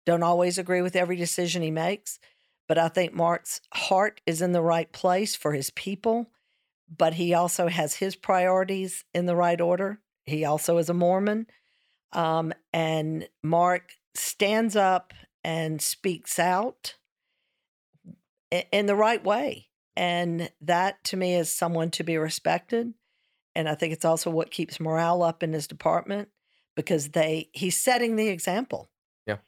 [0.07, 2.21] Don't always agree with every decision he makes,
[2.69, 6.31] but I think Mark's heart is in the right place for his people.
[6.95, 10.01] But he also has his priorities in the right order.
[10.25, 11.47] He also is a Mormon.
[12.13, 15.13] Um, and Mark stands up
[15.45, 16.95] and speaks out
[18.73, 19.69] in the right way.
[19.97, 22.95] And that to me is someone to be respected.
[23.55, 26.29] And I think it's also what keeps morale up in his department
[26.77, 28.89] because they he's setting the example.
[29.27, 29.39] Yeah.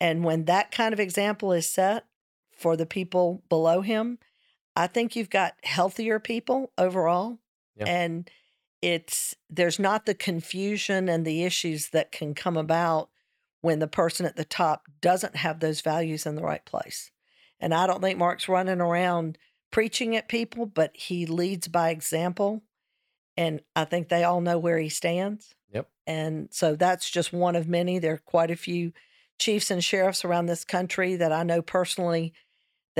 [0.00, 2.04] And when that kind of example is set
[2.60, 4.18] for the people below him,
[4.76, 7.38] I think you've got healthier people overall.
[7.76, 7.86] Yeah.
[7.86, 8.30] And
[8.82, 13.08] it's there's not the confusion and the issues that can come about
[13.62, 17.10] when the person at the top doesn't have those values in the right place.
[17.58, 19.38] And I don't think Mark's running around
[19.70, 22.62] preaching at people, but he leads by example.
[23.36, 25.54] And I think they all know where he stands.
[25.72, 25.88] Yep.
[26.06, 27.98] And so that's just one of many.
[27.98, 28.92] There are quite a few
[29.38, 32.32] chiefs and sheriffs around this country that I know personally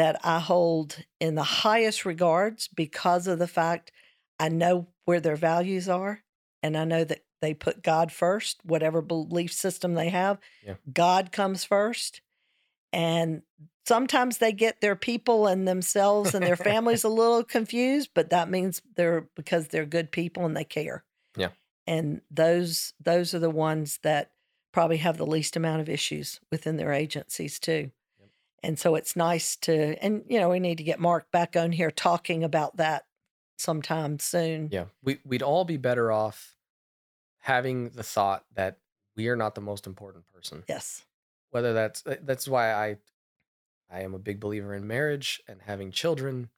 [0.00, 3.92] that I hold in the highest regards because of the fact
[4.38, 6.22] I know where their values are
[6.62, 10.38] and I know that they put God first, whatever belief system they have.
[10.66, 10.76] Yeah.
[10.90, 12.22] God comes first.
[12.94, 13.42] And
[13.86, 18.48] sometimes they get their people and themselves and their families a little confused, but that
[18.48, 21.04] means they're because they're good people and they care.
[21.36, 21.50] Yeah.
[21.86, 24.30] And those those are the ones that
[24.72, 27.90] probably have the least amount of issues within their agencies too.
[28.62, 31.72] And so it's nice to and you know, we need to get Mark back on
[31.72, 33.04] here talking about that
[33.58, 34.68] sometime soon.
[34.70, 34.86] Yeah.
[35.02, 36.54] We we'd all be better off
[37.40, 38.78] having the thought that
[39.16, 40.64] we are not the most important person.
[40.68, 41.04] Yes.
[41.50, 42.96] Whether that's uh, that's why I
[43.90, 46.50] I am a big believer in marriage and having children.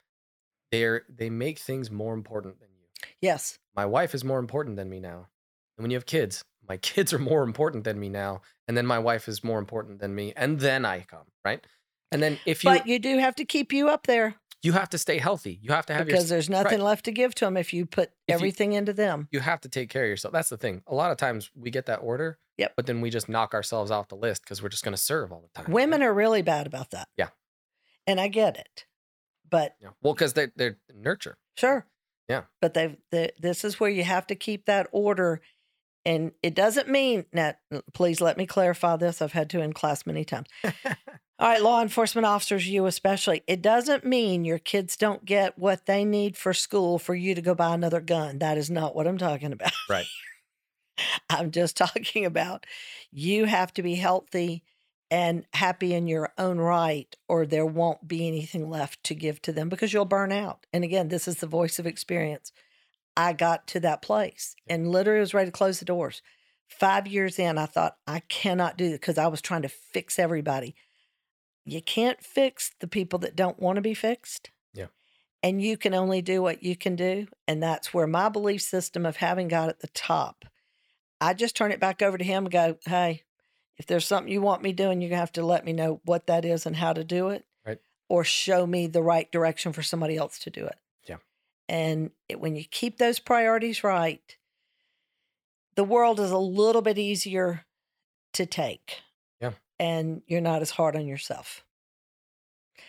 [0.71, 3.09] They're they make things more important than you.
[3.21, 3.59] Yes.
[3.75, 5.29] My wife is more important than me now.
[5.77, 8.43] And when you have kids, my kids are more important than me now.
[8.69, 10.33] And then my wife is more important than me.
[10.37, 11.65] And then I come, right?
[12.13, 14.91] And then if you But you do have to keep you up there you have
[14.91, 15.59] to stay healthy.
[15.61, 16.87] You have to have your because there's nothing right.
[16.87, 19.29] left to give to them if you put you- everything into them.
[19.33, 20.33] you have to take care of yourself.
[20.33, 20.83] That's the thing.
[20.87, 22.75] A lot of times we get that order, Yep.
[22.77, 25.33] but then we just knock ourselves off the list because we're just going to serve
[25.33, 25.73] all the time.
[25.73, 27.09] Women are really bad about that.
[27.17, 27.31] Yeah.
[28.07, 28.87] And I get it.
[29.51, 29.91] But yeah.
[30.01, 31.37] well, because they they're nurture.
[31.57, 31.87] sure.
[32.29, 32.43] Yeah.
[32.61, 35.41] But they've the, this is where you have to keep that order.
[36.05, 37.61] And it doesn't mean that
[37.93, 39.21] please let me clarify this.
[39.21, 40.49] I've had to in class many times.
[41.43, 45.87] All right, law enforcement officers, you especially, it doesn't mean your kids don't get what
[45.87, 48.39] they need for school for you to go buy another gun.
[48.39, 49.73] That is not what I'm talking about.
[49.91, 50.07] right.
[51.29, 52.65] I'm just talking about
[53.11, 54.63] you have to be healthy
[55.11, 59.51] and happy in your own right, or there won't be anything left to give to
[59.51, 60.65] them because you'll burn out.
[60.73, 62.53] And again, this is the voice of experience.
[63.17, 66.23] I got to that place and literally was ready to close the doors.
[66.69, 70.21] Five years in, I thought, I cannot do it because I was trying to fix
[70.21, 70.77] everybody.
[71.65, 74.51] You can't fix the people that don't want to be fixed.
[74.75, 74.87] Yeah.
[75.43, 77.29] And you can only do what you can do.
[77.47, 80.45] And that's where my belief system of having God at the top,
[81.21, 83.23] I just turn it back over to Him and go, hey,
[83.79, 86.45] if there's something you want me doing, you have to let me know what that
[86.45, 87.45] is and how to do it.
[87.65, 87.79] Right.
[88.09, 90.79] Or show me the right direction for somebody else to do it.
[91.09, 91.17] Yeah.
[91.69, 94.37] And it, when you keep those priorities right,
[95.75, 97.65] the world is a little bit easier
[98.35, 99.03] to take.
[99.83, 99.89] Yeah.
[99.89, 101.65] And you're not as hard on yourself.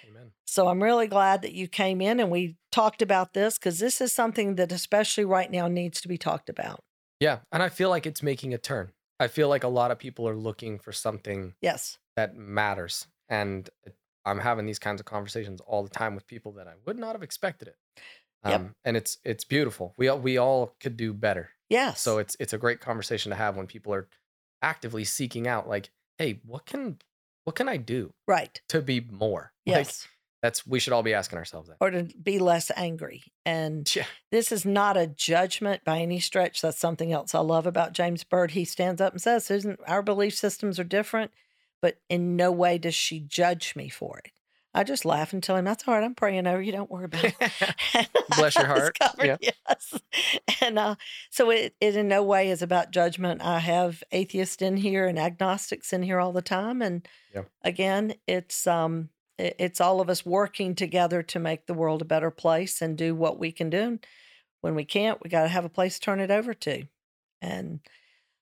[0.08, 0.32] Amen.
[0.46, 4.00] So I'm really glad that you came in and we talked about this because this
[4.02, 6.84] is something that, especially right now, needs to be talked about.
[7.20, 8.92] Yeah, and I feel like it's making a turn.
[9.20, 11.98] I feel like a lot of people are looking for something Yes.
[12.16, 13.70] that matters, and
[14.26, 17.14] I'm having these kinds of conversations all the time with people that I would not
[17.14, 17.78] have expected it.
[18.46, 18.54] Yep.
[18.60, 19.94] Um, and it's it's beautiful.
[19.98, 21.52] We all, we all could do better.
[21.70, 22.02] Yes.
[22.02, 24.10] So it's it's a great conversation to have when people are
[24.62, 26.98] actively seeking out like, hey, what can
[27.46, 28.62] what can I do right.
[28.70, 29.52] to be more?
[29.66, 30.08] Like, Yes.
[30.42, 31.78] that's we should all be asking ourselves that.
[31.82, 33.24] or to be less angry.
[33.46, 34.06] And Yeah.
[34.32, 36.62] this is not a judgment by any stretch.
[36.62, 38.52] That's something else I love about James Bird.
[38.52, 41.32] He stands up and says, Susan, our belief systems are different,
[41.82, 44.32] but in no way does she judge me for it.
[44.74, 46.04] I just laugh and tell him, that's all right.
[46.04, 46.72] I'm praying over you.
[46.72, 47.36] Don't worry about it.
[48.36, 48.98] Bless your heart.
[49.00, 50.00] covered, Yes.
[50.62, 50.96] And uh,
[51.30, 53.42] so it, it in no way is about judgment.
[53.44, 56.82] I have atheists in here and agnostics in here all the time.
[56.82, 57.44] And Yeah.
[57.62, 62.06] again, it's um it- it's all of us working together to make the world a
[62.06, 63.80] better place and do what we can do.
[63.82, 64.06] And
[64.62, 66.86] when we can't, we got to have a place to turn it over to.
[67.42, 67.80] And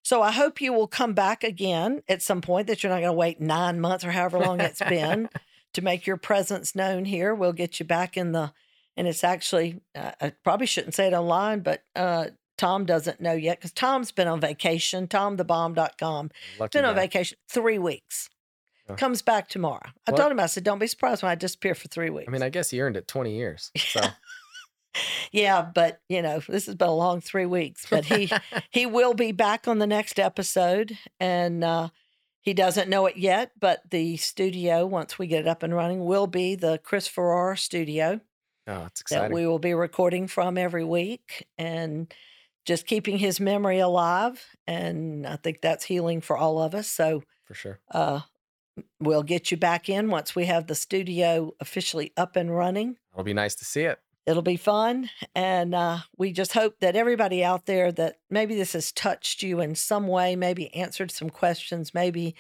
[0.04, 3.10] so I hope you will come back again at some point that you're not going
[3.10, 5.30] to wait nine months or however long it's been
[5.74, 7.34] to make your presence known here.
[7.36, 8.54] We'll get you back in the,
[8.98, 12.28] and it's actually, uh, I probably shouldn't say it online, but uh,
[12.58, 15.08] Tom doesn't know yet because Tom's been on vacation.
[15.08, 16.32] TomTheBomb.com.
[16.60, 17.02] Lucky Been on guy.
[17.02, 18.30] vacation three weeks.
[18.90, 18.96] Oh.
[18.96, 19.82] Comes back tomorrow.
[20.08, 20.18] I What?
[20.18, 22.28] told him, I said, don't be surprised when I disappear for three weeks.
[22.28, 23.72] I mean, I guess he earned it 20 years.
[23.78, 24.02] So
[25.32, 27.86] yeah, but you know, this has been a long three weeks.
[27.90, 28.30] But he
[28.72, 31.90] he will be back on the next episode, and uh,
[32.42, 33.52] he doesn't know it yet.
[33.60, 37.56] But the studio, once we get it up and running, will be the Chris Farrar
[37.56, 38.20] studio
[38.68, 39.30] oh, it's exciting.
[39.30, 42.14] that we will be recording from every week, and
[42.66, 44.44] just keeping his memory alive.
[44.68, 46.88] And I think that's healing for all of us.
[46.88, 47.80] So for sure.
[47.92, 48.22] uh,
[49.00, 52.98] we'll get you back in once we have the studio officially up and running.
[53.14, 54.00] It'll be nice to see it.
[54.26, 55.10] It'll be fun.
[55.34, 59.60] And uh, we just hope that everybody out there that maybe this has touched you
[59.60, 62.36] in some way, maybe answered some questions, maybe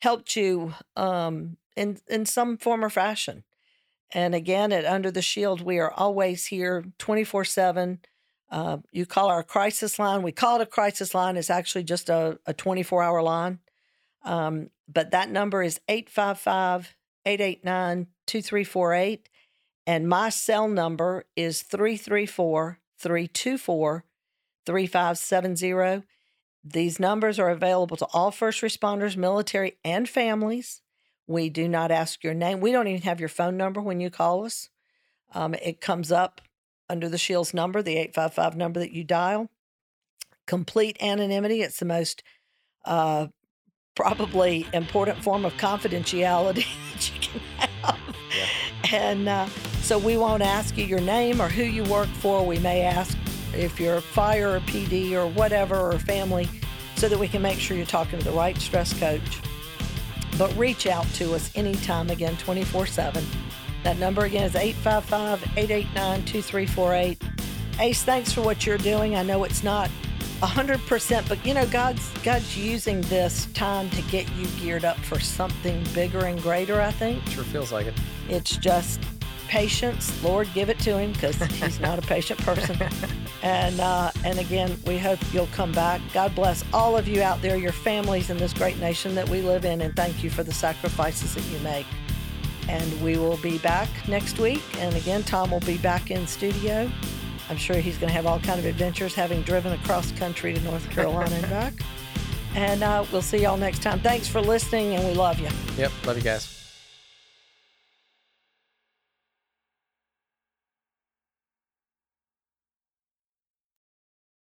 [0.00, 3.44] helped you um, in, in some form or fashion.
[4.12, 8.00] And again, at Under the Shield, we are always here 24 7.
[8.50, 10.22] Uh, you call our crisis line.
[10.22, 11.36] We call it a crisis line.
[11.36, 13.60] It's actually just a, a 24 hour line.
[14.24, 19.28] Um, but that number is 855 889 2348.
[19.90, 24.04] And my cell number is 334 324
[24.64, 26.06] 3570.
[26.62, 30.80] These numbers are available to all first responders, military, and families.
[31.26, 32.60] We do not ask your name.
[32.60, 34.68] We don't even have your phone number when you call us.
[35.34, 36.40] Um, it comes up
[36.88, 39.50] under the Shields number, the 855 number that you dial.
[40.46, 41.62] Complete anonymity.
[41.62, 42.22] It's the most
[42.84, 43.26] uh,
[43.96, 47.98] probably important form of confidentiality that you can have.
[48.92, 49.48] And uh,
[49.90, 52.46] so we won't ask you your name or who you work for.
[52.46, 53.18] We may ask
[53.52, 56.48] if you're a fire or PD or whatever or family
[56.94, 59.40] so that we can make sure you're talking to the right stress coach.
[60.38, 63.24] But reach out to us anytime again, 24 7.
[63.82, 67.22] That number again is 855 889 2348.
[67.80, 69.16] Ace, thanks for what you're doing.
[69.16, 69.90] I know it's not
[70.40, 75.18] 100%, but you know, God's, God's using this time to get you geared up for
[75.18, 77.26] something bigger and greater, I think.
[77.26, 77.94] Sure feels like it.
[78.28, 79.00] It's just
[79.50, 80.22] patience.
[80.22, 82.78] Lord, give it to him because he's not a patient person.
[83.42, 86.02] And uh, and again, we hope you'll come back.
[86.12, 89.40] God bless all of you out there, your families in this great nation that we
[89.40, 91.86] live in, and thank you for the sacrifices that you make.
[92.68, 94.60] And we will be back next week.
[94.76, 96.92] And again, Tom will be back in studio.
[97.48, 100.60] I'm sure he's going to have all kind of adventures, having driven across country to
[100.60, 101.74] North Carolina and back.
[102.54, 104.00] And uh, we'll see y'all next time.
[104.00, 105.48] Thanks for listening, and we love you.
[105.78, 105.92] Yep.
[106.04, 106.59] Love you guys.